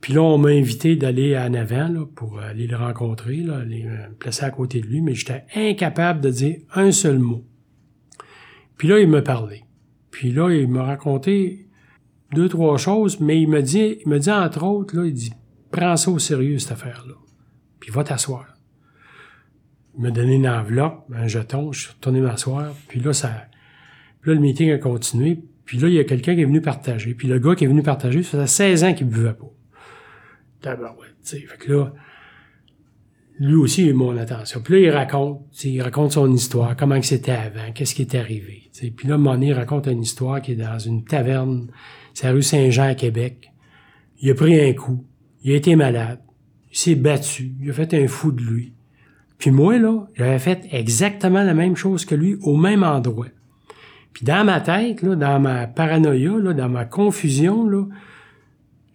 puis 0.00 0.14
là, 0.14 0.22
on 0.22 0.38
m'a 0.38 0.48
invité 0.48 0.96
d'aller 0.96 1.36
en 1.36 1.52
avant 1.52 2.06
pour 2.14 2.40
aller 2.40 2.66
le 2.66 2.76
rencontrer, 2.76 3.36
là, 3.36 3.58
aller 3.58 3.84
me 3.84 4.14
placer 4.14 4.44
à 4.44 4.50
côté 4.50 4.80
de 4.80 4.86
lui, 4.86 5.02
mais 5.02 5.14
j'étais 5.14 5.44
incapable 5.54 6.20
de 6.20 6.30
dire 6.30 6.56
un 6.74 6.90
seul 6.90 7.18
mot. 7.18 7.44
Puis 8.78 8.88
là, 8.88 8.98
il 8.98 9.08
me 9.08 9.22
parlait. 9.22 9.64
Puis 10.10 10.32
là, 10.32 10.50
il 10.50 10.68
m'a 10.68 10.84
raconté 10.84 11.66
deux, 12.32 12.48
trois 12.48 12.78
choses, 12.78 13.20
mais 13.20 13.40
il 13.40 13.48
me 13.48 13.60
dit, 13.60 13.98
il 14.04 14.08
me 14.08 14.18
dit 14.18 14.30
entre 14.30 14.64
autres, 14.64 14.96
là, 14.96 15.04
il 15.04 15.12
dit, 15.12 15.32
prends 15.70 15.96
ça 15.96 16.10
au 16.10 16.18
sérieux, 16.18 16.58
cette 16.58 16.72
affaire-là. 16.72 17.14
Puis 17.78 17.90
va 17.90 18.02
t'asseoir. 18.02 18.46
Il 19.96 20.02
m'a 20.02 20.10
donné 20.10 20.36
une 20.36 20.48
enveloppe, 20.48 21.04
un 21.14 21.26
jeton, 21.26 21.72
je 21.72 21.80
suis 21.80 21.90
retourné 21.90 22.20
m'asseoir, 22.20 22.72
puis 22.88 23.00
là, 23.00 23.12
ça, 23.12 23.30
puis 24.20 24.30
là, 24.30 24.34
le 24.34 24.40
meeting 24.40 24.70
a 24.70 24.78
continué, 24.78 25.42
puis 25.64 25.78
là, 25.78 25.88
il 25.88 25.94
y 25.94 25.98
a 25.98 26.04
quelqu'un 26.04 26.34
qui 26.34 26.42
est 26.42 26.46
venu 26.46 26.60
partager. 26.60 27.14
Puis 27.14 27.28
le 27.28 27.38
gars 27.38 27.54
qui 27.54 27.64
est 27.64 27.68
venu 27.68 27.82
partager, 27.82 28.22
ça 28.22 28.30
faisait 28.30 28.46
16 28.46 28.84
ans 28.84 28.94
qu'il 28.94 29.06
buvait 29.06 29.34
pas. 29.34 29.50
Sais, 31.22 31.40
fait 31.40 31.58
que 31.58 31.72
là, 31.72 31.92
lui 33.40 33.54
aussi, 33.54 33.84
a 33.84 33.86
eu 33.86 33.92
mon 33.94 34.16
attention. 34.18 34.60
Puis 34.60 34.74
là, 34.74 34.80
il 34.80 34.90
raconte, 34.90 35.64
il 35.64 35.80
raconte 35.80 36.12
son 36.12 36.30
histoire, 36.30 36.76
comment 36.76 37.00
c'était 37.00 37.32
avant, 37.32 37.72
qu'est-ce 37.74 37.94
qui 37.94 38.02
est 38.02 38.14
arrivé. 38.14 38.68
sais. 38.72 38.92
Puis 38.94 39.08
là, 39.08 39.16
il 39.40 39.52
raconte 39.54 39.86
une 39.86 40.02
histoire 40.02 40.42
qui 40.42 40.52
est 40.52 40.56
dans 40.56 40.78
une 40.78 41.04
taverne, 41.04 41.68
c'est 42.12 42.26
la 42.26 42.34
rue 42.34 42.42
Saint-Jean 42.42 42.90
à 42.90 42.94
Québec. 42.94 43.50
Il 44.20 44.30
a 44.30 44.34
pris 44.34 44.60
un 44.60 44.72
coup, 44.74 45.06
il 45.42 45.52
a 45.52 45.56
été 45.56 45.74
malade, 45.74 46.20
il 46.70 46.76
s'est 46.76 46.94
battu, 46.94 47.52
il 47.62 47.70
a 47.70 47.72
fait 47.72 47.94
un 47.94 48.06
fou 48.06 48.30
de 48.30 48.42
lui. 48.42 48.74
Puis 49.38 49.50
moi, 49.50 49.78
là, 49.78 50.06
j'avais 50.14 50.38
fait 50.38 50.66
exactement 50.70 51.42
la 51.42 51.54
même 51.54 51.76
chose 51.76 52.04
que 52.04 52.14
lui 52.14 52.36
au 52.42 52.56
même 52.56 52.82
endroit. 52.82 53.28
Puis 54.12 54.26
dans 54.26 54.44
ma 54.44 54.60
tête, 54.60 55.00
là, 55.00 55.16
dans 55.16 55.40
ma 55.40 55.66
paranoïa, 55.66 56.32
là, 56.38 56.52
dans 56.52 56.68
ma 56.68 56.84
confusion, 56.84 57.66
là, 57.66 57.86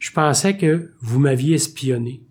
je 0.06 0.12
pensais 0.12 0.56
que 0.56 0.92
vous 1.02 1.20
m'aviez 1.20 1.56
espionné. 1.56 2.22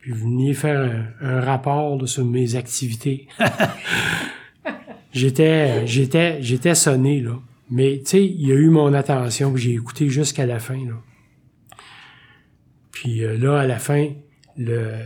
Puis 0.00 0.10
vous 0.10 0.24
veniez 0.24 0.52
faire 0.52 1.14
un, 1.20 1.40
rapport 1.40 2.08
sur 2.08 2.24
mes 2.24 2.56
activités. 2.56 3.28
j'étais, 5.12 5.86
j'étais, 5.86 6.42
j'étais 6.42 6.74
sonné, 6.74 7.20
là. 7.20 7.38
Mais, 7.70 8.00
tu 8.00 8.06
sais, 8.06 8.26
il 8.26 8.48
y 8.48 8.50
a 8.50 8.56
eu 8.56 8.68
mon 8.68 8.92
attention, 8.92 9.52
que 9.52 9.58
j'ai 9.60 9.74
écouté 9.74 10.08
jusqu'à 10.08 10.44
la 10.44 10.58
fin, 10.58 10.84
là. 10.84 11.00
Puis 12.90 13.22
euh, 13.22 13.38
là, 13.38 13.60
à 13.60 13.66
la 13.68 13.78
fin, 13.78 14.08
le, 14.56 14.96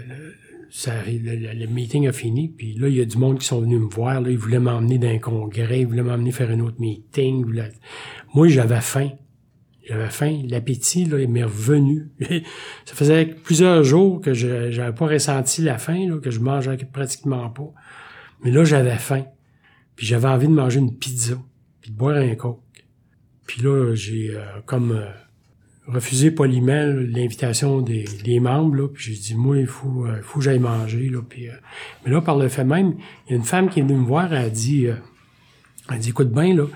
ça, 0.71 0.95
le, 1.07 1.67
meeting 1.67 2.09
a 2.09 2.13
fini, 2.13 2.49
puis 2.49 2.73
là, 2.73 2.89
il 2.89 2.97
y 2.97 3.03
a 3.03 3.05
du 3.05 3.19
monde 3.19 3.39
qui 3.39 3.45
sont 3.47 3.61
venus 3.61 3.81
me 3.81 3.89
voir, 3.89 4.23
là, 4.23 4.31
ils 4.31 4.39
voulaient 4.39 4.59
m'emmener 4.59 4.97
d'un 4.97 5.19
congrès, 5.19 5.81
ils 5.81 5.87
voulaient 5.87 6.03
m'emmener 6.03 6.33
faire 6.33 6.51
un 6.51 6.61
autre 6.61 6.81
meeting. 6.81 7.45
Moi, 8.33 8.49
j'avais 8.49 8.81
faim. 8.81 9.11
J'avais 9.89 10.11
faim. 10.11 10.43
L'appétit, 10.49 11.07
là, 11.07 11.19
il 11.19 11.29
m'est 11.29 11.45
revenu. 11.45 12.11
ça 12.85 12.95
faisait 12.95 13.27
plusieurs 13.27 13.83
jours 13.85 14.21
que 14.21 14.35
je 14.35 14.77
n'avais 14.77 14.95
pas 14.95 15.07
ressenti 15.07 15.63
la 15.63 15.79
faim, 15.79 16.09
là, 16.09 16.19
que 16.19 16.31
je 16.31 16.41
mangeais 16.41 16.77
pratiquement 16.93 17.49
pas. 17.49 17.73
Mais 18.45 18.51
là, 18.51 18.65
j'avais 18.65 18.97
faim. 18.97 19.25
Puis 19.97 20.07
j'avais 20.07 20.29
envie 20.29 20.47
de 20.47 20.53
manger 20.53 20.79
une 20.81 20.97
pizza, 20.97 21.37
puis 21.81 21.91
de 21.91 21.97
boire 21.97 22.17
un 22.17 22.35
coke. 22.35 22.61
Puis 23.47 23.63
là, 23.63 23.95
j'ai 23.95 24.31
euh, 24.35 24.43
comme... 24.67 24.93
Euh, 24.93 25.09
refusé 25.89 26.31
poliment 26.31 26.85
l'invitation 26.85 27.81
des, 27.81 28.05
des, 28.23 28.41
membres. 28.41 28.77
Là, 28.77 28.89
puis 28.89 29.15
j'ai 29.15 29.21
dit, 29.21 29.35
moi, 29.35 29.59
il 29.59 29.67
faut, 29.67 30.05
euh, 30.07 30.21
faut 30.23 30.39
que 30.39 30.45
j'aille 30.45 30.59
manger. 30.59 31.09
Là, 31.09 31.21
puis, 31.27 31.49
euh, 31.49 31.55
mais 32.05 32.13
là, 32.13 32.21
par 32.21 32.37
le 32.37 32.49
fait 32.49 32.65
même, 32.65 32.95
il 33.27 33.31
y 33.31 33.33
a 33.35 33.37
une 33.37 33.45
femme 33.45 33.71
qui 33.71 33.81
est 33.81 33.83
venue 33.83 33.99
me 33.99 34.05
voir, 34.05 34.33
elle 34.33 34.45
a 34.45 34.51
dit, 34.51 34.87
euh, 34.87 34.95
elle 35.91 35.99
dit, 35.99 36.11
écoute 36.11 36.31
bien, 36.31 36.55
là, 36.55 36.67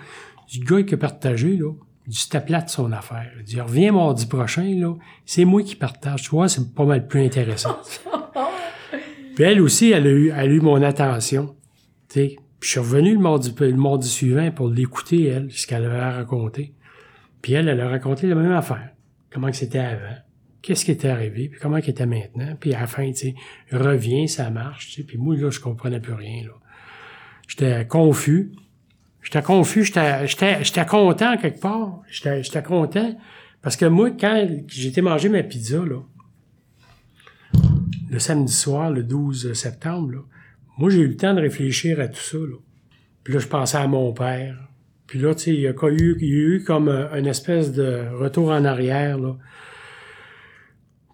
du 0.51 0.61
gars 0.61 0.83
qui 0.83 0.95
a 0.95 0.97
partagé, 0.97 1.57
là, 1.57 1.73
c'était 2.11 2.41
plate 2.41 2.69
son 2.69 2.93
affaire. 2.93 3.31
Elle 3.37 3.45
dit, 3.45 3.61
reviens 3.61 3.93
mardi 3.93 4.27
prochain, 4.27 4.75
là, 4.75 4.95
c'est 5.25 5.45
moi 5.45 5.63
qui 5.63 5.77
partage. 5.77 6.23
Tu 6.23 6.31
vois, 6.31 6.49
c'est 6.49 6.75
pas 6.75 6.85
mal 6.85 7.07
plus 7.07 7.25
intéressant. 7.25 7.79
puis 9.35 9.45
elle 9.45 9.61
aussi, 9.61 9.91
elle 9.91 10.07
a 10.07 10.11
eu, 10.11 10.29
elle 10.31 10.51
a 10.51 10.53
eu 10.53 10.61
mon 10.61 10.83
attention. 10.83 11.55
Puis 12.09 12.39
je 12.61 12.69
suis 12.69 12.81
revenu 12.81 13.15
le 13.15 13.21
mardi, 13.21 13.55
le 13.59 13.77
mardi 13.77 14.09
suivant 14.09 14.51
pour 14.51 14.69
l'écouter, 14.69 15.27
elle, 15.27 15.51
ce 15.51 15.67
qu'elle 15.67 15.85
avait 15.85 16.01
raconté. 16.01 16.75
Puis 17.41 17.55
elle, 17.55 17.69
elle 17.69 17.81
a 17.81 17.89
raconté 17.89 18.27
la 18.27 18.35
même 18.35 18.53
affaire 18.53 18.93
comment 19.33 19.53
c'était 19.53 19.79
avant, 19.79 20.17
qu'est-ce 20.61 20.85
qui 20.85 20.91
était 20.91 21.09
arrivé, 21.09 21.49
puis 21.49 21.61
comment 21.61 21.79
était 21.79 22.07
maintenant, 22.07 22.55
puis 22.59 22.75
à 22.75 22.81
la 22.81 22.87
fin, 22.87 23.11
tu 23.13 23.15
sais, 23.15 23.35
revient, 23.73 24.29
ça 24.29 24.51
marche, 24.51 25.01
puis 25.07 25.19
moi, 25.19 25.37
là, 25.37 25.51
je 25.51 25.61
comprenais 25.61 26.01
plus 26.01 26.15
rien, 26.15 26.45
là. 26.45 26.53
J'étais 27.49 27.87
confus. 27.87 28.53
J'étais 29.23 29.43
confus, 29.43 29.85
j'étais, 29.85 30.87
content 30.87 31.37
quelque 31.37 31.61
part. 31.61 32.03
J'étais, 32.09 32.63
content. 32.63 33.17
Parce 33.63 33.77
que 33.77 33.85
moi, 33.85 34.11
quand 34.11 34.47
j'étais 34.67 35.01
mangé 35.01 35.29
ma 35.29 35.43
pizza, 35.43 35.79
là, 35.79 36.01
le 38.11 38.19
samedi 38.19 38.53
soir, 38.53 38.91
le 38.91 39.05
12 39.05 39.53
septembre, 39.53 40.13
là, 40.13 40.19
moi, 40.77 40.91
j'ai 40.91 40.99
eu 40.99 41.09
le 41.09 41.17
temps 41.17 41.35
de 41.35 41.41
réfléchir 41.41 42.01
à 42.01 42.09
tout 42.09 42.21
ça, 42.21 42.39
là. 42.39 42.57
Puis 43.23 43.35
là, 43.35 43.39
je 43.39 43.47
pensais 43.47 43.77
à 43.77 43.87
mon 43.87 44.13
père, 44.13 44.57
puis 45.07 45.21
là, 45.21 45.35
tu 45.35 45.43
sais, 45.43 45.55
il 45.55 45.61
y 45.61 45.69
a 45.69 45.75
eu, 45.91 46.17
eu 46.21 46.65
comme 46.65 46.89
une 46.89 47.27
espèce 47.27 47.73
de 47.73 48.09
retour 48.19 48.49
en 48.49 48.65
arrière, 48.65 49.19
là. 49.19 49.37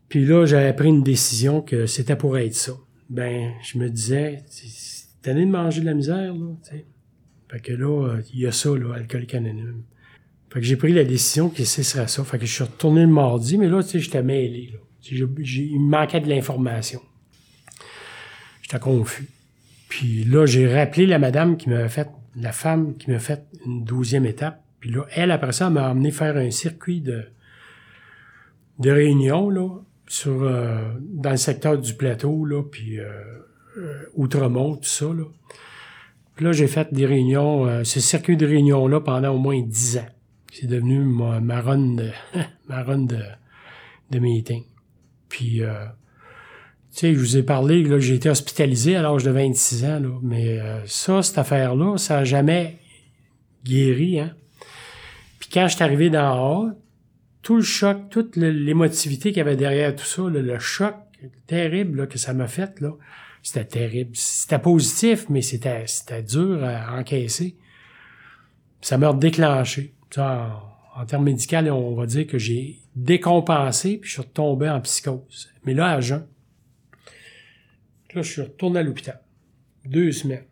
Puis 0.09 0.25
là, 0.25 0.47
j'avais 0.47 0.73
pris 0.73 0.89
une 0.89 1.03
décision 1.03 1.61
que 1.61 1.85
c'était 1.85 2.17
pour 2.17 2.39
être 2.39 2.55
ça. 2.55 2.73
Ben, 3.11 3.53
je 3.63 3.77
me 3.77 3.91
disais, 3.91 4.45
t'es 5.21 5.35
de 5.35 5.45
manger 5.45 5.83
de 5.83 5.87
la 5.87 5.95
misère, 5.95 6.33
là. 6.33 6.55
Fait 7.51 7.61
que 7.61 7.73
là, 7.73 8.19
il 8.33 8.41
y 8.41 8.47
a 8.47 8.53
ça, 8.53 8.71
là, 8.71 8.95
alcoolique 8.95 9.35
anonyme. 9.35 9.83
Fait 10.51 10.61
que 10.61 10.67
j'ai 10.67 10.77
pris 10.77 10.93
la 10.93 11.05
décision 11.05 11.51
que 11.51 11.65
ce 11.65 11.83
serait 11.83 12.09
ça. 12.09 12.25
Fait 12.25 12.39
que 12.39 12.47
je 12.47 12.53
suis 12.53 12.65
retourné 12.65 13.03
le 13.03 13.09
mardi, 13.09 13.59
mais 13.59 13.69
là, 13.69 13.83
tu 13.83 13.91
sais, 13.91 14.01
j'étais 14.01 14.23
mêlé, 14.23 14.73
là. 14.73 14.79
il 15.11 15.81
me 15.81 15.89
manquait 15.91 16.21
de 16.21 16.29
l'information. 16.29 17.01
J'étais 18.63 18.79
confus. 18.79 19.29
Puis 19.89 20.25
là, 20.25 20.47
j'ai 20.47 20.73
rappelé 20.73 21.07
la 21.07 21.19
madame 21.19 21.57
qui 21.57 21.69
m'avait 21.71 21.89
fait 21.89 22.09
la 22.37 22.53
femme 22.53 22.97
qui 22.97 23.11
m'a 23.11 23.19
fait 23.19 23.45
une 23.67 23.85
douzième 23.85 24.27
étape. 24.27 24.63
Puis 24.81 24.91
là, 24.91 25.07
elle, 25.11 25.31
après 25.31 25.53
ça, 25.53 25.71
m'a 25.71 25.89
amené 25.89 26.11
faire 26.11 26.37
un 26.37 26.51
circuit 26.51 27.01
de, 27.01 27.25
de 28.79 28.91
réunions, 28.91 29.51
là, 29.51 29.69
sur, 30.07 30.43
euh, 30.43 30.93
dans 31.01 31.31
le 31.31 31.37
secteur 31.37 31.79
du 31.79 31.95
plateau, 31.95 32.45
là, 32.45 32.63
puis 32.63 33.01
euh, 33.01 33.09
euh, 33.77 34.05
Outremont, 34.15 34.77
tout 34.77 34.85
ça, 34.85 35.07
là. 35.07 35.25
Puis 36.39 36.47
là, 36.47 36.53
j'ai 36.53 36.69
fait 36.69 36.95
des 36.95 37.05
réunions, 37.05 37.67
euh, 37.67 37.83
ce 37.83 37.99
circuit 37.99 38.37
de 38.37 38.47
réunions-là 38.47 39.01
pendant 39.01 39.35
au 39.35 39.39
moins 39.39 39.61
dix 39.61 39.99
ans. 39.99 40.07
C'est 40.53 40.69
devenu 40.69 41.01
ma, 41.01 41.41
ma 41.41 41.61
run 41.61 41.97
de, 41.97 42.11
ma 42.69 42.85
run 42.85 43.01
de, 43.07 43.19
de 44.13 44.19
meeting. 44.21 44.63
Puis, 45.29 45.63
tu 46.93 47.01
sais, 47.01 47.13
je 47.13 47.19
vous 47.19 47.37
ai 47.37 47.43
parlé, 47.43 47.83
là, 47.83 47.99
j'ai 47.99 48.15
été 48.15 48.31
hospitalisé 48.31 48.95
à 48.95 49.03
l'âge 49.03 49.25
de 49.25 49.33
26 49.33 49.85
ans, 49.85 49.99
là, 49.99 50.19
mais 50.23 50.61
euh, 50.61 50.87
ça, 50.87 51.23
cette 51.23 51.39
affaire-là, 51.39 51.99
ça 51.99 52.19
n'a 52.19 52.25
jamais 52.25 52.79
guéri, 53.65 54.21
hein. 54.21 54.33
Puis 55.41 55.51
quand 55.53 55.67
je 55.67 55.75
suis 55.75 55.83
arrivé 55.83 56.09
dans 56.09 56.63
haut, 56.63 56.71
tout 57.43 57.57
le 57.57 57.63
choc, 57.63 58.11
toute 58.11 58.37
l'émotivité 58.37 59.31
qu'il 59.31 59.39
y 59.39 59.41
avait 59.41 59.57
derrière 59.57 59.95
tout 59.97 60.05
ça, 60.05 60.23
le 60.23 60.59
choc 60.61 60.95
terrible 61.49 62.07
que 62.07 62.17
ça 62.17 62.33
m'a 62.33 62.47
fait, 62.47 62.81
là, 62.81 62.93
c'était 63.43 63.65
terrible. 63.65 64.11
C'était 64.15 64.59
positif, 64.59 65.27
mais 65.29 65.43
c'était, 65.43 65.87
c'était 65.87 66.23
dur 66.23 66.63
à 66.65 66.99
encaisser. 66.99 67.57
Ça 68.81 68.99
m'a 68.99 69.13
déclenché. 69.13 69.95
En, 70.17 70.49
en 70.97 71.07
termes 71.07 71.25
médicaux, 71.25 71.57
on 71.57 71.95
va 71.95 72.07
dire 72.07 72.27
que 72.27 72.39
j'ai 72.39 72.81
décompensé, 72.97 73.99
puis 73.99 74.09
je 74.09 74.15
suis 74.15 74.23
retombé 74.23 74.69
en 74.69 74.81
psychose. 74.81 75.49
Mais 75.65 75.75
là, 75.75 75.93
à 75.93 76.01
jeun. 76.01 76.27
Là, 78.15 78.23
je 78.23 78.33
suis 78.33 78.43
retourné 78.43 78.81
à 78.81 78.83
l'hôpital. 78.83 79.21
Deux 79.85 80.13
semaines. 80.13 80.45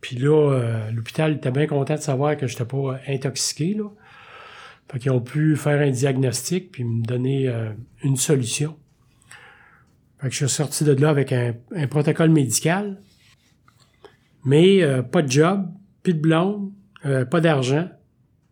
Puis 0.00 0.16
là, 0.16 0.52
euh, 0.52 0.90
l'hôpital 0.90 1.36
était 1.36 1.50
bien 1.50 1.66
content 1.66 1.94
de 1.94 2.00
savoir 2.00 2.36
que 2.36 2.46
je 2.46 2.54
n'étais 2.54 2.64
pas 2.64 2.98
intoxiqué. 3.06 3.74
Là. 3.74 3.84
Fait 4.90 4.98
qu'ils 4.98 5.10
ont 5.12 5.20
pu 5.20 5.56
faire 5.56 5.80
un 5.80 5.90
diagnostic 5.90 6.72
puis 6.72 6.84
me 6.84 7.04
donner 7.04 7.48
euh, 7.48 7.70
une 8.02 8.16
solution. 8.16 8.76
Fait 10.20 10.28
que 10.28 10.34
je 10.34 10.46
suis 10.46 10.48
sorti 10.48 10.84
de 10.84 10.92
là 10.92 11.08
avec 11.08 11.32
un, 11.32 11.54
protocole 11.88 12.30
médical. 12.30 12.98
Mais 14.44 14.82
euh, 14.82 15.02
pas 15.02 15.22
de 15.22 15.30
job, 15.30 15.66
plus 16.02 16.14
de 16.14 16.20
blonde, 16.20 16.72
pas 17.02 17.40
d'argent. 17.40 17.88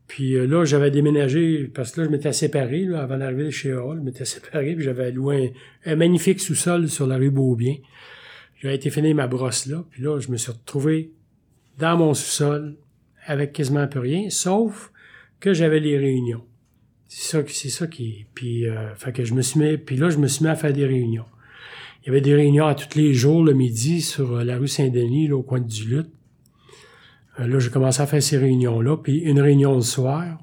Puis 0.07 0.35
là, 0.47 0.65
j'avais 0.65 0.91
déménagé 0.91 1.65
parce 1.65 1.93
que 1.93 2.01
là, 2.01 2.07
je 2.07 2.11
m'étais 2.11 2.33
séparé 2.33 2.85
là, 2.85 3.03
avant 3.03 3.19
d'arriver 3.19 3.51
chez 3.51 3.75
Hall. 3.75 3.99
Je 3.99 4.03
m'étais 4.03 4.25
séparé 4.37 4.75
puis 4.75 4.85
j'avais 4.85 5.13
loué 5.13 5.55
un, 5.85 5.93
un 5.93 5.97
magnifique 5.97 6.41
sous-sol 6.41 6.89
sur 6.89 7.07
la 7.07 7.17
rue 7.17 7.31
Beaubien. 7.31 7.75
J'ai 8.61 8.75
été 8.75 8.91
finir 8.91 9.15
ma 9.15 9.29
brosse 9.29 9.67
là, 9.67 9.85
puis 9.91 10.03
là, 10.03 10.19
je 10.19 10.31
me 10.31 10.37
suis 10.37 10.51
retrouvé 10.51 11.13
dans 11.79 11.97
mon 11.97 12.13
sous-sol 12.13 12.77
avec 13.25 13.53
quasiment 13.53 13.87
peu 13.87 14.01
rien, 14.01 14.31
sauf 14.31 14.91
que 15.39 15.55
j'avais 15.55 15.81
les 15.81 15.97
réunions. 15.97 16.45
C'est 17.07 17.31
ça, 17.31 17.43
c'est 17.47 17.69
ça 17.69 17.87
qui, 17.87 18.27
puis, 18.35 18.67
euh, 18.67 18.95
fait 18.97 19.13
que 19.13 19.25
je 19.25 19.33
me 19.33 19.43
suis 19.43 19.61
mis, 19.61 19.79
puis 19.79 19.97
là, 19.97 20.11
je 20.11 20.19
me 20.19 20.27
suis 20.27 20.45
mis 20.45 20.51
à 20.51 20.57
faire 20.57 20.73
des 20.73 20.87
réunions. 20.87 21.25
Il 22.09 22.13
y 22.13 22.15
avait 22.15 22.23
des 22.23 22.35
réunions 22.35 22.65
à 22.65 22.75
tous 22.75 22.97
les 22.97 23.13
jours 23.13 23.45
le 23.45 23.53
midi 23.53 24.01
sur 24.01 24.37
euh, 24.37 24.43
la 24.43 24.57
rue 24.57 24.67
Saint-Denis, 24.67 25.31
au 25.31 25.43
coin 25.43 25.61
du 25.61 25.85
Lutte. 25.85 26.11
Euh, 27.39 27.47
là, 27.47 27.59
j'ai 27.59 27.69
commencé 27.69 28.01
à 28.01 28.07
faire 28.07 28.23
ces 28.23 28.39
réunions-là, 28.39 28.97
puis 28.97 29.19
une 29.19 29.39
réunion 29.39 29.75
le 29.75 29.83
soir. 29.83 30.39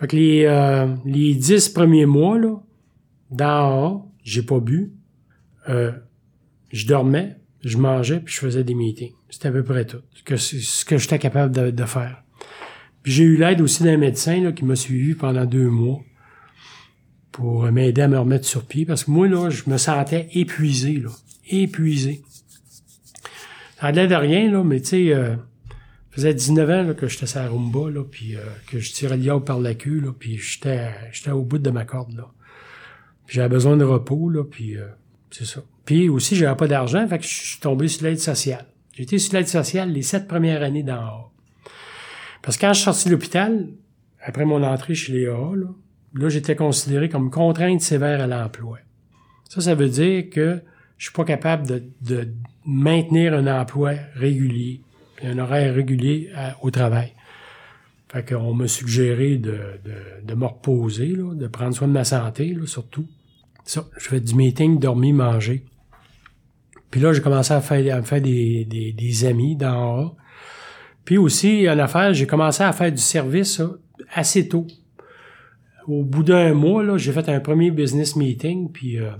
Fait 0.00 0.08
que 0.08 0.16
les, 0.16 0.44
euh, 0.44 0.92
les 1.04 1.36
dix 1.36 1.68
premiers 1.68 2.04
mois, 2.04 2.36
là, 2.36 2.56
dans 3.30 4.12
j'ai 4.24 4.42
pas 4.42 4.58
bu. 4.58 4.90
Je 5.68 6.86
dormais, 6.88 7.36
je 7.62 7.78
mangeais, 7.78 8.18
puis 8.18 8.34
je 8.34 8.40
faisais 8.40 8.64
des 8.64 8.74
meetings. 8.74 9.14
C'était 9.30 9.46
à 9.46 9.52
peu 9.52 9.62
près 9.62 9.84
tout. 9.84 10.02
Que, 10.24 10.36
ce 10.36 10.84
que 10.84 10.98
j'étais 10.98 11.20
capable 11.20 11.54
de, 11.54 11.70
de 11.70 11.84
faire. 11.84 12.24
Puis 13.04 13.12
j'ai 13.12 13.22
eu 13.22 13.36
l'aide 13.36 13.60
aussi 13.60 13.84
d'un 13.84 13.98
médecin 13.98 14.42
là, 14.42 14.50
qui 14.50 14.64
m'a 14.64 14.74
suivi 14.74 15.14
pendant 15.14 15.44
deux 15.44 15.70
mois 15.70 16.00
pour 17.36 17.70
m'aider 17.70 18.00
à 18.00 18.08
me 18.08 18.18
remettre 18.18 18.46
sur 18.46 18.64
pied. 18.64 18.86
Parce 18.86 19.04
que 19.04 19.10
moi, 19.10 19.28
là, 19.28 19.50
je 19.50 19.64
me 19.66 19.76
sentais 19.76 20.26
épuisé, 20.32 20.94
là. 20.94 21.10
Épuisé. 21.50 22.22
Ça 23.78 23.92
l'air 23.92 24.08
de 24.08 24.14
rien, 24.14 24.50
là, 24.50 24.64
mais 24.64 24.80
tu 24.80 24.86
sais, 24.86 25.12
euh, 25.12 25.36
faisait 26.10 26.32
19 26.32 26.70
ans 26.70 26.82
là, 26.82 26.94
que 26.94 27.08
j'étais 27.08 27.26
sur 27.26 27.40
la 27.40 27.48
rumba, 27.50 27.90
là, 27.90 28.04
puis 28.10 28.36
euh, 28.36 28.40
que 28.68 28.78
je 28.78 28.90
tirais 28.90 29.18
le 29.18 29.40
par 29.40 29.60
la 29.60 29.74
queue, 29.74 30.00
là, 30.00 30.12
puis 30.18 30.38
j'étais, 30.38 30.88
j'étais 31.12 31.30
au 31.30 31.42
bout 31.42 31.58
de 31.58 31.68
ma 31.68 31.84
corde, 31.84 32.16
là. 32.16 32.30
J'avais 33.28 33.50
besoin 33.50 33.76
de 33.76 33.84
repos, 33.84 34.30
là, 34.30 34.42
puis 34.42 34.78
euh, 34.78 34.86
c'est 35.30 35.44
ça. 35.44 35.60
Puis 35.84 36.08
aussi, 36.08 36.36
j'avais 36.36 36.56
pas 36.56 36.68
d'argent, 36.68 37.06
fait 37.06 37.18
que 37.18 37.24
je 37.24 37.28
suis 37.28 37.60
tombé 37.60 37.86
sur 37.88 38.04
l'aide 38.04 38.18
sociale. 38.18 38.64
Été 38.96 39.18
sur 39.18 39.34
l'aide 39.34 39.46
sociale 39.46 39.92
les 39.92 40.00
sept 40.00 40.26
premières 40.26 40.62
années 40.62 40.82
d'en 40.82 41.04
haut. 41.04 41.30
Parce 42.40 42.56
que 42.56 42.62
quand 42.62 42.72
je 42.72 42.78
suis 42.78 42.84
sorti 42.84 43.08
de 43.08 43.12
l'hôpital, 43.12 43.68
après 44.22 44.46
mon 44.46 44.62
entrée 44.62 44.94
chez 44.94 45.12
les 45.12 45.26
AA, 45.26 45.54
là, 45.54 45.66
là 46.16 46.28
j'étais 46.28 46.56
considéré 46.56 47.08
comme 47.08 47.30
contrainte 47.30 47.80
sévère 47.80 48.20
à 48.20 48.26
l'emploi. 48.26 48.78
Ça, 49.48 49.60
ça 49.60 49.74
veut 49.74 49.88
dire 49.88 50.28
que 50.30 50.62
je 50.98 51.04
suis 51.04 51.12
pas 51.12 51.24
capable 51.24 51.82
de, 52.00 52.28
maintenir 52.64 53.32
un 53.34 53.46
emploi 53.46 53.92
régulier, 54.14 54.80
un 55.22 55.38
horaire 55.38 55.74
régulier 55.74 56.30
au 56.62 56.70
travail. 56.72 57.12
Fait 58.08 58.28
qu'on 58.28 58.54
m'a 58.54 58.66
suggéré 58.66 59.36
de, 59.36 59.78
me 60.34 60.44
reposer, 60.46 61.14
de 61.16 61.46
prendre 61.46 61.74
soin 61.74 61.86
de 61.86 61.92
ma 61.92 62.04
santé, 62.04 62.56
surtout. 62.64 63.06
Ça, 63.64 63.84
je 63.98 64.08
fais 64.08 64.20
du 64.20 64.34
meeting, 64.34 64.78
dormir, 64.78 65.14
manger. 65.14 65.64
Puis 66.90 67.00
là, 67.00 67.12
j'ai 67.12 67.20
commencé 67.20 67.52
à 67.52 67.60
faire, 67.60 67.96
à 67.96 68.02
faire 68.02 68.20
des, 68.20 69.24
amis 69.24 69.56
d'en 69.56 70.00
haut. 70.00 70.16
Puis 71.04 71.18
aussi, 71.18 71.68
en 71.68 71.78
affaire, 71.78 72.14
j'ai 72.14 72.26
commencé 72.26 72.62
à 72.62 72.72
faire 72.72 72.90
du 72.90 72.98
service 72.98 73.60
assez 74.14 74.48
tôt. 74.48 74.66
Au 75.86 76.02
bout 76.02 76.22
d'un 76.22 76.52
mois, 76.52 76.82
là, 76.82 76.96
j'ai 76.98 77.12
fait 77.12 77.28
un 77.28 77.40
premier 77.40 77.70
business 77.70 78.16
meeting, 78.16 78.70
puis... 78.72 78.98
Euh, 78.98 79.10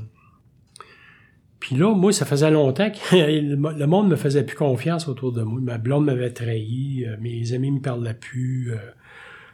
puis 1.60 1.74
là, 1.74 1.94
moi, 1.94 2.12
ça 2.12 2.24
faisait 2.24 2.50
longtemps 2.50 2.90
que 2.90 3.16
le 3.16 3.86
monde 3.86 4.08
me 4.08 4.16
faisait 4.16 4.44
plus 4.44 4.56
confiance 4.56 5.08
autour 5.08 5.32
de 5.32 5.42
moi. 5.42 5.60
Ma 5.60 5.78
blonde 5.78 6.04
m'avait 6.04 6.30
trahi, 6.30 7.04
euh, 7.04 7.16
mes 7.20 7.52
amis 7.54 7.70
me 7.70 7.80
parlaient 7.80 8.14
plus, 8.14 8.72
euh, 8.72 8.76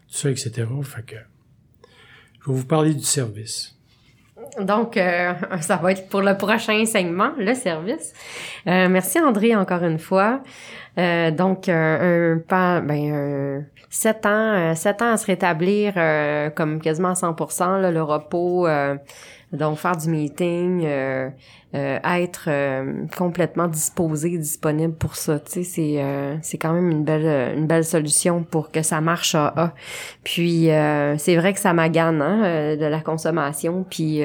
tout 0.09 0.15
ça, 0.15 0.31
etc. 0.31 0.65
Fait 0.83 1.07
que 1.07 1.17
je 2.41 2.51
vais 2.51 2.59
vous 2.59 2.67
parler 2.67 2.93
du 2.93 3.05
service. 3.05 3.79
Donc, 4.61 4.97
euh, 4.97 5.33
ça 5.61 5.77
va 5.77 5.93
être 5.93 6.09
pour 6.09 6.21
le 6.21 6.37
prochain 6.37 6.85
segment, 6.85 7.31
le 7.39 7.55
service. 7.55 8.13
Euh, 8.67 8.89
merci 8.89 9.19
André 9.21 9.57
encore 9.57 9.83
une 9.83 9.99
fois. 9.99 10.41
Euh, 10.99 11.31
donc, 11.31 11.69
un, 11.69 12.39
pas, 12.47 12.81
ben, 12.81 13.65
sept 13.89 14.27
ans, 14.27 14.75
sept 14.75 15.01
ans 15.01 15.13
à 15.13 15.17
se 15.17 15.27
rétablir 15.27 15.95
comme 16.55 16.81
quasiment 16.81 17.11
à 17.11 17.15
100%, 17.15 17.81
là, 17.81 17.91
le 17.91 18.03
repos, 18.03 18.67
donc 19.53 19.79
faire 19.79 19.97
du 19.97 20.09
meeting, 20.09 20.87
être 21.75 22.49
complètement 23.17 23.69
disposé, 23.69 24.39
disponible 24.39 24.95
pour 24.95 25.17
ça. 25.17 25.39
Tu 25.39 25.53
sais, 25.53 25.63
c'est 25.63 26.39
c'est 26.43 26.59
quand 26.59 26.73
même 26.73 26.91
une 26.91 27.05
belle 27.05 27.57
une 27.57 27.67
belle 27.67 27.85
solution 27.85 28.45
pour 28.45 28.71
que 28.71 28.83
ça 28.83 29.01
marche 29.01 29.35
à 29.35 29.53
A. 29.57 29.75
Puis 30.25 30.69
c'est 31.19 31.37
vrai 31.37 31.53
que 31.53 31.61
ça 31.61 31.73
magane 31.73 32.23
hein, 32.23 32.77
de 32.77 32.87
la 32.87 33.01
consommation. 33.01 33.85
Puis 33.89 34.23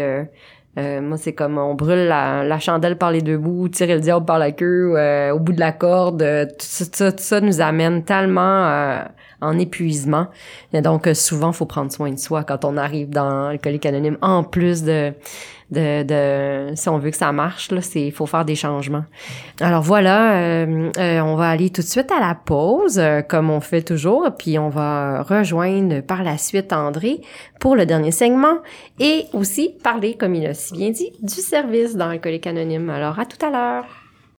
euh, 0.78 1.02
moi, 1.02 1.18
c'est 1.18 1.34
comme 1.34 1.58
on 1.58 1.74
brûle 1.74 2.08
la, 2.08 2.60
chandelle 2.60 2.98
par 2.98 3.12
les 3.12 3.22
deux 3.22 3.38
bouts, 3.38 3.68
tirer 3.68 3.96
le 3.96 4.00
diable 4.00 4.26
par 4.26 4.38
la 4.38 4.52
queue, 4.52 4.94
euh, 4.96 5.34
au 5.34 5.40
bout 5.40 5.54
de 5.54 5.60
la 5.60 5.72
corde. 5.72 6.22
Euh, 6.22 6.46
tout, 6.46 6.56
ça, 6.60 7.12
tout 7.12 7.24
ça 7.24 7.42
nous 7.42 7.62
amène 7.62 8.04
tellement 8.04 9.02
en 9.42 9.58
épuisement. 9.58 10.28
Donc, 10.74 11.10
souvent, 11.14 11.52
faut 11.52 11.66
prendre 11.66 11.92
soin 11.92 12.12
de 12.12 12.20
soi 12.20 12.44
quand 12.44 12.66
on 12.66 12.78
arrive 12.78 13.10
dans 13.10 13.52
le 13.52 13.58
colique 13.58 13.86
anonyme, 13.86 14.18
en 14.22 14.44
plus 14.44 14.84
de 14.84 15.14
de, 15.72 16.04
de 16.04 16.76
si 16.76 16.88
on 16.90 16.98
veut 16.98 17.12
que 17.12 17.18
ça 17.18 17.32
marche 17.32 17.72
là, 17.72 17.82
c'est 17.82 18.12
faut 18.12 18.26
faire 18.26 18.46
des 18.46 18.56
changements. 18.56 19.04
Alors 19.60 19.82
voilà, 19.82 20.38
euh, 20.38 20.90
euh, 20.98 21.20
on 21.20 21.36
va 21.36 21.50
aller 21.50 21.70
tout 21.70 21.82
de 21.82 21.88
suite 21.88 22.12
à 22.12 22.20
la 22.20 22.36
pause 22.36 23.00
euh, 23.00 23.22
comme 23.22 23.50
on 23.50 23.60
fait 23.60 23.82
toujours, 23.82 24.30
puis 24.38 24.58
on 24.60 24.70
va 24.70 25.24
rejoindre 25.24 26.02
par 26.02 26.24
la 26.24 26.38
suite 26.38 26.72
André 26.72 27.22
pour 27.60 27.76
le 27.76 27.86
dernier 27.86 28.12
segment 28.12 28.60
et 29.00 29.26
aussi 29.34 29.76
parler, 29.84 30.16
comme 30.16 30.36
il 30.36 30.46
a 30.46 30.54
si 30.54 30.74
bien 30.74 30.92
dit, 30.92 31.12
du 31.22 31.42
service 31.42 31.96
dans 31.96 32.10
Alcoolique 32.10 32.48
Anonyme. 32.48 32.90
Alors 32.90 33.20
à 33.20 33.26
tout 33.26 33.44
à 33.46 33.50
l'heure. 33.50 34.07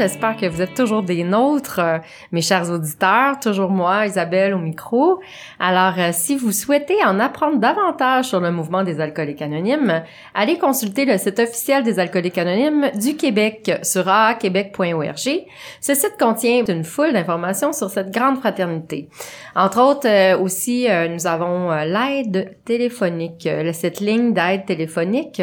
J'espère 0.00 0.34
que 0.34 0.46
vous 0.46 0.62
êtes 0.62 0.72
toujours 0.72 1.02
des 1.02 1.24
nôtres, 1.24 1.78
euh, 1.78 1.98
mes 2.32 2.40
chers 2.40 2.70
auditeurs. 2.70 3.38
Toujours 3.38 3.68
moi, 3.68 4.06
Isabelle, 4.06 4.54
au 4.54 4.58
micro. 4.58 5.20
Alors, 5.58 5.92
euh, 5.98 6.08
si 6.10 6.38
vous 6.38 6.52
souhaitez 6.52 7.04
en 7.04 7.20
apprendre 7.20 7.58
davantage 7.58 8.24
sur 8.24 8.40
le 8.40 8.50
mouvement 8.50 8.82
des 8.82 8.98
alcooliques 8.98 9.42
anonymes, 9.42 10.02
allez 10.32 10.56
consulter 10.56 11.04
le 11.04 11.18
site 11.18 11.38
officiel 11.38 11.82
des 11.82 11.98
alcooliques 11.98 12.38
anonymes 12.38 12.90
du 12.94 13.14
Québec 13.14 13.72
sur 13.82 14.08
aaquebec.org. 14.08 15.44
Ce 15.82 15.94
site 15.94 16.16
contient 16.18 16.64
une 16.64 16.84
foule 16.84 17.12
d'informations 17.12 17.74
sur 17.74 17.90
cette 17.90 18.10
grande 18.10 18.38
fraternité. 18.38 19.10
Entre 19.54 19.82
autres, 19.82 20.08
euh, 20.08 20.38
aussi, 20.38 20.88
nous 21.10 21.26
avons 21.26 21.72
l'aide 21.84 22.56
téléphonique, 22.64 23.46
cette 23.74 24.00
ligne 24.00 24.32
d'aide 24.32 24.64
téléphonique. 24.64 25.42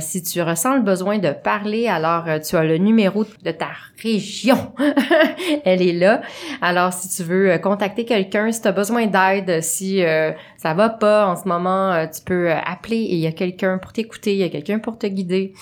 si 0.00 0.22
tu 0.24 0.42
ressens 0.42 0.74
le 0.74 0.82
besoin 0.82 1.18
de 1.18 1.30
parler, 1.30 1.86
alors 1.86 2.24
tu 2.40 2.56
as 2.56 2.64
le 2.64 2.78
numéro 2.78 3.24
de 3.44 3.50
ta 3.52 3.75
région. 4.02 4.72
Elle 5.64 5.82
est 5.82 5.92
là. 5.92 6.22
Alors, 6.60 6.92
si 6.92 7.08
tu 7.08 7.22
veux 7.22 7.50
euh, 7.50 7.58
contacter 7.58 8.04
quelqu'un, 8.04 8.52
si 8.52 8.60
tu 8.60 8.68
as 8.68 8.72
besoin 8.72 9.06
d'aide, 9.06 9.62
si 9.62 10.04
euh, 10.04 10.32
ça 10.56 10.74
va 10.74 10.88
pas 10.88 11.26
en 11.26 11.36
ce 11.36 11.48
moment, 11.48 11.92
euh, 11.92 12.06
tu 12.06 12.22
peux 12.22 12.50
appeler 12.52 12.98
et 12.98 13.14
il 13.14 13.20
y 13.20 13.26
a 13.26 13.32
quelqu'un 13.32 13.78
pour 13.78 13.92
t'écouter, 13.92 14.32
il 14.32 14.38
y 14.38 14.44
a 14.44 14.48
quelqu'un 14.48 14.78
pour 14.78 14.98
te 14.98 15.06
guider. 15.06 15.54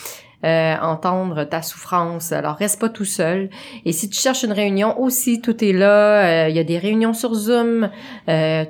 entendre 0.45 1.45
ta 1.45 1.63
souffrance. 1.63 2.31
Alors 2.33 2.57
reste 2.57 2.79
pas 2.79 2.91
tout 2.91 3.07
seul. 3.07 3.49
Et 3.87 3.93
si 3.93 4.11
tu 4.11 4.21
cherches 4.21 4.45
une 4.45 4.53
réunion 4.53 5.01
aussi, 5.01 5.41
tout 5.41 5.65
est 5.65 5.73
là. 5.73 6.51
Il 6.51 6.55
y 6.55 6.59
a 6.59 6.65
des 6.65 6.79
réunions 6.79 7.15
sur 7.15 7.33
Zoom, 7.33 7.89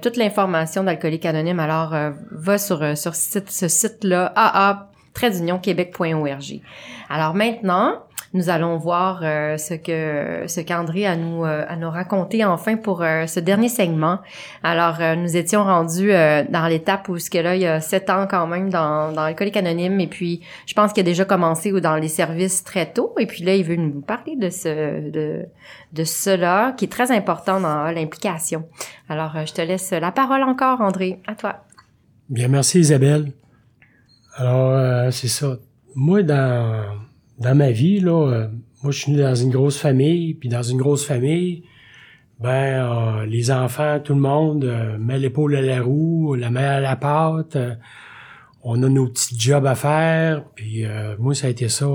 toute 0.00 0.16
l'information 0.16 0.84
d'Alcoolique 0.84 1.26
Anonyme. 1.26 1.58
Alors 1.58 1.92
va 2.30 2.58
sur 2.58 2.96
sur 2.96 3.16
ce 3.16 3.68
site-là, 3.68 4.32
aa 4.36 4.88
québec.org. 5.62 6.60
Alors 7.10 7.34
maintenant, 7.34 8.04
nous 8.34 8.50
allons 8.50 8.76
voir 8.76 9.20
euh, 9.22 9.56
ce 9.56 9.74
que 9.74 10.46
ce 10.48 10.60
qu'André 10.60 11.06
a 11.06 11.14
nous 11.14 11.44
euh, 11.44 11.64
a 11.68 11.76
nous 11.76 11.88
raconté 11.88 12.44
enfin 12.44 12.76
pour 12.76 13.00
euh, 13.00 13.26
ce 13.26 13.38
dernier 13.38 13.68
segment. 13.68 14.18
Alors 14.64 14.98
nous 15.16 15.36
étions 15.36 15.62
rendus 15.62 16.10
dans 16.10 16.66
l'étape 16.68 17.08
où 17.08 17.18
ce 17.18 17.30
que 17.30 17.38
là 17.38 17.54
il 17.54 17.62
y 17.62 17.66
a 17.66 17.80
sept 17.80 18.10
ans 18.10 18.26
quand 18.28 18.48
même 18.48 18.70
dans 18.70 19.12
dans 19.12 19.22
l'alcoolique 19.22 19.56
anonyme 19.56 20.00
et 20.00 20.08
puis 20.08 20.40
je 20.66 20.74
pense 20.74 20.92
qu'il 20.92 21.02
a 21.02 21.04
déjà 21.04 21.24
commencé 21.24 21.72
ou 21.72 21.78
dans 21.78 21.94
les 21.94 22.08
services 22.08 22.64
très 22.64 22.92
tôt 22.92 23.14
et 23.18 23.26
puis 23.26 23.44
là 23.44 23.54
il 23.54 23.64
veut 23.64 23.76
nous 23.76 24.00
parler 24.00 24.34
de 24.36 24.50
ce 24.50 25.10
de 25.10 25.44
de 25.92 26.04
cela 26.04 26.74
qui 26.76 26.86
est 26.86 26.92
très 26.92 27.12
important 27.12 27.60
dans 27.60 27.84
l'implication. 27.92 28.66
Alors 29.08 29.46
je 29.46 29.52
te 29.52 29.62
laisse 29.62 29.92
la 29.92 30.10
parole 30.10 30.42
encore 30.42 30.80
André, 30.80 31.20
à 31.28 31.36
toi. 31.36 31.64
Bien 32.28 32.48
merci 32.48 32.80
Isabelle. 32.80 33.30
Alors 34.36 35.12
c'est 35.12 35.28
ça. 35.28 35.56
Moi 35.94 36.24
dans 36.24 37.03
dans 37.38 37.54
ma 37.54 37.70
vie, 37.70 38.00
là, 38.00 38.28
euh, 38.32 38.48
moi, 38.82 38.92
je 38.92 38.98
suis 38.98 39.12
né 39.12 39.22
dans 39.22 39.34
une 39.34 39.50
grosse 39.50 39.78
famille, 39.78 40.34
puis 40.34 40.48
dans 40.48 40.62
une 40.62 40.78
grosse 40.78 41.06
famille, 41.06 41.64
ben, 42.40 42.50
euh, 42.50 43.26
les 43.26 43.50
enfants, 43.50 44.00
tout 44.00 44.14
le 44.14 44.20
monde 44.20 44.64
euh, 44.64 44.98
met 44.98 45.18
l'épaule 45.18 45.56
à 45.56 45.62
la 45.62 45.82
roue, 45.82 46.34
la 46.34 46.50
main 46.50 46.68
à 46.68 46.80
la 46.80 46.96
pâte. 46.96 47.56
on 48.62 48.82
a 48.82 48.88
nos 48.88 49.08
petits 49.08 49.38
jobs 49.38 49.66
à 49.66 49.74
faire, 49.74 50.44
puis 50.54 50.84
moi, 51.18 51.34
ça 51.34 51.48
a 51.48 51.50
été 51.50 51.68
ça, 51.68 51.86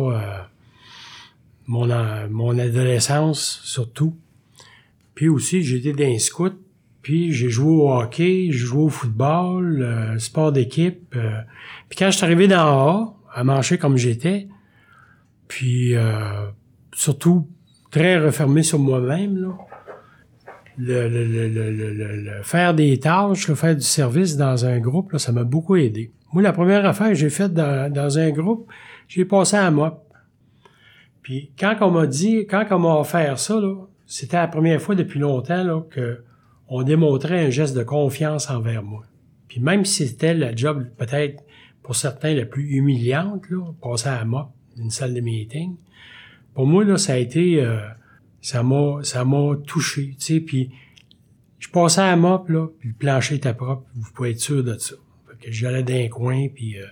mon, 1.67 1.87
mon 2.29 2.59
adolescence, 2.59 3.61
surtout. 3.63 4.15
Puis 5.19 5.27
aussi, 5.27 5.63
j'étais 5.63 5.91
dans 5.91 6.15
un 6.15 6.17
scout, 6.17 6.57
Puis 7.01 7.33
j'ai 7.33 7.49
joué 7.49 7.71
au 7.71 7.91
hockey, 7.91 8.47
j'ai 8.51 8.57
joué 8.57 8.83
au 8.83 8.87
football, 8.87 9.81
euh, 9.81 10.17
sport 10.17 10.53
d'équipe. 10.53 11.13
euh. 11.15 11.41
puis 11.89 11.97
quand 11.99 12.09
je 12.09 12.15
suis 12.15 12.23
arrivé 12.23 12.47
dans 12.47 12.57
A, 12.57 13.17
à 13.33 13.43
marcher 13.43 13.77
comme 13.77 13.97
j'étais, 13.97 14.47
puis 15.49 15.95
euh, 15.95 16.45
surtout 16.93 17.49
très 17.91 18.17
refermé 18.17 18.63
sur 18.63 18.79
moi-même, 18.79 19.35
là, 19.35 19.57
le, 20.77 21.09
le, 21.09 21.25
le, 21.25 22.15
le, 22.21 22.43
faire 22.43 22.73
des 22.73 22.97
tâches, 22.99 23.49
le 23.49 23.55
faire 23.55 23.75
du 23.75 23.81
service 23.81 24.37
dans 24.37 24.65
un 24.65 24.79
groupe, 24.79 25.11
là, 25.11 25.19
ça 25.19 25.33
m'a 25.33 25.43
beaucoup 25.43 25.75
aidé. 25.75 26.13
Moi, 26.31 26.41
la 26.41 26.53
première 26.53 26.85
affaire 26.85 27.09
que 27.09 27.15
j'ai 27.15 27.29
faite 27.29 27.53
dans, 27.53 27.91
dans 27.91 28.17
un 28.17 28.29
groupe, 28.29 28.71
j'ai 29.09 29.25
passé 29.25 29.57
à 29.57 29.69
mop. 29.71 30.05
Puis 31.21 31.51
quand 31.59 31.75
on 31.81 31.91
m'a 31.91 32.07
dit, 32.07 32.45
quand 32.47 32.65
on 32.71 32.79
m'a 32.79 32.95
offert 32.95 33.39
ça, 33.39 33.59
là, 33.59 33.75
c'était 34.05 34.37
la 34.37 34.47
première 34.47 34.81
fois 34.81 34.95
depuis 34.95 35.19
longtemps 35.19 35.63
là, 35.63 35.81
que 35.89 36.23
on 36.69 36.83
démontrait 36.83 37.47
un 37.47 37.49
geste 37.49 37.75
de 37.75 37.83
confiance 37.83 38.49
envers 38.49 38.83
moi. 38.83 39.03
Puis 39.47 39.59
même 39.59 39.83
si 39.83 40.07
c'était 40.07 40.35
la 40.35 40.55
job 40.55 40.85
peut-être 40.97 41.43
pour 41.81 41.95
certains 41.95 42.35
la 42.35 42.45
plus 42.45 42.69
humiliante, 42.69 43.49
là, 43.49 43.65
passer 43.81 44.09
à 44.09 44.23
mop 44.23 44.49
d'une 44.79 44.89
salle 44.89 45.13
de 45.13 45.21
meeting, 45.21 45.75
pour 46.53 46.65
moi 46.65 46.83
là, 46.83 46.97
ça 46.97 47.13
a 47.13 47.17
été, 47.17 47.61
euh, 47.61 47.79
ça 48.41 48.63
m'a, 48.63 48.99
ça 49.03 49.23
m'a 49.25 49.55
touché, 49.65 50.15
tu 50.19 50.25
sais. 50.25 50.39
Puis 50.39 50.71
je 51.59 51.69
passais 51.69 52.01
à 52.01 52.15
mop 52.15 52.49
là, 52.49 52.67
puis 52.79 52.89
le 52.89 52.95
plancher 52.95 53.35
était 53.35 53.53
propre, 53.53 53.85
vous 53.95 54.11
pouvez 54.13 54.31
être 54.31 54.39
sûr 54.39 54.63
de 54.63 54.77
ça. 54.77 54.95
Fait 55.27 55.45
que 55.45 55.51
j'allais 55.51 55.83
dans 55.83 55.93
un 55.93 56.07
coin, 56.07 56.47
puis 56.53 56.77
euh, 56.77 56.85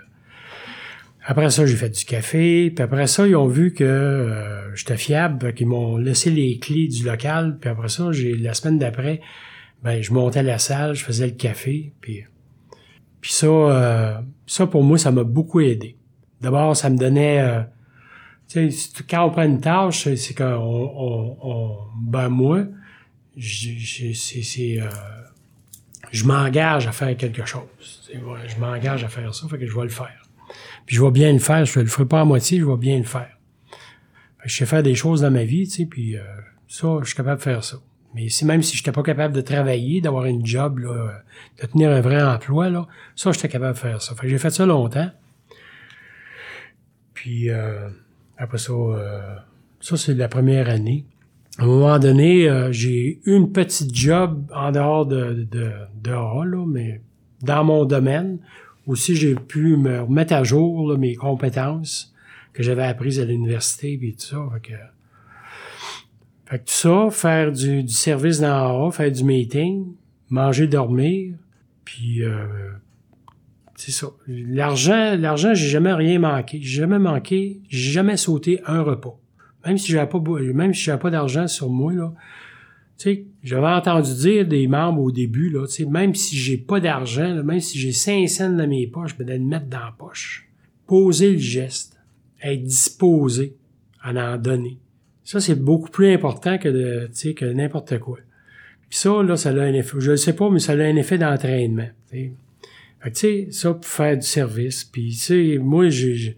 après 1.29 1.49
ça, 1.49 1.65
j'ai 1.65 1.75
fait 1.75 1.89
du 1.89 2.05
café. 2.05 2.71
Puis 2.71 2.81
après 2.81 3.05
ça, 3.05 3.27
ils 3.27 3.35
ont 3.35 3.47
vu 3.47 3.73
que 3.73 3.83
euh, 3.83 4.73
j'étais 4.75 4.95
fiable. 4.95 5.53
Qu'ils 5.53 5.67
m'ont 5.67 5.97
laissé 5.97 6.29
les 6.31 6.57
clés 6.57 6.87
du 6.87 7.03
local. 7.03 7.57
Puis 7.59 7.69
après 7.69 7.89
ça, 7.89 8.13
j'ai 8.13 8.33
la 8.37 8.53
semaine 8.53 8.79
d'après, 8.79 9.19
ben 9.83 10.01
je 10.01 10.13
montais 10.13 10.39
à 10.39 10.43
la 10.43 10.57
salle, 10.57 10.95
je 10.95 11.03
faisais 11.03 11.25
le 11.25 11.33
café. 11.33 11.91
Puis, 11.99 12.23
puis 13.19 13.33
ça, 13.33 13.47
euh, 13.47 14.21
ça 14.45 14.67
pour 14.67 14.83
moi, 14.83 14.97
ça 14.97 15.11
m'a 15.11 15.25
beaucoup 15.25 15.59
aidé. 15.59 15.97
D'abord, 16.39 16.77
ça 16.77 16.89
me 16.89 16.97
donnait... 16.97 17.65
tu 18.47 18.69
quand 19.09 19.25
on 19.25 19.29
prend 19.29 19.43
une 19.43 19.59
tâche, 19.61 20.03
c'est- 20.15 20.33
qu'on... 20.33 20.43
On, 20.45 21.37
on- 21.41 21.77
ben 22.01 22.29
moi, 22.29 22.63
c'est... 23.39 24.13
c'est, 24.13 24.81
euh, 24.81 24.87
je 26.11 26.23
m'engage 26.25 26.87
à 26.87 26.91
faire 26.91 27.15
quelque 27.17 27.45
chose. 27.45 27.63
Ouais, 28.13 28.39
je 28.47 28.57
m'engage 28.59 29.03
à 29.03 29.09
faire 29.09 29.33
ça, 29.35 29.47
fait 29.47 29.57
que 29.59 29.67
je 29.67 29.75
vais 29.75 29.83
le 29.83 29.89
faire. 29.89 30.21
Puis 30.85 30.95
je 30.95 31.03
vais 31.03 31.11
bien 31.11 31.33
le 31.33 31.39
faire. 31.39 31.65
Je 31.65 31.79
le 31.81 31.85
ferai 31.87 32.05
pas 32.05 32.21
à 32.21 32.25
moitié, 32.25 32.59
je 32.59 32.65
vais 32.65 32.77
bien 32.77 32.97
le 32.97 33.03
faire. 33.03 33.37
Fait 34.39 34.43
que 34.43 34.49
je 34.49 34.55
sais 34.57 34.65
faire 34.65 34.83
des 34.83 34.95
choses 34.95 35.21
dans 35.21 35.31
ma 35.31 35.43
vie, 35.43 35.67
tu 35.67 35.73
sais, 35.75 35.85
puis 35.85 36.15
euh, 36.15 36.21
ça, 36.69 36.87
je 37.01 37.07
suis 37.07 37.15
capable 37.15 37.37
de 37.39 37.43
faire 37.43 37.63
ça. 37.63 37.77
Mais 38.15 38.29
si 38.29 38.45
même 38.45 38.63
si 38.63 38.77
je 38.77 38.81
n'étais 38.81 38.93
pas 38.93 39.03
capable 39.03 39.33
de 39.33 39.41
travailler, 39.41 39.99
d'avoir 39.99 40.25
une 40.25 40.45
job, 40.45 40.79
là, 40.79 41.21
de 41.61 41.67
tenir 41.67 41.89
un 41.91 41.99
vrai 41.99 42.23
emploi, 42.23 42.69
là, 42.69 42.87
ça, 43.15 43.31
j'étais 43.33 43.49
capable 43.49 43.73
de 43.73 43.79
faire 43.79 44.01
ça. 44.01 44.15
Fait 44.15 44.21
que 44.21 44.27
j'ai 44.29 44.37
fait 44.37 44.49
ça 44.49 44.65
longtemps. 44.65 45.11
Puis 47.13 47.49
euh, 47.49 47.89
après 48.37 48.57
ça, 48.57 48.73
euh, 48.73 49.35
ça 49.79 49.97
c'est 49.97 50.13
la 50.13 50.27
première 50.27 50.69
année. 50.69 51.05
À 51.57 51.63
un 51.63 51.67
moment 51.67 51.99
donné, 51.99 52.47
euh, 52.47 52.71
j'ai 52.71 52.93
eu 52.93 53.21
une 53.25 53.51
petite 53.51 53.93
job 53.95 54.45
en 54.53 54.71
dehors 54.71 55.05
de, 55.05 55.47
de, 55.49 55.71
de 56.03 56.11
A, 56.11 56.45
là, 56.45 56.65
mais 56.67 57.01
dans 57.41 57.63
mon 57.63 57.85
domaine. 57.85 58.39
Aussi, 58.85 59.15
j'ai 59.15 59.35
pu 59.35 59.75
me 59.75 60.01
remettre 60.01 60.33
à 60.33 60.43
jour 60.43 60.89
là, 60.89 60.97
mes 60.97 61.15
compétences 61.15 62.13
que 62.53 62.63
j'avais 62.63 62.83
apprises 62.83 63.19
à 63.19 63.25
l'université 63.25 63.99
et 64.01 64.13
tout 64.13 64.25
ça. 64.25 64.49
Fait 64.53 64.69
que, 64.69 64.73
fait 66.45 66.59
que 66.59 66.63
tout 66.63 66.73
ça, 66.73 67.07
faire 67.11 67.51
du, 67.51 67.83
du 67.83 67.93
service 67.93 68.39
dans 68.39 68.87
A, 68.87 68.91
faire 68.91 69.11
du 69.11 69.23
meeting, 69.23 69.93
manger, 70.29 70.67
dormir, 70.67 71.35
puis 71.83 72.23
euh, 72.23 72.45
c'est 73.77 73.91
ça. 73.91 74.07
L'argent, 74.27 75.15
l'argent, 75.17 75.53
j'ai 75.53 75.67
jamais 75.67 75.93
rien 75.93 76.17
manqué. 76.17 76.59
J'ai 76.61 76.79
jamais 76.81 76.97
manqué, 76.97 77.61
j'ai 77.69 77.91
jamais 77.91 78.17
sauté 78.17 78.59
un 78.65 78.81
repas. 78.81 79.19
Même 79.65 79.77
si 79.77 79.91
j'avais 79.91 80.09
pas, 80.09 80.19
même 80.19 80.73
si 80.73 80.81
j'avais 80.81 80.99
pas 80.99 81.11
d'argent 81.11 81.47
sur 81.47 81.69
moi, 81.69 81.93
là, 81.93 82.11
tu 82.97 83.03
sais, 83.03 83.25
j'avais 83.43 83.67
entendu 83.67 84.11
dire 84.15 84.47
des 84.47 84.67
membres 84.67 85.03
au 85.03 85.11
début, 85.11 85.51
là, 85.51 85.67
tu 85.67 85.73
sais, 85.73 85.85
même 85.85 86.15
si 86.15 86.35
j'ai 86.35 86.57
pas 86.57 86.79
d'argent, 86.79 87.43
même 87.43 87.59
si 87.59 87.77
j'ai 87.77 87.91
5 87.91 88.27
cents 88.27 88.49
dans 88.49 88.67
mes 88.67 88.87
poches, 88.87 89.15
je 89.15 89.23
vais 89.23 89.37
le 89.37 89.43
mettre 89.43 89.67
dans 89.67 89.77
la 89.77 89.93
poche. 89.95 90.49
Poser 90.87 91.33
le 91.33 91.37
geste. 91.37 91.99
Être 92.41 92.63
disposé 92.63 93.55
à 94.01 94.11
en 94.11 94.37
donner. 94.37 94.79
Ça, 95.23 95.39
c'est 95.39 95.55
beaucoup 95.55 95.91
plus 95.91 96.11
important 96.11 96.57
que 96.57 96.69
de, 96.69 97.07
tu 97.07 97.13
sais, 97.13 97.33
que 97.35 97.45
n'importe 97.45 97.99
quoi. 97.99 98.17
Puis 98.89 98.97
ça, 98.97 99.21
là, 99.21 99.37
ça 99.37 99.49
a 99.49 99.61
un 99.61 99.73
effet, 99.73 99.97
je 99.99 100.11
le 100.11 100.17
sais 100.17 100.33
pas, 100.33 100.49
mais 100.49 100.59
ça 100.59 100.71
a 100.71 100.77
un 100.77 100.95
effet 100.95 101.19
d'entraînement. 101.19 101.89
Fait 103.01 103.11
que, 103.11 103.15
tu 103.15 103.19
sais, 103.19 103.47
ça 103.51 103.73
pour 103.73 103.85
faire 103.85 104.15
du 104.17 104.25
service. 104.25 104.83
Puis, 104.83 105.09
tu 105.11 105.17
sais, 105.17 105.57
moi, 105.59 105.89
j'ai- 105.89 106.37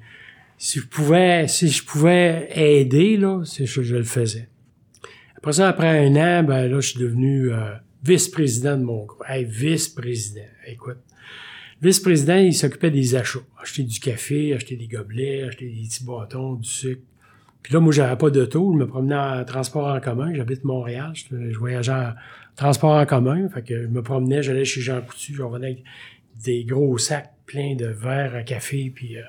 si 0.57 0.80
je 0.80 0.86
pouvais, 0.88 1.47
si 1.47 1.70
je 1.70 1.84
pouvais 1.84 2.49
aider, 2.53 3.16
là, 3.18 3.43
c'est 3.45 3.66
je, 3.66 3.82
je 3.82 3.95
le 3.95 4.03
faisais. 4.03 4.49
Après 5.38 5.53
ça, 5.53 5.70
après 5.70 6.05
un 6.05 6.16
an, 6.18 6.43
ben 6.43 6.68
là, 6.68 6.82
je 6.82 6.89
suis 6.89 6.99
devenu 6.99 7.51
euh, 7.53 7.72
vice-président 8.03 8.78
de 8.78 8.84
mon 8.84 9.05
groupe. 9.05 9.24
Vice-président. 9.47 10.41
Écoute. 10.68 10.97
Vice-président, 11.82 12.36
il 12.36 12.53
s'occupait 12.53 12.91
des 12.91 13.16
achats. 13.16 13.39
Acheter 13.62 13.84
du 13.84 13.99
café, 14.01 14.53
acheter 14.53 14.76
des 14.76 14.88
gobelets, 14.88 15.43
acheter 15.43 15.66
des 15.70 15.88
petits 15.88 16.03
bâtons, 16.03 16.55
du 16.55 16.68
sucre. 16.68 17.01
Puis 17.64 17.74
là, 17.74 17.80
moi, 17.80 17.93
j'avais 17.93 18.18
pas 18.18 18.30
d'auto. 18.30 18.74
Je 18.74 18.78
me 18.80 18.86
promenais 18.88 19.16
en 19.16 19.45
transport 19.45 19.88
en 19.88 19.99
commun. 20.01 20.34
J'habite 20.36 20.66
Montréal. 20.66 21.14
Je, 21.14 21.51
je 21.51 21.57
voyageais 21.57 21.91
en 21.93 22.12
transport 22.57 22.91
en 22.97 23.05
commun. 23.05 23.47
Fait 23.47 23.62
que 23.62 23.84
je 23.84 23.88
me 23.88 24.01
promenais, 24.01 24.43
j'allais 24.43 24.66
chez 24.66 24.82
Jean 24.82 24.99
Coutu. 25.01 25.34
Je 25.34 25.41
revenais 25.41 25.68
avec 25.68 25.84
des 26.43 26.63
gros 26.63 26.97
sacs 26.97 27.33
pleins 27.45 27.75
de 27.75 27.87
verres 27.87 28.35
à 28.35 28.43
café. 28.43 28.91
Puis 28.93 29.17
euh, 29.17 29.23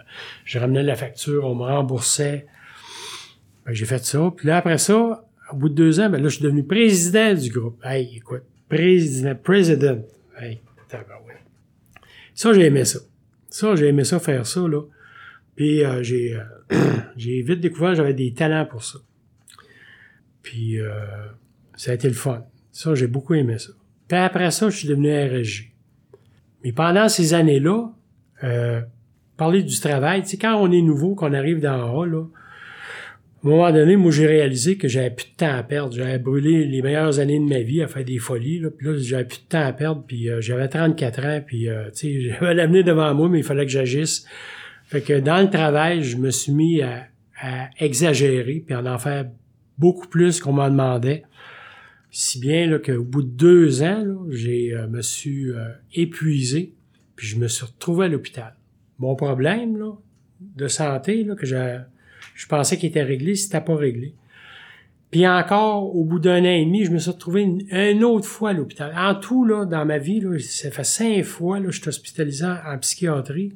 je 0.45 0.59
ramenais 0.59 0.83
la 0.83 0.97
facture. 0.97 1.45
On 1.45 1.55
me 1.55 1.65
remboursait. 1.65 2.47
Que 3.67 3.75
j'ai 3.75 3.87
fait 3.87 4.05
ça. 4.05 4.33
Puis 4.37 4.49
là, 4.49 4.57
après 4.57 4.79
ça, 4.79 5.25
au 5.53 5.57
bout 5.57 5.69
de 5.69 5.75
deux 5.75 6.01
ans, 6.01 6.11
ben 6.11 6.23
là, 6.23 6.29
je 6.29 6.37
suis 6.37 6.45
devenu 6.45 6.65
président 6.65 7.35
du 7.35 7.51
groupe. 7.51 7.81
Hey, 7.85 8.17
écoute, 8.17 8.43
président, 8.69 9.35
président. 9.35 10.03
Hey, 10.39 10.61
tabarouette. 10.89 11.37
Ça, 12.35 12.53
j'ai 12.53 12.67
aimé 12.67 12.85
ça. 12.85 13.01
Ça, 13.49 13.77
j'ai 13.77 13.89
aimé 13.89 14.05
ça, 14.05 14.19
faire 14.19 14.47
ça, 14.47 14.61
là. 14.61 14.83
Puis 15.57 15.85
euh, 15.85 16.03
j'ai 16.03 16.37
euh, 16.37 16.77
j'ai 17.17 17.43
vite 17.43 17.61
découvert 17.61 17.91
que 17.91 17.97
j'avais 17.97 18.15
des 18.15 18.33
talents 18.33 18.65
pour 18.65 18.83
ça. 18.83 18.99
Puis 20.43 20.81
euh, 20.81 20.91
ça 21.77 21.91
a 21.91 21.95
été 21.95 22.09
le 22.09 22.15
fun. 22.15 22.47
Ça, 22.73 22.95
j'ai 22.95 23.09
beaucoup 23.09 23.35
aimé 23.35 23.59
ça. 23.59 23.73
Puis 24.09 24.17
après 24.17 24.51
ça, 24.53 24.71
je 24.71 24.77
suis 24.77 24.89
devenu 24.89 25.11
RSG. 25.11 25.70
Mais 26.65 26.73
pendant 26.73 27.09
ces 27.09 27.35
années-là, 27.35 27.91
euh, 28.45 28.81
parler 29.37 29.63
du 29.63 29.79
travail, 29.81 30.23
tu 30.23 30.37
quand 30.37 30.57
on 30.57 30.71
est 30.71 30.83
nouveau, 30.83 31.15
qu'on 31.15 31.33
arrive 31.33 31.61
dans 31.61 32.01
A, 32.01 32.07
là, 32.07 32.25
à 33.43 33.47
un 33.47 33.51
moment 33.51 33.73
donné, 33.73 33.97
moi, 33.97 34.11
j'ai 34.11 34.27
réalisé 34.27 34.77
que 34.77 34.87
j'avais 34.87 35.09
plus 35.09 35.25
de 35.25 35.37
temps 35.37 35.57
à 35.57 35.63
perdre. 35.63 35.95
J'avais 35.95 36.19
brûlé 36.19 36.67
les 36.67 36.83
meilleures 36.83 37.21
années 37.21 37.39
de 37.39 37.45
ma 37.45 37.61
vie 37.61 37.81
à 37.81 37.89
faire 37.89 38.05
des 38.05 38.19
folies. 38.19 38.59
Là. 38.59 38.69
J'avais 38.99 39.25
plus 39.25 39.39
de 39.39 39.49
temps 39.49 39.65
à 39.65 39.73
perdre. 39.73 40.05
Puis 40.07 40.29
euh, 40.29 40.43
j'avais 40.43 40.69
34 40.69 41.25
ans. 41.25 41.41
Puis, 41.47 41.71
euh, 41.71 41.89
tu 41.91 42.29
sais, 42.29 42.37
j'avais 42.41 42.83
devant 42.83 43.15
moi, 43.15 43.31
mais 43.31 43.39
il 43.39 43.45
fallait 43.45 43.65
que 43.65 43.73
j'agisse. 43.73 44.27
Fait 44.85 45.01
que 45.01 45.19
dans 45.19 45.41
le 45.41 45.49
travail, 45.49 46.03
je 46.03 46.19
me 46.19 46.31
suis 46.31 46.53
mis 46.53 46.83
à, 46.83 47.07
à 47.41 47.71
exagérer 47.79 48.63
puis 48.67 48.75
à 48.75 48.83
en 48.83 48.99
faire 48.99 49.25
beaucoup 49.79 50.09
plus 50.09 50.39
qu'on 50.39 50.53
m'en 50.53 50.69
demandait. 50.69 51.23
Si 52.11 52.41
bien 52.41 52.79
qu'au 52.79 53.05
bout 53.05 53.23
de 53.23 53.29
deux 53.29 53.83
ans, 53.83 54.05
là, 54.05 54.17
j'ai 54.31 54.75
euh, 54.75 54.87
me 54.89 55.03
suis 55.03 55.51
euh, 55.51 55.69
épuisé. 55.95 56.75
Puis 57.17 57.27
je 57.27 57.39
me 57.39 57.49
suis 57.49 57.67
retrouvé 57.67 58.07
à 58.07 58.09
l'hôpital. 58.09 58.57
Mon 58.99 59.15
problème 59.15 59.77
là, 59.77 59.93
de 60.41 60.69
santé 60.69 61.23
là, 61.25 61.35
que 61.35 61.47
j'ai 61.47 61.81
je 62.35 62.47
pensais 62.47 62.79
qu'il 62.79 62.89
était 62.89 63.03
réglé, 63.03 63.35
c'était 63.35 63.61
pas 63.61 63.77
réglé. 63.77 64.15
Puis 65.11 65.27
encore, 65.27 65.95
au 65.95 66.05
bout 66.05 66.19
d'un 66.19 66.41
an 66.41 66.45
et 66.45 66.65
demi, 66.65 66.85
je 66.85 66.91
me 66.91 66.99
suis 66.99 67.11
retrouvé 67.11 67.43
une, 67.43 68.05
autre 68.05 68.27
fois 68.27 68.51
à 68.51 68.53
l'hôpital. 68.55 68.95
En 68.97 69.15
tout, 69.15 69.45
là, 69.45 69.67
dans 69.67 69.85
ma 69.85 69.99
vie, 69.99 70.21
là, 70.21 70.39
ça 70.39 70.71
fait 70.71 70.85
cinq 70.85 71.25
fois, 71.25 71.61
là, 71.61 71.71
je 71.71 71.81
suis 71.81 71.89
hospitalisé 71.89 72.47
en, 72.47 72.57
en 72.65 72.79
psychiatrie. 72.79 73.53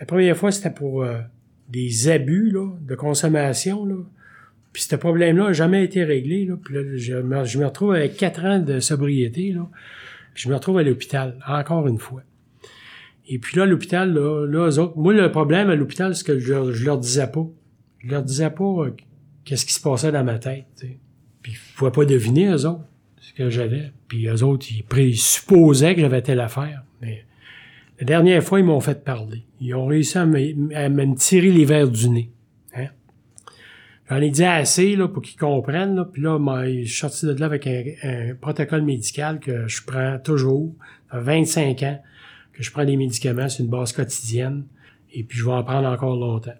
La 0.00 0.06
première 0.06 0.36
fois, 0.36 0.50
c'était 0.50 0.72
pour 0.72 1.04
euh, 1.04 1.18
des 1.68 2.08
abus 2.08 2.50
là, 2.50 2.72
de 2.80 2.94
consommation. 2.94 3.84
Là. 3.84 3.96
Puis 4.74 4.82
ce 4.82 4.96
problème-là 4.96 5.44
n'a 5.44 5.52
jamais 5.52 5.84
été 5.84 6.02
réglé. 6.02 6.44
Là. 6.44 6.56
Puis 6.62 6.74
là, 6.74 6.82
je, 6.96 7.14
me, 7.14 7.64
retrouve 7.64 7.94
avec 7.94 8.16
quatre 8.16 8.44
ans 8.44 8.58
de 8.58 8.80
sobriété. 8.80 9.52
Là. 9.52 9.70
Je 10.34 10.48
me 10.48 10.54
retrouve 10.54 10.78
à 10.78 10.82
l'hôpital, 10.82 11.38
encore 11.46 11.86
une 11.86 11.98
fois. 11.98 12.22
Et 13.28 13.38
puis 13.38 13.56
là, 13.56 13.66
l'hôpital, 13.66 14.12
là, 14.12 14.44
là, 14.46 14.68
eux 14.68 14.78
autres, 14.80 14.98
moi, 14.98 15.14
le 15.14 15.30
problème 15.30 15.70
à 15.70 15.76
l'hôpital, 15.76 16.14
c'est 16.16 16.26
que 16.26 16.40
je, 16.40 16.72
je 16.72 16.84
leur 16.84 16.98
disais 16.98 17.28
pas. 17.28 17.46
Je 18.00 18.10
leur 18.10 18.22
disais 18.24 18.50
pas 18.50 18.64
euh, 18.64 18.90
qu'est-ce 19.44 19.64
qui 19.64 19.72
se 19.72 19.80
passait 19.80 20.10
dans 20.10 20.24
ma 20.24 20.40
tête. 20.40 20.66
t'sais. 20.74 20.98
Puis 21.40 21.52
ils 21.52 21.76
pouvaient 21.76 21.92
pas 21.92 22.04
deviner, 22.04 22.48
eux 22.48 22.66
autres, 22.66 22.84
ce 23.20 23.32
que 23.32 23.50
j'avais. 23.50 23.92
Puis 24.08 24.26
eux 24.26 24.42
autres, 24.42 24.66
ils 24.72 24.82
présupposaient 24.82 25.94
que 25.94 26.00
j'avais 26.00 26.20
telle 26.20 26.40
affaire. 26.40 26.82
Mais 27.00 27.24
la 28.00 28.06
dernière 28.06 28.42
fois, 28.42 28.58
ils 28.58 28.66
m'ont 28.66 28.80
fait 28.80 29.04
parler. 29.04 29.44
Ils 29.60 29.72
ont 29.76 29.86
réussi 29.86 30.18
à 30.18 30.26
me, 30.26 30.74
à 30.74 30.88
me 30.88 31.14
tirer 31.14 31.52
les 31.52 31.64
verres 31.64 31.90
du 31.90 32.08
nez. 32.08 32.33
J'en 34.10 34.20
ai 34.20 34.30
dit 34.30 34.44
assez 34.44 34.96
là, 34.96 35.08
pour 35.08 35.22
qu'ils 35.22 35.38
comprennent. 35.38 35.96
Là. 35.96 36.04
Puis 36.04 36.20
là, 36.20 36.38
moi, 36.38 36.66
je 36.66 36.84
suis 36.84 36.98
sorti 36.98 37.26
de 37.26 37.32
là 37.32 37.46
avec 37.46 37.66
un, 37.66 38.34
protocole 38.40 38.82
médical 38.82 39.40
que 39.40 39.66
je 39.66 39.82
prends 39.82 40.18
toujours. 40.22 40.74
Ça 41.10 41.18
fait 41.18 41.24
25 41.24 41.82
ans 41.84 42.02
que 42.52 42.62
je 42.62 42.70
prends 42.70 42.84
des 42.84 42.96
médicaments 42.96 43.48
sur 43.48 43.64
une 43.64 43.70
base 43.70 43.92
quotidienne. 43.92 44.64
Et 45.12 45.22
puis, 45.22 45.38
je 45.38 45.44
vais 45.44 45.52
en 45.52 45.64
prendre 45.64 45.88
encore 45.88 46.16
longtemps. 46.16 46.54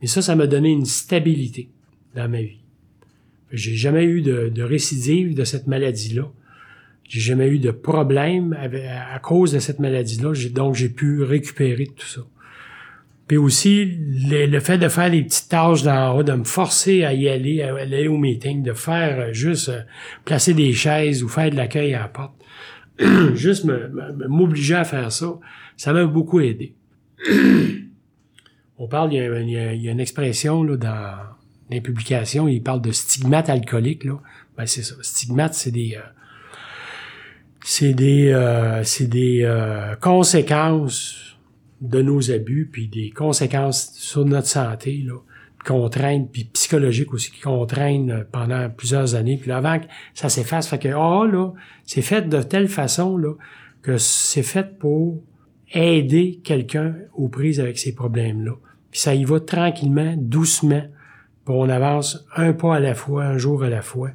Mais 0.00 0.08
ça, 0.08 0.20
ça 0.20 0.36
m'a 0.36 0.46
donné 0.46 0.70
une 0.70 0.84
stabilité 0.84 1.70
dans 2.14 2.28
ma 2.28 2.42
vie. 2.42 2.60
J'ai 3.50 3.74
jamais 3.74 4.04
eu 4.04 4.20
de, 4.20 4.62
récidive 4.62 5.34
de 5.34 5.44
cette 5.44 5.66
maladie-là. 5.66 6.30
J'ai 7.04 7.20
jamais 7.20 7.48
eu 7.48 7.58
de 7.58 7.70
problème 7.70 8.54
avec- 8.60 8.84
à 8.84 9.18
cause 9.20 9.52
de 9.52 9.58
cette 9.58 9.78
maladie-là. 9.78 10.34
Donc, 10.50 10.74
j'ai 10.74 10.90
pu 10.90 11.22
récupérer 11.22 11.86
tout 11.86 12.06
ça. 12.06 12.20
Puis 13.28 13.36
aussi, 13.36 13.84
le, 14.30 14.58
fait 14.58 14.78
de 14.78 14.88
faire 14.88 15.10
des 15.10 15.22
petites 15.22 15.48
tâches 15.50 15.82
d'en 15.82 16.16
haut, 16.16 16.22
de 16.22 16.32
me 16.32 16.44
forcer 16.44 17.04
à 17.04 17.12
y 17.12 17.28
aller, 17.28 17.62
à 17.62 17.76
aller 17.76 18.08
au 18.08 18.16
meeting, 18.16 18.62
de 18.62 18.72
faire 18.72 19.20
euh, 19.20 19.32
juste 19.32 19.68
euh, 19.68 19.82
placer 20.24 20.54
des 20.54 20.72
chaises 20.72 21.22
ou 21.22 21.28
faire 21.28 21.50
de 21.50 21.56
l'accueil 21.56 21.94
à 21.94 22.00
la 22.00 22.08
porte, 22.08 22.34
juste 23.34 23.66
m'obliger 24.28 24.74
à 24.76 24.84
faire 24.84 25.12
ça, 25.12 25.38
ça 25.76 25.92
m'a 25.92 26.04
beaucoup 26.06 26.40
aidé. 26.40 26.74
On 28.78 28.88
parle, 28.88 29.12
il 29.12 29.16
y 29.16 29.20
a, 29.20 29.40
il 29.40 29.50
y 29.50 29.58
a- 29.58 29.72
il 29.74 29.82
y 29.82 29.88
a 29.88 29.92
une 29.92 30.00
expression 30.00 30.62
là, 30.62 30.76
dans 30.76 31.16
les 31.70 31.80
publications, 31.80 32.48
il 32.48 32.62
parle 32.62 32.80
de 32.80 32.92
stigmate 32.92 33.50
alcoolique. 33.50 34.04
Là. 34.04 34.18
Ben, 34.56 34.66
c'est 34.66 34.82
ça. 34.82 34.94
Stigmate, 35.02 35.54
c'est 35.54 35.70
des... 35.70 35.96
euh, 35.96 36.00
c'est 37.64 37.92
des, 37.92 38.28
euh, 38.32 38.82
c'est 38.84 39.08
des 39.08 39.42
euh, 39.42 39.94
conséquences 39.96 41.27
de 41.80 42.02
nos 42.02 42.30
abus, 42.30 42.68
puis 42.70 42.88
des 42.88 43.10
conséquences 43.10 43.92
sur 43.94 44.24
notre 44.24 44.48
santé, 44.48 45.02
là, 45.06 45.14
contraintes, 45.64 46.30
puis 46.32 46.44
psychologiques 46.44 47.12
aussi, 47.12 47.30
qui 47.30 47.40
contraignent 47.40 48.24
pendant 48.32 48.70
plusieurs 48.70 49.14
années. 49.14 49.36
Puis 49.36 49.48
là, 49.48 49.58
avant 49.58 49.78
que 49.78 49.86
ça 50.14 50.28
s'efface, 50.28 50.68
fait 50.68 50.78
que, 50.78 50.88
ah, 50.88 51.26
là, 51.30 51.52
c'est 51.84 52.02
fait 52.02 52.28
de 52.28 52.42
telle 52.42 52.68
façon, 52.68 53.16
là, 53.16 53.34
que 53.82 53.98
c'est 53.98 54.42
fait 54.42 54.78
pour 54.78 55.22
aider 55.72 56.40
quelqu'un 56.42 56.94
aux 57.14 57.28
prises 57.28 57.60
avec 57.60 57.78
ces 57.78 57.94
problèmes-là. 57.94 58.52
Puis 58.90 59.00
ça 59.00 59.14
y 59.14 59.24
va 59.24 59.40
tranquillement, 59.40 60.14
doucement, 60.16 60.84
on 61.46 61.68
avance 61.68 62.26
un 62.36 62.52
pas 62.52 62.76
à 62.76 62.80
la 62.80 62.94
fois, 62.94 63.24
un 63.24 63.38
jour 63.38 63.62
à 63.62 63.68
la 63.68 63.82
fois. 63.82 64.10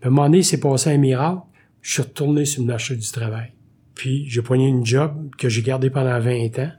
Puis 0.00 0.06
à 0.06 0.06
un 0.08 0.10
moment 0.10 0.28
donné, 0.28 0.42
c'est 0.42 0.60
passé 0.60 0.90
un 0.90 0.98
miracle, 0.98 1.42
je 1.82 1.92
suis 1.92 2.02
retourné 2.02 2.44
sur 2.44 2.62
le 2.62 2.68
marché 2.68 2.96
du 2.96 3.10
travail. 3.10 3.52
Puis 3.94 4.24
j'ai 4.28 4.42
poigné 4.42 4.68
une 4.68 4.84
job 4.84 5.30
que 5.38 5.48
j'ai 5.48 5.62
gardé 5.62 5.90
pendant 5.90 6.18
20 6.18 6.58
ans. 6.58 6.72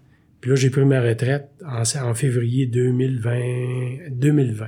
Puis 0.46 0.52
là, 0.52 0.58
j'ai 0.58 0.70
pris 0.70 0.86
ma 0.86 1.02
retraite 1.02 1.50
en, 1.66 2.14
février 2.14 2.68
2020. 2.68 4.12
2020. 4.12 4.68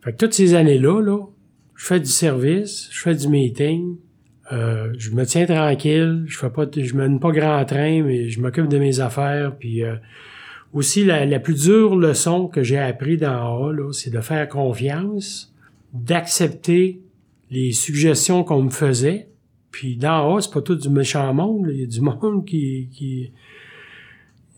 Fait 0.00 0.12
que 0.12 0.16
toutes 0.16 0.32
ces 0.32 0.54
années-là, 0.54 1.02
là, 1.02 1.26
je 1.74 1.84
fais 1.84 2.00
du 2.00 2.06
service, 2.06 2.88
je 2.90 3.02
fais 3.02 3.14
du 3.14 3.28
meeting, 3.28 3.98
euh, 4.52 4.94
je 4.96 5.10
me 5.10 5.26
tiens 5.26 5.44
tranquille, 5.44 6.24
je 6.28 6.38
fais 6.38 6.48
pas, 6.48 6.64
je 6.74 6.94
mène 6.94 7.20
pas 7.20 7.30
grand 7.30 7.62
train, 7.66 8.02
mais 8.02 8.30
je 8.30 8.40
m'occupe 8.40 8.68
de 8.68 8.78
mes 8.78 9.00
affaires. 9.00 9.54
Puis 9.58 9.84
euh, 9.84 9.96
aussi, 10.72 11.04
la, 11.04 11.26
la 11.26 11.38
plus 11.38 11.66
dure 11.66 11.94
leçon 11.94 12.48
que 12.48 12.62
j'ai 12.62 12.78
appris 12.78 13.18
dans 13.18 13.68
A, 13.68 13.92
c'est 13.92 14.08
de 14.08 14.22
faire 14.22 14.48
confiance, 14.48 15.54
d'accepter 15.92 17.02
les 17.50 17.72
suggestions 17.72 18.44
qu'on 18.44 18.62
me 18.62 18.70
faisait. 18.70 19.28
Puis 19.70 19.96
dans 19.96 20.34
A, 20.34 20.40
c'est 20.40 20.54
pas 20.54 20.62
tout 20.62 20.74
du 20.74 20.88
méchant 20.88 21.34
monde, 21.34 21.68
il 21.70 21.80
y 21.82 21.84
a 21.84 21.86
du 21.86 22.00
monde 22.00 22.46
qui, 22.46 22.88
qui 22.92 23.30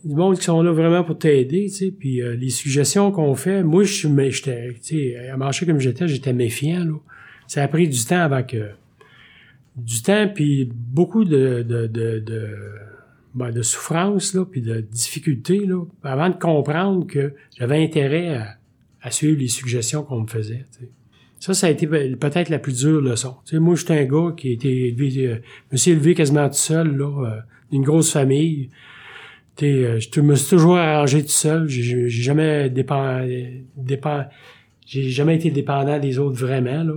du 0.05 0.15
monde 0.15 0.37
qui 0.37 0.43
sont 0.43 0.61
là 0.61 0.71
vraiment 0.71 1.03
pour 1.03 1.17
t'aider, 1.17 1.63
tu 1.65 1.69
sais. 1.69 1.91
Puis 1.91 2.21
euh, 2.21 2.35
les 2.35 2.49
suggestions 2.49 3.11
qu'on 3.11 3.35
fait, 3.35 3.63
moi 3.63 3.83
je 3.83 3.93
suis, 3.93 4.07
mais 4.07 4.31
j'étais, 4.31 4.73
tu 4.73 4.79
sais, 5.13 5.29
à 5.29 5.35
marcher 5.37 5.65
comme 5.65 5.79
j'étais, 5.79 6.07
j'étais 6.07 6.33
méfiant 6.33 6.85
là. 6.85 6.93
Ça 7.47 7.63
a 7.63 7.67
pris 7.67 7.87
du 7.87 8.03
temps 8.05 8.21
avant 8.21 8.43
que 8.43 8.69
du 9.75 10.01
temps 10.01 10.27
puis 10.33 10.69
beaucoup 10.73 11.25
de 11.25 11.63
de 11.67 11.87
de, 11.87 12.19
de, 12.19 12.47
ben, 13.33 13.51
de 13.51 13.61
souffrance 13.61 14.33
là, 14.33 14.45
puis 14.45 14.61
de 14.61 14.79
difficultés 14.79 15.65
là, 15.65 15.83
avant 16.03 16.29
de 16.29 16.35
comprendre 16.35 17.05
que 17.07 17.33
j'avais 17.57 17.83
intérêt 17.83 18.35
à, 18.35 18.55
à 19.01 19.11
suivre 19.11 19.39
les 19.39 19.47
suggestions 19.49 20.03
qu'on 20.03 20.21
me 20.21 20.27
faisait. 20.27 20.65
tu 20.71 20.85
sais. 20.85 20.89
Ça, 21.39 21.53
ça 21.53 21.67
a 21.67 21.69
été 21.69 21.85
pe- 21.85 22.15
peut-être 22.15 22.49
la 22.49 22.57
plus 22.59 22.79
dure 22.79 23.01
leçon. 23.01 23.35
Tu 23.45 23.51
sais, 23.55 23.59
moi, 23.59 23.75
j'étais 23.75 23.99
un 23.99 24.05
gars 24.05 24.33
qui 24.35 24.49
a 24.49 24.51
été 24.53 24.87
élevé, 24.87 25.27
euh, 25.27 25.35
me 25.71 25.77
suis 25.77 25.91
élevé 25.91 26.15
quasiment 26.15 26.47
tout 26.47 26.55
seul, 26.55 26.95
là, 26.95 27.05
euh, 27.27 27.39
d'une 27.71 27.83
grosse 27.83 28.11
famille. 28.13 28.69
Euh, 29.63 29.99
je 29.99 30.21
me 30.21 30.35
suis 30.35 30.49
toujours 30.49 30.77
arrangé 30.77 31.21
tout 31.23 31.29
seul. 31.29 31.67
J'ai- 31.67 32.09
jamais 32.09 32.69
dépend, 32.69 33.25
dépend, 33.77 34.25
j'ai 34.85 35.09
jamais 35.09 35.35
été 35.35 35.49
dépendant 35.51 35.97
des 35.99 36.19
autres 36.19 36.37
vraiment, 36.37 36.83
là. 36.83 36.95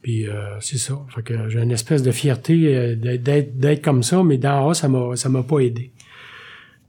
Puis 0.00 0.26
euh, 0.26 0.58
c'est 0.60 0.78
ça. 0.78 0.98
Fait 1.14 1.22
que 1.22 1.48
j'ai 1.48 1.60
une 1.60 1.72
espèce 1.72 2.02
de 2.02 2.12
fierté 2.12 2.74
euh, 2.74 2.96
d'être 2.96 3.58
d'être 3.58 3.82
comme 3.82 4.02
ça, 4.02 4.22
mais 4.22 4.38
d'en 4.38 4.68
haut, 4.68 4.74
ça 4.74 4.88
m'a 4.88 5.16
ça 5.16 5.28
m'a 5.28 5.42
pas 5.42 5.58
aidé. 5.58 5.90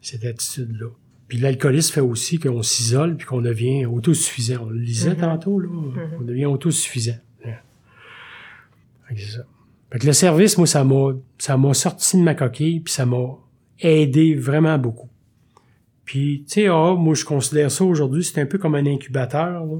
Cette 0.02 0.24
attitude-là. 0.24 0.88
Puis 1.28 1.38
l'alcoolisme 1.40 1.94
fait 1.94 2.02
aussi 2.02 2.40
qu'on 2.40 2.64
s'isole 2.64 3.18
puis 3.18 3.28
qu'on 3.28 3.42
devient 3.42 3.86
autosuffisant. 3.86 4.64
On 4.68 4.70
le 4.70 4.80
lisait 4.80 5.16
tantôt, 5.16 5.60
là. 5.60 5.68
On 6.20 6.24
devient 6.24 6.46
autosuffisant. 6.46 7.18
Ouais. 7.46 7.58
Fait 9.08 9.16
que 9.16 9.20
c'est 9.22 9.32
ça. 9.38 9.44
Fait 9.92 10.00
que 10.00 10.06
le 10.06 10.14
service, 10.14 10.58
moi, 10.58 10.68
ça 10.68 10.84
m'a 10.84 11.12
ça 11.40 11.58
m'a 11.58 11.74
sorti 11.74 12.18
de 12.18 12.22
ma 12.24 12.36
coquille 12.36 12.80
puis 12.80 12.94
ça 12.94 13.06
m'a 13.06 13.38
aidé 13.80 14.36
vraiment 14.36 14.78
beaucoup. 14.78 15.10
Puis, 16.06 16.44
tu 16.48 16.54
sais, 16.54 16.68
ah, 16.68 16.96
moi, 16.98 17.14
je 17.14 17.24
considère 17.24 17.70
ça 17.70 17.84
aujourd'hui, 17.84 18.24
c'est 18.24 18.42
un 18.42 18.46
peu 18.46 18.58
comme 18.58 18.76
un 18.76 18.86
incubateur, 18.86 19.66
là. 19.66 19.78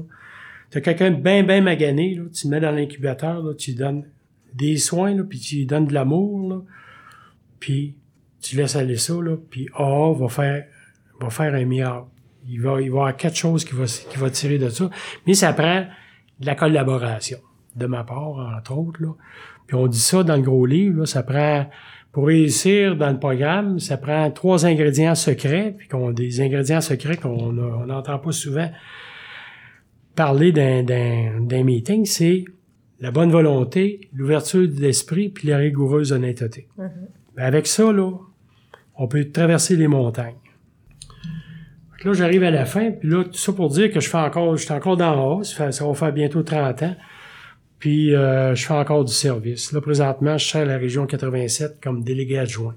T'as 0.70 0.80
quelqu'un 0.80 1.10
bien, 1.10 1.42
bien 1.42 1.60
magané, 1.60 2.14
là, 2.14 2.22
tu 2.32 2.46
le 2.46 2.50
mets 2.52 2.60
dans 2.60 2.70
l'incubateur, 2.70 3.42
tu 3.58 3.72
lui 3.72 3.78
donnes 3.78 4.04
des 4.54 4.76
soins, 4.76 5.14
là, 5.16 5.24
puis 5.24 5.40
tu 5.40 5.56
lui 5.56 5.66
donnes 5.66 5.86
de 5.86 5.94
l'amour, 5.94 6.64
puis 7.58 7.96
tu 8.40 8.56
laisses 8.56 8.76
aller 8.76 8.96
ça, 8.96 9.14
là, 9.14 9.36
puis 9.50 9.68
A 9.74 10.12
va 10.12 10.28
faire, 10.28 10.66
va 11.20 11.30
faire 11.30 11.54
un 11.54 11.64
miracle. 11.64 12.06
Il 12.48 12.60
va, 12.60 12.80
y 12.80 12.86
avoir 12.86 13.16
quelque 13.16 13.36
chose 13.36 13.64
qui 13.64 13.74
va, 13.74 13.84
qui 13.84 14.16
va 14.16 14.30
tirer 14.30 14.58
de 14.58 14.68
ça. 14.68 14.88
Mais 15.26 15.34
ça 15.34 15.52
prend 15.52 15.84
de 16.38 16.46
la 16.46 16.54
collaboration, 16.54 17.38
de 17.74 17.86
ma 17.86 18.04
part, 18.04 18.54
entre 18.56 18.78
autres, 18.78 19.02
là. 19.02 19.12
Puis 19.66 19.76
on 19.76 19.86
dit 19.86 20.00
ça 20.00 20.22
dans 20.22 20.36
le 20.36 20.42
gros 20.42 20.66
livre, 20.66 21.00
là, 21.00 21.06
ça 21.06 21.22
prend, 21.22 21.68
pour 22.12 22.26
réussir 22.26 22.96
dans 22.96 23.10
le 23.10 23.18
programme, 23.18 23.78
ça 23.78 23.96
prend 23.96 24.30
trois 24.30 24.66
ingrédients 24.66 25.14
secrets, 25.14 25.74
puis 25.78 25.86
qu'on 25.88 26.10
des 26.10 26.40
ingrédients 26.40 26.80
secrets 26.80 27.16
qu'on 27.16 27.52
n'entend 27.52 28.18
pas 28.18 28.32
souvent 28.32 28.68
parler 30.16 30.52
d'un, 30.52 30.82
d'un, 30.82 31.40
d'un 31.40 31.62
meeting, 31.62 32.04
c'est 32.04 32.44
la 33.00 33.10
bonne 33.10 33.30
volonté, 33.30 34.10
l'ouverture 34.12 34.68
de 34.68 34.80
l'esprit, 34.80 35.28
puis 35.28 35.48
la 35.48 35.56
rigoureuse 35.58 36.12
honnêteté. 36.12 36.68
Ben, 37.36 37.44
avec 37.44 37.66
ça, 37.66 37.92
là, 37.92 38.10
on 38.96 39.06
peut 39.08 39.24
traverser 39.30 39.76
les 39.76 39.86
montagnes. 39.88 40.34
Là, 42.04 42.12
j'arrive 42.14 42.42
à 42.44 42.50
la 42.50 42.64
fin, 42.64 42.90
puis 42.92 43.08
là, 43.10 43.24
tout 43.24 43.34
ça 43.34 43.52
pour 43.52 43.68
dire 43.68 43.90
que 43.92 44.00
je 44.00 44.08
fais 44.08 44.16
encore, 44.18 44.56
je 44.56 44.64
suis 44.64 44.72
encore 44.72 44.96
dans 44.96 45.36
haut, 45.38 45.42
ça, 45.44 45.66
fait- 45.66 45.72
ça 45.72 45.86
va 45.86 45.94
faire 45.94 46.12
bientôt 46.12 46.42
30 46.42 46.82
ans, 46.82 46.96
puis 47.80 48.14
euh, 48.14 48.54
je 48.54 48.64
fais 48.66 48.74
encore 48.74 49.04
du 49.04 49.12
service. 49.12 49.72
Là, 49.72 49.80
présentement, 49.80 50.38
je 50.38 50.46
sers 50.46 50.64
la 50.64 50.76
région 50.78 51.06
87 51.06 51.78
comme 51.82 52.04
délégué 52.04 52.38
adjoint. 52.38 52.76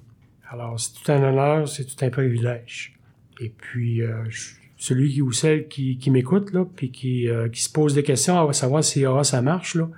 Alors, 0.49 0.79
c'est 0.79 0.93
tout 0.93 1.11
un 1.11 1.21
honneur, 1.23 1.67
c'est 1.67 1.83
tout 1.85 2.03
un 2.05 2.09
privilège. 2.09 2.97
Et 3.39 3.49
puis, 3.49 4.01
euh, 4.01 4.23
je- 4.29 4.53
celui 4.77 5.21
ou 5.21 5.31
celle 5.31 5.67
qui, 5.67 5.97
qui 5.97 6.09
m'écoute, 6.11 6.51
là, 6.53 6.65
puis 6.75 6.91
qui, 6.91 7.27
euh, 7.29 7.47
qui 7.49 7.61
se 7.61 7.69
pose 7.71 7.93
des 7.93 8.03
questions 8.03 8.49
à 8.49 8.53
savoir 8.53 8.83
si 8.83 9.05
ah, 9.05 9.23
ça 9.23 9.41
marche, 9.41 9.75
là. 9.75 9.89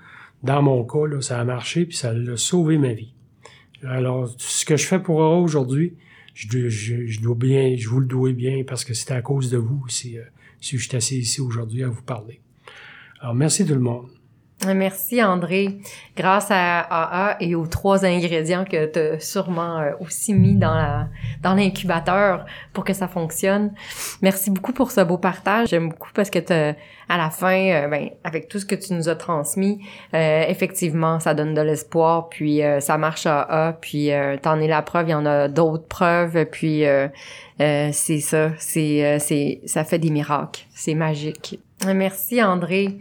Dans 0.44 0.62
mon 0.62 0.84
cas, 0.84 1.08
là, 1.08 1.22
ça 1.22 1.40
a 1.40 1.44
marché, 1.44 1.86
puis 1.86 1.98
ça 1.98 2.12
a 2.12 2.38
sauvé 2.38 2.78
ma 2.78 2.94
vie. 2.94 3.14
Alors, 3.84 4.30
ce 4.38 4.64
que 4.66 4.78
je 4.78 4.86
fais 4.86 5.00
pour 5.00 5.18
Aura 5.18 5.38
aujourd'hui, 5.40 5.94
je, 6.34 6.70
je, 6.70 7.06
je 7.08 7.20
dois 7.22 7.36
bien, 7.36 7.76
je 7.78 7.88
vous 7.90 8.00
le 8.00 8.06
dois 8.06 8.32
bien, 8.32 8.64
parce 8.66 8.86
que 8.86 8.94
c'est 8.94 9.12
à 9.12 9.22
cause 9.22 9.50
de 9.50 9.58
vous 9.58 9.88
si, 9.90 10.18
euh, 10.18 10.24
si 10.62 10.78
je 10.78 10.88
suis 10.88 10.96
assis 10.98 11.18
ici 11.20 11.42
aujourd'hui 11.42 11.84
à 11.84 11.88
vous 11.90 12.02
parler. 12.04 12.42
Alors, 13.22 13.34
merci 13.36 13.66
tout 13.66 13.74
le 13.74 13.80
monde. 13.80 14.08
Merci 14.74 15.22
André. 15.22 15.78
Grâce 16.18 16.48
à 16.50 16.80
AA 16.80 17.38
et 17.42 17.56
aux 17.56 17.68
trois 17.68 18.04
ingrédients 18.06 18.64
que 18.64 18.86
tu 18.88 18.98
as 19.00 19.20
sûrement 19.20 19.80
euh, 19.80 19.92
aussi 20.00 20.34
mis 20.34 20.56
dans 20.56 20.74
la 20.74 21.08
dans 21.44 21.54
l'incubateur 21.54 22.46
pour 22.74 22.84
que 22.86 22.94
ça 22.94 23.08
fonctionne. 23.08 23.74
Merci 24.22 24.50
beaucoup 24.50 24.72
pour 24.74 24.92
ce 24.92 25.02
beau 25.02 25.18
partage. 25.18 25.68
J'aime 25.70 25.90
beaucoup 25.90 26.10
parce 26.16 26.30
que 26.30 26.40
t'as- 26.40 26.74
à 27.08 27.18
la 27.18 27.30
fin, 27.30 27.54
euh, 27.70 27.88
ben, 27.88 28.10
avec 28.24 28.48
tout 28.48 28.58
ce 28.58 28.66
que 28.66 28.74
tu 28.74 28.94
nous 28.94 29.08
as 29.10 29.16
transmis, 29.16 29.86
euh, 30.16 30.46
effectivement, 30.48 31.20
ça 31.20 31.36
donne 31.36 31.54
de 31.54 31.62
l'espoir. 31.62 32.30
Puis 32.30 32.64
euh, 32.64 32.80
ça 32.80 32.98
marche 32.98 33.28
AA. 33.28 33.78
Puis 33.80 34.12
euh, 34.12 34.38
t'en 34.42 34.60
es 34.60 34.68
la 34.68 34.82
preuve. 34.82 35.10
Il 35.10 35.12
y 35.12 35.16
en 35.16 35.26
a 35.28 35.48
d'autres 35.48 35.86
preuves. 35.88 36.46
Puis 36.46 36.86
euh, 36.86 37.08
c'est 37.60 38.20
ça. 38.22 38.52
C'est 38.58 39.20
c'est 39.20 39.62
ça 39.66 39.84
fait 39.84 40.00
des 40.00 40.10
miracles. 40.10 40.64
C'est 40.74 40.96
magique. 40.96 41.60
Merci 41.86 42.42
André. 42.42 42.98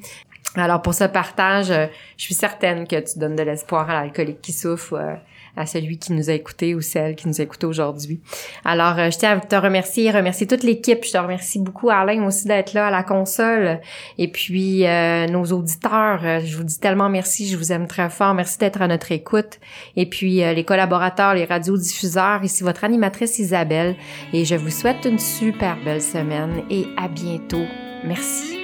Alors 0.56 0.82
pour 0.82 0.94
ce 0.94 1.04
partage, 1.04 1.70
euh, 1.70 1.86
je 2.16 2.24
suis 2.24 2.34
certaine 2.34 2.86
que 2.86 2.96
tu 3.00 3.18
donnes 3.18 3.34
de 3.34 3.42
l'espoir 3.42 3.90
à 3.90 3.94
l'alcoolique 3.94 4.40
qui 4.40 4.52
souffre, 4.52 4.94
euh, 4.94 5.14
à 5.56 5.66
celui 5.66 5.98
qui 5.98 6.12
nous 6.12 6.30
a 6.30 6.32
écouté 6.32 6.76
ou 6.76 6.80
celle 6.80 7.16
qui 7.16 7.26
nous 7.26 7.40
a 7.40 7.44
écouté 7.44 7.66
aujourd'hui. 7.66 8.20
Alors 8.64 8.96
euh, 8.98 9.10
je 9.10 9.18
tiens 9.18 9.32
à 9.32 9.40
te 9.40 9.56
remercier, 9.56 10.12
remercier 10.12 10.46
toute 10.46 10.62
l'équipe. 10.62 11.04
Je 11.04 11.10
te 11.10 11.18
remercie 11.18 11.58
beaucoup 11.58 11.90
Alain 11.90 12.24
aussi 12.24 12.46
d'être 12.46 12.72
là 12.72 12.86
à 12.86 12.90
la 12.92 13.02
console. 13.02 13.80
Et 14.16 14.28
puis 14.28 14.84
nos 15.30 15.44
auditeurs, 15.44 16.40
je 16.40 16.56
vous 16.56 16.64
dis 16.64 16.78
tellement 16.78 17.08
merci, 17.08 17.48
je 17.48 17.56
vous 17.56 17.72
aime 17.72 17.88
très 17.88 18.10
fort. 18.10 18.34
Merci 18.34 18.58
d'être 18.58 18.80
à 18.80 18.86
notre 18.88 19.10
écoute. 19.10 19.58
Et 19.96 20.06
puis 20.06 20.36
les 20.36 20.64
collaborateurs, 20.64 21.34
les 21.34 21.44
radiodiffuseurs, 21.44 22.44
ici 22.44 22.62
votre 22.62 22.84
animatrice 22.84 23.38
Isabelle. 23.38 23.96
Et 24.32 24.44
je 24.44 24.54
vous 24.54 24.70
souhaite 24.70 25.04
une 25.04 25.18
super 25.18 25.76
belle 25.84 26.02
semaine 26.02 26.62
et 26.70 26.86
à 26.96 27.08
bientôt. 27.08 27.64
Merci. 28.04 28.63